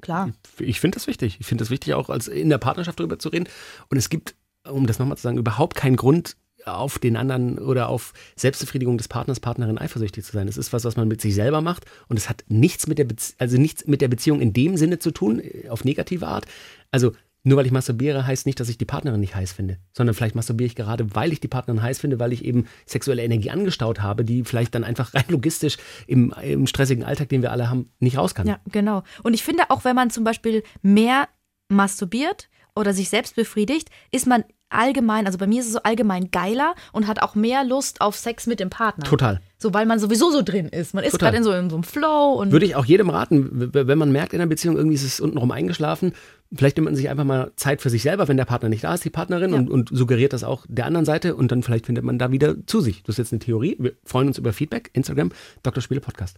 Klar. 0.00 0.30
Ich 0.58 0.80
finde 0.80 0.96
das 0.96 1.06
wichtig. 1.06 1.38
Ich 1.40 1.46
finde 1.46 1.62
das 1.62 1.70
wichtig, 1.70 1.94
auch 1.94 2.08
als 2.08 2.28
in 2.28 2.50
der 2.50 2.58
Partnerschaft 2.58 3.00
darüber 3.00 3.18
zu 3.18 3.30
reden. 3.30 3.48
Und 3.90 3.96
es 3.96 4.08
gibt, 4.08 4.36
um 4.68 4.86
das 4.86 4.98
nochmal 4.98 5.16
zu 5.16 5.22
sagen, 5.22 5.38
überhaupt 5.38 5.76
keinen 5.76 5.96
Grund, 5.96 6.36
auf 6.76 6.98
den 6.98 7.16
anderen 7.16 7.58
oder 7.58 7.88
auf 7.88 8.12
Selbstbefriedigung 8.36 8.98
des 8.98 9.08
Partners, 9.08 9.40
Partnerin 9.40 9.78
eifersüchtig 9.78 10.24
zu 10.24 10.32
sein. 10.32 10.48
Es 10.48 10.56
ist 10.56 10.72
was, 10.72 10.84
was 10.84 10.96
man 10.96 11.08
mit 11.08 11.20
sich 11.20 11.34
selber 11.34 11.60
macht 11.60 11.84
und 12.08 12.16
es 12.16 12.28
hat 12.28 12.44
nichts 12.48 12.86
mit 12.86 12.98
der, 12.98 13.06
also 13.38 13.58
nichts 13.58 13.86
mit 13.86 14.00
der 14.00 14.08
Beziehung 14.08 14.40
in 14.40 14.52
dem 14.52 14.76
Sinne 14.76 14.98
zu 14.98 15.10
tun, 15.10 15.40
äh, 15.40 15.68
auf 15.68 15.84
negative 15.84 16.26
Art. 16.26 16.46
Also 16.90 17.12
nur 17.44 17.56
weil 17.56 17.66
ich 17.66 17.72
masturbiere, 17.72 18.26
heißt 18.26 18.46
nicht, 18.46 18.58
dass 18.60 18.68
ich 18.68 18.78
die 18.78 18.84
Partnerin 18.84 19.20
nicht 19.20 19.34
heiß 19.34 19.52
finde, 19.52 19.78
sondern 19.92 20.14
vielleicht 20.14 20.34
masturbiere 20.34 20.66
ich 20.66 20.74
gerade, 20.74 21.14
weil 21.14 21.32
ich 21.32 21.40
die 21.40 21.48
Partnerin 21.48 21.82
heiß 21.82 22.00
finde, 22.00 22.18
weil 22.18 22.32
ich 22.32 22.44
eben 22.44 22.66
sexuelle 22.84 23.22
Energie 23.22 23.50
angestaut 23.50 24.00
habe, 24.00 24.24
die 24.24 24.44
vielleicht 24.44 24.74
dann 24.74 24.84
einfach 24.84 25.14
rein 25.14 25.24
logistisch 25.28 25.76
im, 26.06 26.34
im 26.42 26.66
stressigen 26.66 27.04
Alltag, 27.04 27.28
den 27.28 27.42
wir 27.42 27.52
alle 27.52 27.70
haben, 27.70 27.90
nicht 28.00 28.18
raus 28.18 28.34
kann. 28.34 28.46
Ja, 28.46 28.60
genau. 28.70 29.02
Und 29.22 29.34
ich 29.34 29.44
finde 29.44 29.70
auch, 29.70 29.84
wenn 29.84 29.96
man 29.96 30.10
zum 30.10 30.24
Beispiel 30.24 30.62
mehr 30.82 31.28
masturbiert 31.68 32.48
oder 32.74 32.92
sich 32.92 33.08
selbst 33.08 33.36
befriedigt, 33.36 33.88
ist 34.10 34.26
man 34.26 34.44
allgemein, 34.70 35.26
also 35.26 35.38
bei 35.38 35.46
mir 35.46 35.60
ist 35.60 35.66
es 35.66 35.72
so 35.72 35.80
allgemein 35.82 36.30
geiler 36.30 36.74
und 36.92 37.06
hat 37.06 37.22
auch 37.22 37.34
mehr 37.34 37.64
Lust 37.64 38.00
auf 38.00 38.16
Sex 38.16 38.46
mit 38.46 38.60
dem 38.60 38.70
Partner. 38.70 39.04
Total. 39.04 39.40
So, 39.58 39.74
weil 39.74 39.86
man 39.86 39.98
sowieso 39.98 40.30
so 40.30 40.42
drin 40.42 40.68
ist. 40.68 40.94
Man 40.94 41.02
ist 41.04 41.18
gerade 41.18 41.36
in 41.36 41.42
so, 41.44 41.52
in 41.52 41.68
so 41.70 41.76
einem 41.76 41.82
Flow 41.82 42.34
und 42.40 42.52
Würde 42.52 42.64
ich 42.66 42.76
auch 42.76 42.84
jedem 42.84 43.10
raten, 43.10 43.72
wenn 43.74 43.98
man 43.98 44.12
merkt 44.12 44.32
in 44.32 44.38
der 44.38 44.46
Beziehung, 44.46 44.76
irgendwie 44.76 44.94
ist 44.94 45.02
es 45.04 45.18
untenrum 45.20 45.50
eingeschlafen, 45.50 46.12
vielleicht 46.54 46.76
nimmt 46.76 46.86
man 46.86 46.94
sich 46.96 47.08
einfach 47.08 47.24
mal 47.24 47.50
Zeit 47.56 47.80
für 47.82 47.90
sich 47.90 48.02
selber, 48.02 48.28
wenn 48.28 48.36
der 48.36 48.44
Partner 48.44 48.68
nicht 48.68 48.84
da 48.84 48.94
ist, 48.94 49.04
die 49.04 49.10
Partnerin, 49.10 49.50
Ja. 49.52 49.56
und, 49.58 49.68
und 49.70 49.90
suggeriert 49.92 50.32
das 50.32 50.44
auch 50.44 50.64
der 50.68 50.86
anderen 50.86 51.04
Seite 51.06 51.34
und 51.34 51.50
dann 51.50 51.62
vielleicht 51.62 51.86
findet 51.86 52.04
man 52.04 52.18
da 52.18 52.30
wieder 52.30 52.54
zu 52.66 52.80
sich. 52.80 53.02
Das 53.02 53.14
ist 53.14 53.18
jetzt 53.18 53.32
eine 53.32 53.40
Theorie. 53.40 53.76
Wir 53.80 53.92
freuen 54.04 54.28
uns 54.28 54.38
über 54.38 54.52
Feedback. 54.52 54.90
Instagram, 54.92 55.32
Dr. 55.62 55.82
Spiele 55.82 56.00
Podcast. 56.00 56.36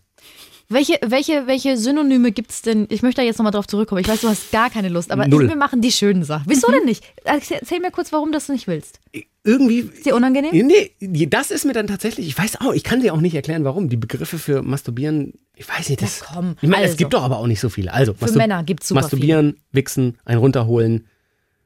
Welche, 0.72 1.00
welche, 1.04 1.48
welche 1.48 1.76
Synonyme 1.76 2.30
gibt 2.30 2.52
es 2.52 2.62
denn? 2.62 2.86
Ich 2.90 3.02
möchte 3.02 3.20
da 3.20 3.26
jetzt 3.26 3.38
nochmal 3.38 3.50
drauf 3.50 3.66
zurückkommen. 3.66 4.00
Ich 4.02 4.06
weiß, 4.08 4.20
du 4.20 4.28
hast 4.28 4.52
gar 4.52 4.70
keine 4.70 4.88
Lust, 4.88 5.10
aber 5.10 5.26
Null. 5.26 5.48
wir 5.48 5.56
machen 5.56 5.80
die 5.80 5.90
schönen 5.90 6.22
Sachen. 6.22 6.44
Wieso 6.46 6.70
denn 6.70 6.84
nicht? 6.84 7.02
Erzähl, 7.24 7.80
mir 7.80 7.90
kurz, 7.90 8.12
warum 8.12 8.28
du 8.28 8.34
das 8.34 8.48
nicht 8.48 8.68
willst. 8.68 9.00
Irgendwie. 9.42 9.80
Ist 9.80 10.06
dir 10.06 10.14
unangenehm? 10.14 10.52
Nee, 10.52 11.26
das 11.26 11.50
ist 11.50 11.64
mir 11.64 11.72
dann 11.72 11.88
tatsächlich, 11.88 12.28
ich 12.28 12.38
weiß 12.38 12.60
auch, 12.60 12.72
ich 12.72 12.84
kann 12.84 13.00
dir 13.00 13.14
auch 13.14 13.20
nicht 13.20 13.34
erklären, 13.34 13.64
warum. 13.64 13.88
Die 13.88 13.96
Begriffe 13.96 14.38
für 14.38 14.62
Masturbieren, 14.62 15.32
ich 15.56 15.68
weiß 15.68 15.88
nicht, 15.88 16.02
das. 16.02 16.22
Na 16.28 16.34
komm, 16.36 16.56
ich 16.62 16.68
meine, 16.68 16.84
es 16.84 16.90
also. 16.92 16.98
gibt 16.98 17.14
doch 17.14 17.22
aber 17.24 17.38
auch 17.38 17.48
nicht 17.48 17.60
so 17.60 17.68
viele. 17.68 17.92
Also, 17.92 18.14
Für 18.14 18.30
Männer 18.32 18.62
gibt's 18.62 18.86
super 18.86 19.00
Masturbieren, 19.00 19.56
Wichsen, 19.72 20.18
ein 20.24 20.38
runterholen. 20.38 21.08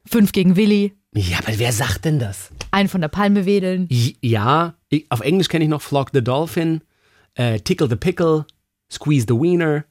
Fünf 0.07 0.33
gegen 0.33 0.57
Willi, 0.57 0.95
Ja, 1.15 1.39
aber 1.45 1.59
wer 1.59 1.73
sagt 1.73 2.07
denn 2.07 2.19
das? 2.19 2.51
einen 2.71 2.89
von 2.89 3.03
der 3.03 3.09
Palme 3.09 3.45
wedeln. 3.45 3.87
Ja, 4.23 4.77
auf 5.11 5.21
Englisch 5.21 5.49
kenne 5.49 5.65
ich 5.65 5.71
noch 5.71 5.83
Flog 5.83 6.11
the 6.15 6.25
Dolphin, 6.25 6.81
äh, 7.35 7.61
Tickle 7.61 7.89
the 7.89 7.97
Pickle, 7.97 8.47
Squeeze 8.91 9.27
the 9.29 9.35
Wiener. 9.35 9.85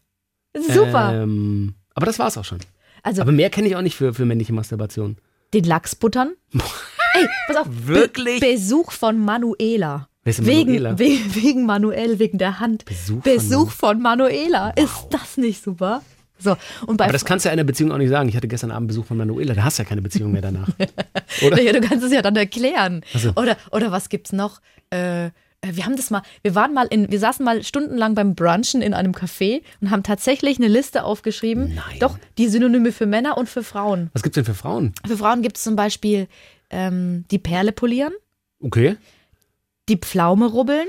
Super. 0.56 1.24
Ähm, 1.24 1.76
aber 1.96 2.06
das 2.06 2.20
war's 2.20 2.38
auch 2.38 2.46
schon. 2.46 2.60
also 3.02 3.22
Aber 3.22 3.32
mehr 3.32 3.50
kenne 3.50 3.68
ich 3.68 3.76
auch 3.76 3.82
nicht 3.82 3.96
für, 3.96 4.14
für 4.14 4.26
männliche 4.26 4.54
Masturbation. 4.54 5.18
den 5.54 5.64
Lachs 5.64 5.96
buttern. 5.96 6.34
Ey, 6.54 7.28
pass 7.48 7.58
auf. 7.58 7.68
Wirklich? 7.70 8.40
Be 8.40 8.54
Besuch 8.54 8.92
von 8.92 9.20
Manuela. 9.20 10.08
Denn 10.26 10.46
Wegen, 10.46 10.72
Manuela? 10.82 11.00
we 11.00 11.20
wegen 11.36 11.66
Manuel, 11.66 12.18
wegen 12.20 12.38
der 12.38 12.60
Hand. 12.60 12.86
Besuch 12.86 13.22
von 13.22 13.34
Besuch 13.34 13.72
von 13.72 14.02
Manuela. 14.02 14.70
Ist 14.72 15.08
das 15.10 15.38
nicht 15.38 15.62
super? 15.64 16.02
So, 16.40 16.56
und 16.88 16.98
bei 16.98 17.06
Aber 17.06 17.14
das 17.14 17.26
kannst 17.26 17.46
du 17.46 17.50
ja 17.50 17.54
in 17.54 17.58
der 17.58 17.64
Beziehung 17.66 17.92
auch 17.92 17.98
nicht 17.98 18.10
sagen. 18.10 18.28
Ich 18.30 18.36
hatte 18.36 18.48
gestern 18.48 18.72
Abend 18.72 18.88
Besuch 18.88 19.06
von 19.06 19.18
Manuela, 19.18 19.54
da 19.54 19.64
hast 19.64 19.78
du 19.80 19.84
ja 19.84 19.90
keine 19.90 20.02
Beziehung 20.02 20.32
mehr 20.32 20.42
danach. 20.42 20.68
Oder? 21.46 21.56
Naja, 21.58 21.74
du 21.74 21.82
kannst 21.82 22.04
es 22.06 22.12
ja 22.12 22.22
dann 22.22 22.36
erklären. 22.36 23.02
so. 23.14 23.32
Oder, 23.36 23.58
oder 23.72 23.92
was 23.92 24.10
gibt's 24.10 24.32
noch? 24.34 24.60
Äh, 24.90 25.30
wir 25.72 25.86
haben 25.86 25.96
das 25.96 26.10
mal, 26.10 26.22
wir 26.42 26.56
waren 26.56 26.74
mal 26.74 26.88
in, 26.90 27.10
wir 27.12 27.20
saßen 27.20 27.44
mal 27.46 27.64
stundenlang 27.64 28.16
beim 28.16 28.36
Brunchen 28.36 28.82
in 28.82 28.94
einem 28.94 29.14
Café 29.14 29.62
und 29.82 29.92
haben 29.92 30.04
tatsächlich 30.04 30.58
eine 30.58 30.68
Liste 30.68 31.04
aufgeschrieben. 31.04 31.76
Nein. 31.76 32.00
Doch, 32.00 32.18
die 32.38 32.48
Synonyme 32.50 32.92
für 32.92 33.06
Männer 33.06 33.38
und 33.38 33.48
für 33.48 33.64
Frauen. 33.64 34.10
Was 34.14 34.24
gibt's 34.24 34.36
denn 34.36 34.46
für 34.46 34.54
Frauen? 34.56 34.94
Für 35.08 35.18
Frauen 35.18 35.42
gibt 35.42 35.58
es 35.58 35.64
zum 35.64 35.76
Beispiel 35.76 36.28
ähm, 36.70 37.26
die 37.32 37.40
Perle 37.40 37.72
polieren, 37.72 38.14
Okay. 38.62 38.98
die 39.90 39.98
Pflaume 39.98 40.48
rubbeln, 40.48 40.88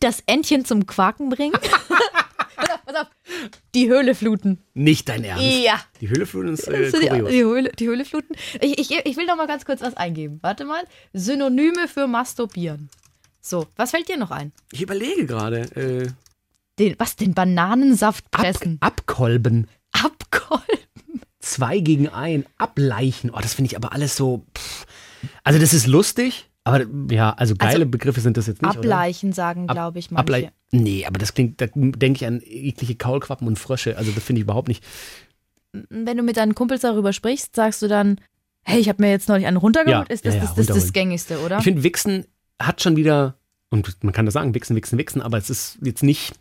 das 0.00 0.22
Entchen 0.26 0.64
zum 0.64 0.86
Quaken 0.86 1.28
bringen. 1.30 1.52
pass 2.56 2.70
auf, 2.70 2.84
pass 2.84 2.96
auf. 2.96 3.06
Die 3.74 3.88
Höhle 3.88 4.14
fluten. 4.14 4.58
Nicht 4.74 5.08
dein 5.08 5.24
Ernst. 5.24 5.44
Ja. 5.44 5.80
Die 6.00 6.08
Hülle 6.10 6.26
für 6.26 6.38
uns 6.38 6.64
äh, 6.64 6.90
die, 6.92 7.08
die, 7.30 7.42
Höhle, 7.44 7.70
die 7.78 7.86
Höhle 7.88 8.04
fluten. 8.04 8.34
Ich, 8.60 8.78
ich, 8.78 8.90
ich 9.04 9.16
will 9.16 9.26
noch 9.26 9.36
mal 9.36 9.46
ganz 9.46 9.64
kurz 9.64 9.80
was 9.80 9.96
eingeben. 9.96 10.38
Warte 10.42 10.64
mal. 10.64 10.82
Synonyme 11.12 11.88
für 11.88 12.06
Masturbieren. 12.06 12.90
So, 13.46 13.66
was 13.76 13.90
fällt 13.90 14.08
dir 14.08 14.16
noch 14.16 14.30
ein? 14.30 14.52
Ich 14.72 14.80
überlege 14.80 15.26
gerade. 15.26 15.60
Äh, 15.76 16.08
Den, 16.78 16.94
was, 16.98 17.14
den 17.16 17.34
Bananensaft 17.34 18.24
ab, 18.30 18.40
pressen? 18.40 18.78
abkolben. 18.80 19.68
Abkolben. 19.92 21.20
Zwei 21.40 21.80
gegen 21.80 22.08
ein. 22.08 22.46
Ableichen. 22.56 23.30
Oh, 23.30 23.38
das 23.42 23.52
finde 23.52 23.70
ich 23.70 23.76
aber 23.76 23.92
alles 23.92 24.16
so. 24.16 24.46
Pff. 24.56 24.86
Also, 25.42 25.58
das 25.60 25.74
ist 25.74 25.86
lustig. 25.86 26.48
Aber 26.64 26.86
ja, 27.10 27.34
also 27.34 27.54
geile 27.54 27.74
Also, 27.80 27.86
Begriffe 27.90 28.22
sind 28.22 28.38
das 28.38 28.46
jetzt 28.46 28.62
nicht. 28.62 28.78
Ableichen 28.78 29.34
sagen, 29.34 29.68
Ab- 29.68 29.74
glaube 29.74 29.98
ich, 29.98 30.06
Oder? 30.06 30.14
manche. 30.14 30.34
Ablei 30.46 30.52
nee, 30.70 31.04
aber 31.04 31.18
das 31.18 31.34
klingt, 31.34 31.60
da 31.60 31.66
denke 31.74 32.16
ich 32.16 32.26
an 32.26 32.40
eklige 32.42 32.94
Kaulquappen 32.94 33.46
und 33.46 33.58
Frösche. 33.58 33.98
Also, 33.98 34.10
das 34.12 34.24
finde 34.24 34.38
ich 34.40 34.44
überhaupt 34.44 34.68
nicht. 34.68 34.82
Wenn 35.90 36.16
du 36.16 36.22
mit 36.22 36.38
deinen 36.38 36.54
Kumpels 36.54 36.80
darüber 36.80 37.12
sprichst, 37.12 37.54
sagst 37.54 37.82
du 37.82 37.88
dann, 37.88 38.18
hey, 38.62 38.80
ich 38.80 38.88
habe 38.88 39.02
mir 39.02 39.10
jetzt 39.10 39.28
neulich 39.28 39.46
einen 39.46 39.58
runtergeholt. 39.58 40.08
Ja, 40.08 40.14
ist 40.14 40.24
das 40.24 40.34
ja, 40.36 40.40
das, 40.40 40.50
ja, 40.50 40.56
das, 40.56 40.66
das 40.66 40.76
runterholen. 40.76 40.92
Gängigste, 40.94 41.38
oder? 41.44 41.58
Ich 41.58 41.64
finde, 41.64 41.82
Wichsen 41.82 42.24
hat 42.60 42.82
schon 42.82 42.96
wieder. 42.96 43.36
Und 43.70 44.02
man 44.04 44.12
kann 44.12 44.24
das 44.24 44.34
sagen, 44.34 44.54
Wichsen, 44.54 44.76
Wichsen, 44.76 44.98
Wichsen, 44.98 45.20
aber 45.22 45.38
es 45.38 45.50
ist 45.50 45.78
jetzt 45.82 46.02
nicht. 46.02 46.32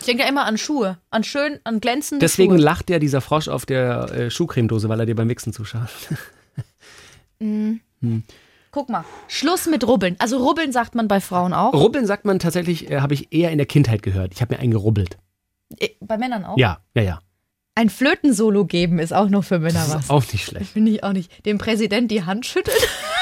Ich 0.00 0.06
denke 0.06 0.22
ja 0.24 0.28
immer 0.28 0.44
an 0.46 0.58
Schuhe, 0.58 0.98
an 1.10 1.22
schön, 1.24 1.58
an 1.64 1.80
glänzende 1.80 2.20
Deswegen 2.24 2.54
Schuhe. 2.54 2.62
lacht 2.62 2.90
ja 2.90 2.98
dieser 2.98 3.20
Frosch 3.20 3.48
auf 3.48 3.66
der 3.66 4.10
äh, 4.12 4.30
Schuhcremedose, 4.30 4.88
weil 4.88 4.98
er 5.00 5.06
dir 5.06 5.14
beim 5.16 5.28
Wichsen 5.28 5.52
zuschaut. 5.52 5.88
Guck 8.70 8.88
mal, 8.88 9.04
Schluss 9.28 9.66
mit 9.66 9.86
Rubbeln. 9.86 10.16
Also 10.18 10.38
Rubbeln 10.38 10.72
sagt 10.72 10.94
man 10.94 11.08
bei 11.08 11.20
Frauen 11.20 11.52
auch. 11.52 11.72
Rubbeln 11.74 12.06
sagt 12.06 12.24
man 12.24 12.38
tatsächlich, 12.38 12.90
äh, 12.90 13.00
habe 13.00 13.14
ich 13.14 13.32
eher 13.32 13.50
in 13.50 13.58
der 13.58 13.66
Kindheit 13.66 14.02
gehört. 14.02 14.32
Ich 14.34 14.40
habe 14.40 14.54
mir 14.54 14.60
einen 14.60 14.72
gerubbelt. 14.72 15.18
Äh, 15.78 15.90
Bei 16.00 16.16
Männern 16.16 16.44
auch. 16.44 16.56
Ja, 16.56 16.80
ja, 16.94 17.02
ja. 17.02 17.20
Ein 17.74 17.88
Flötensolo 17.90 18.64
geben 18.66 18.98
ist 18.98 19.12
auch 19.12 19.28
noch 19.28 19.44
für 19.44 19.58
Männer 19.58 19.80
Das 19.80 19.94
was. 19.94 20.04
ist 20.04 20.10
auch 20.10 20.32
nicht 20.32 20.44
schlecht. 20.44 20.72
Finde 20.72 20.92
ich 20.92 21.04
auch 21.04 21.12
nicht. 21.12 21.44
Dem 21.46 21.58
Präsident 21.58 22.10
die 22.10 22.24
Hand 22.24 22.44
schütteln, 22.46 22.76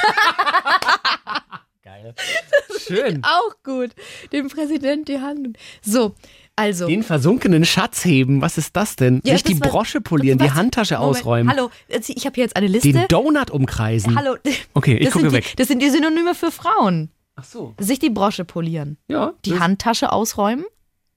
Geil. 2.17 2.79
Schön. 2.87 3.23
auch 3.25 3.55
gut. 3.65 3.91
Dem 4.33 4.49
Präsident 4.49 5.09
die 5.09 5.21
Hand. 5.21 5.57
So, 5.83 6.15
also. 6.57 6.87
Den 6.87 7.03
versunkenen 7.03 7.65
Schatz 7.65 8.05
heben, 8.05 8.41
was 8.41 8.59
ist 8.59 8.75
das 8.77 8.97
denn? 8.97 9.21
Ja, 9.25 9.35
Sich 9.35 9.45
die 9.45 9.53
das 9.55 9.61
war- 9.63 9.69
Brosche 9.71 10.01
polieren, 10.01 10.39
die 10.39 10.47
Was? 10.47 10.55
Handtasche 10.55 10.95
Moment, 10.99 11.17
ausräumen, 11.19 11.51
Hallo, 11.57 11.71
ich 11.89 12.27
habe 12.27 12.35
hier 12.35 12.45
jetzt 12.45 12.57
eine 12.57 12.67
Liste. 12.67 12.93
den 12.93 13.07
Donut 13.09 13.51
umkreisen. 13.51 14.17
Hallo. 14.17 14.37
Okay, 14.75 14.97
ich 14.97 15.05
das 15.05 15.13
gucke 15.13 15.27
sind 15.31 15.33
weg. 15.35 15.47
Die, 15.51 15.57
das 15.57 15.69
sind 15.69 15.81
die 15.83 15.91
Synonyme 15.91 16.35
für 16.35 16.51
Frauen. 16.51 17.11
Ach 17.37 17.45
so. 17.45 17.75
Sich 17.79 17.99
die 17.99 18.11
Brosche 18.11 18.45
polieren. 18.45 18.99
Ja, 19.09 19.35
Die 19.45 19.51
das, 19.51 19.61
Handtasche 19.61 20.13
ausräumen. 20.13 20.65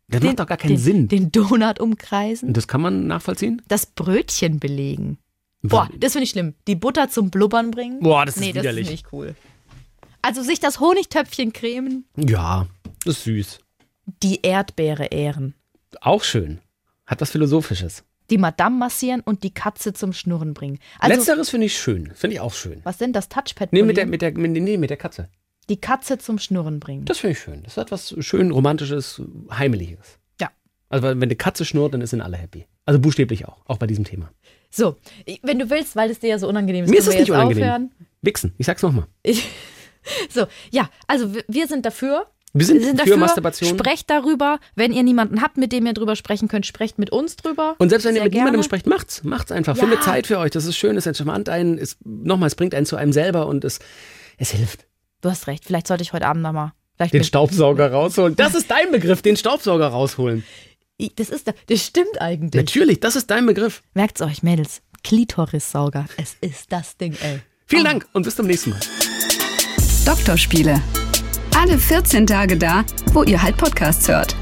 das 0.08 0.21
macht 0.23 0.39
doch 0.39 0.47
gar 0.47 0.58
keinen 0.58 0.69
den, 0.69 0.77
Sinn. 0.77 1.08
Den 1.08 1.32
Donut 1.32 1.79
umkreisen. 1.79 2.49
Und 2.49 2.58
das 2.58 2.67
kann 2.67 2.82
man 2.82 3.08
nachvollziehen? 3.08 3.62
Das 3.67 3.86
Brötchen 3.86 4.60
belegen. 4.60 5.17
Boah, 5.65 5.89
das 5.97 6.12
finde 6.13 6.23
ich 6.25 6.29
schlimm. 6.32 6.56
Die 6.67 6.75
Butter 6.75 7.10
zum 7.10 7.29
Blubbern 7.29 7.71
bringen. 7.71 7.99
Boah, 8.01 8.25
das 8.25 8.36
ist 8.36 8.41
nee, 8.41 8.51
das 8.51 8.63
widerlich. 8.63 8.86
ist 8.88 8.91
nicht 8.91 9.06
cool. 9.13 9.34
Also 10.23 10.41
sich 10.41 10.59
das 10.59 10.79
Honigtöpfchen 10.79 11.53
cremen, 11.53 12.05
Ja, 12.17 12.65
das 13.05 13.17
ist 13.17 13.23
süß. 13.25 13.59
die 14.23 14.39
Erdbeere 14.41 15.05
ehren, 15.05 15.53
Auch 16.01 16.23
schön. 16.23 16.59
Hat 17.05 17.19
was 17.21 17.31
Philosophisches. 17.31 18.03
die 18.29 18.38
Madame 18.38 18.77
massieren 18.77 19.19
und 19.21 19.43
die 19.43 19.53
Katze 19.53 19.91
zum 19.93 20.13
Schnurren 20.13 20.53
bringen. 20.53 20.79
Also, 20.99 21.15
Letzteres 21.17 21.49
finde 21.49 21.67
ich 21.67 21.77
schön. 21.77 22.12
Finde 22.15 22.36
ich 22.36 22.39
auch 22.39 22.53
schön. 22.53 22.79
was 22.83 22.97
denn 22.97 23.12
das 23.13 23.27
Touchpad? 23.29 23.73
Nee, 23.73 23.83
mit 23.83 23.97
der, 23.97 24.05
mit 24.07 24.21
der, 24.21 24.31
mit, 24.36 24.51
nee, 24.51 24.77
mit 24.77 24.89
der 24.89 24.97
Katze. 24.97 25.27
Die 25.69 25.79
Katze 25.79 26.17
zum 26.17 26.39
Schnurren 26.39 26.79
bringen. 26.79 27.05
Das 27.05 27.19
finde 27.19 27.33
ich 27.33 27.39
schön. 27.39 27.62
Das 27.63 27.75
hat 27.77 27.91
was 27.91 28.15
schön 28.19 28.51
Romantisches, 28.51 29.21
Heimeliges. 29.51 30.19
Ja. 30.41 30.49
Also, 30.89 31.03
wenn 31.07 31.21
eine 31.21 31.36
Katze 31.36 31.65
schnurrt, 31.65 31.93
dann 31.93 32.05
sind 32.05 32.21
alle 32.21 32.38
happy. 32.38 32.65
Also 32.86 32.99
buchstäblich 32.99 33.45
auch, 33.47 33.62
auch 33.65 33.77
bei 33.77 33.88
diesem 33.88 34.03
Thema. 34.05 34.31
So, 34.71 34.97
wenn 35.43 35.59
du 35.59 35.69
willst, 35.69 35.95
weil 35.97 36.09
es 36.09 36.19
dir 36.19 36.29
ja 36.29 36.39
so 36.39 36.47
unangenehm 36.47 36.86
ist, 36.86 36.89
Mir 36.91 36.97
ist 36.99 37.07
es 37.07 37.15
nicht 37.15 37.29
unangenehm. 37.31 37.63
aufhören. 37.63 37.91
Wichsen, 38.21 38.53
ich 38.57 38.65
sag's 38.65 38.81
nochmal. 38.81 39.07
So, 40.30 40.46
ja, 40.72 40.89
also 41.08 41.34
wir- 41.48 41.68
sind 41.68 41.86
dafür. 41.86 42.28
Wir 42.56 42.68
sind, 42.68 42.78
Wir 42.80 42.86
sind 42.86 42.92
für 43.00 43.06
dafür, 43.06 43.18
Masturbation. 43.18 43.70
Sprecht 43.80 44.10
darüber. 44.12 44.60
Wenn 44.76 44.94
ihr 44.94 45.02
niemanden 45.02 45.42
habt, 45.42 45.58
mit 45.58 45.72
dem 45.72 45.88
ihr 45.88 45.94
drüber 45.94 46.16
sprechen 46.16 46.48
könnt, 46.48 46.68
sprecht 46.68 47.00
mit 47.00 47.10
uns 47.10 47.36
drüber. 47.36 47.76
Und 47.80 47.89
selbst 47.89 48.06
wenn 48.06 48.13
ihr 48.16 48.20
Sehr 48.22 48.26
mit 48.26 48.34
niemandem 48.34 48.54
gerne. 48.62 48.63
sprecht, 48.63 48.86
macht's. 48.86 49.24
Macht's 49.24 49.52
einfach. 49.52 49.76
Ja. 49.76 49.82
Findet 49.82 50.04
Zeit 50.04 50.28
für 50.28 50.38
euch. 50.38 50.52
Das 50.52 50.66
ist 50.66 50.78
schön, 50.78 50.96
es 50.96 51.08
entspannt 51.08 51.50
einen. 51.50 51.80
Es, 51.80 51.98
nochmal, 52.04 52.48
es 52.48 52.56
bringt 52.56 52.76
einen 52.76 52.86
zu 52.86 52.96
einem 52.96 53.12
selber 53.12 53.48
und 53.48 53.63
es, 53.66 53.80
es 54.38 54.52
hilft. 54.52 54.86
Du 55.22 55.32
hast 55.32 55.48
recht, 55.48 55.66
vielleicht 55.66 55.88
sollte 55.88 56.04
ich 56.04 56.13
heute 56.13 56.28
Abend 56.28 56.44
nochmal. 56.44 56.74
Den 57.00 57.10
mit, 57.12 57.26
Staubsauger 57.26 57.92
rausholen. 57.92 58.36
Das 58.36 58.54
ist 58.54 58.70
dein 58.70 58.92
Begriff, 58.92 59.22
den 59.24 59.36
Staubsauger 59.36 59.88
rausholen. 59.88 60.44
das 61.16 61.30
ist, 61.30 61.52
das 61.68 61.86
stimmt 61.86 62.22
eigentlich. 62.22 62.54
Natürlich, 62.63 63.00
das 63.00 63.16
ist 63.16 63.32
dein 63.32 63.46
Begriff. 63.48 63.82
Merkt's 63.96 64.22
euch, 64.22 64.44
Mädels. 64.44 64.82
Klitorissauger. 65.04 66.06
Es 66.18 66.36
ist 66.39 66.72
das 66.72 66.98
Ding, 66.98 67.16
ey. 67.22 67.39
Vielen 67.66 67.84
Dank 67.86 68.06
und 68.13 68.24
bis 68.24 68.36
zum 68.36 68.46
nächsten 68.46 68.70
Mal. 68.70 68.80
Doktorspiele. 70.06 70.82
Alle 71.58 71.78
14 71.78 72.28
Tage 72.28 72.58
da, 72.58 72.84
wo 73.13 73.24
ihr 73.24 73.42
halt 73.42 73.56
Podcasts 73.56 74.08
hört. 74.10 74.36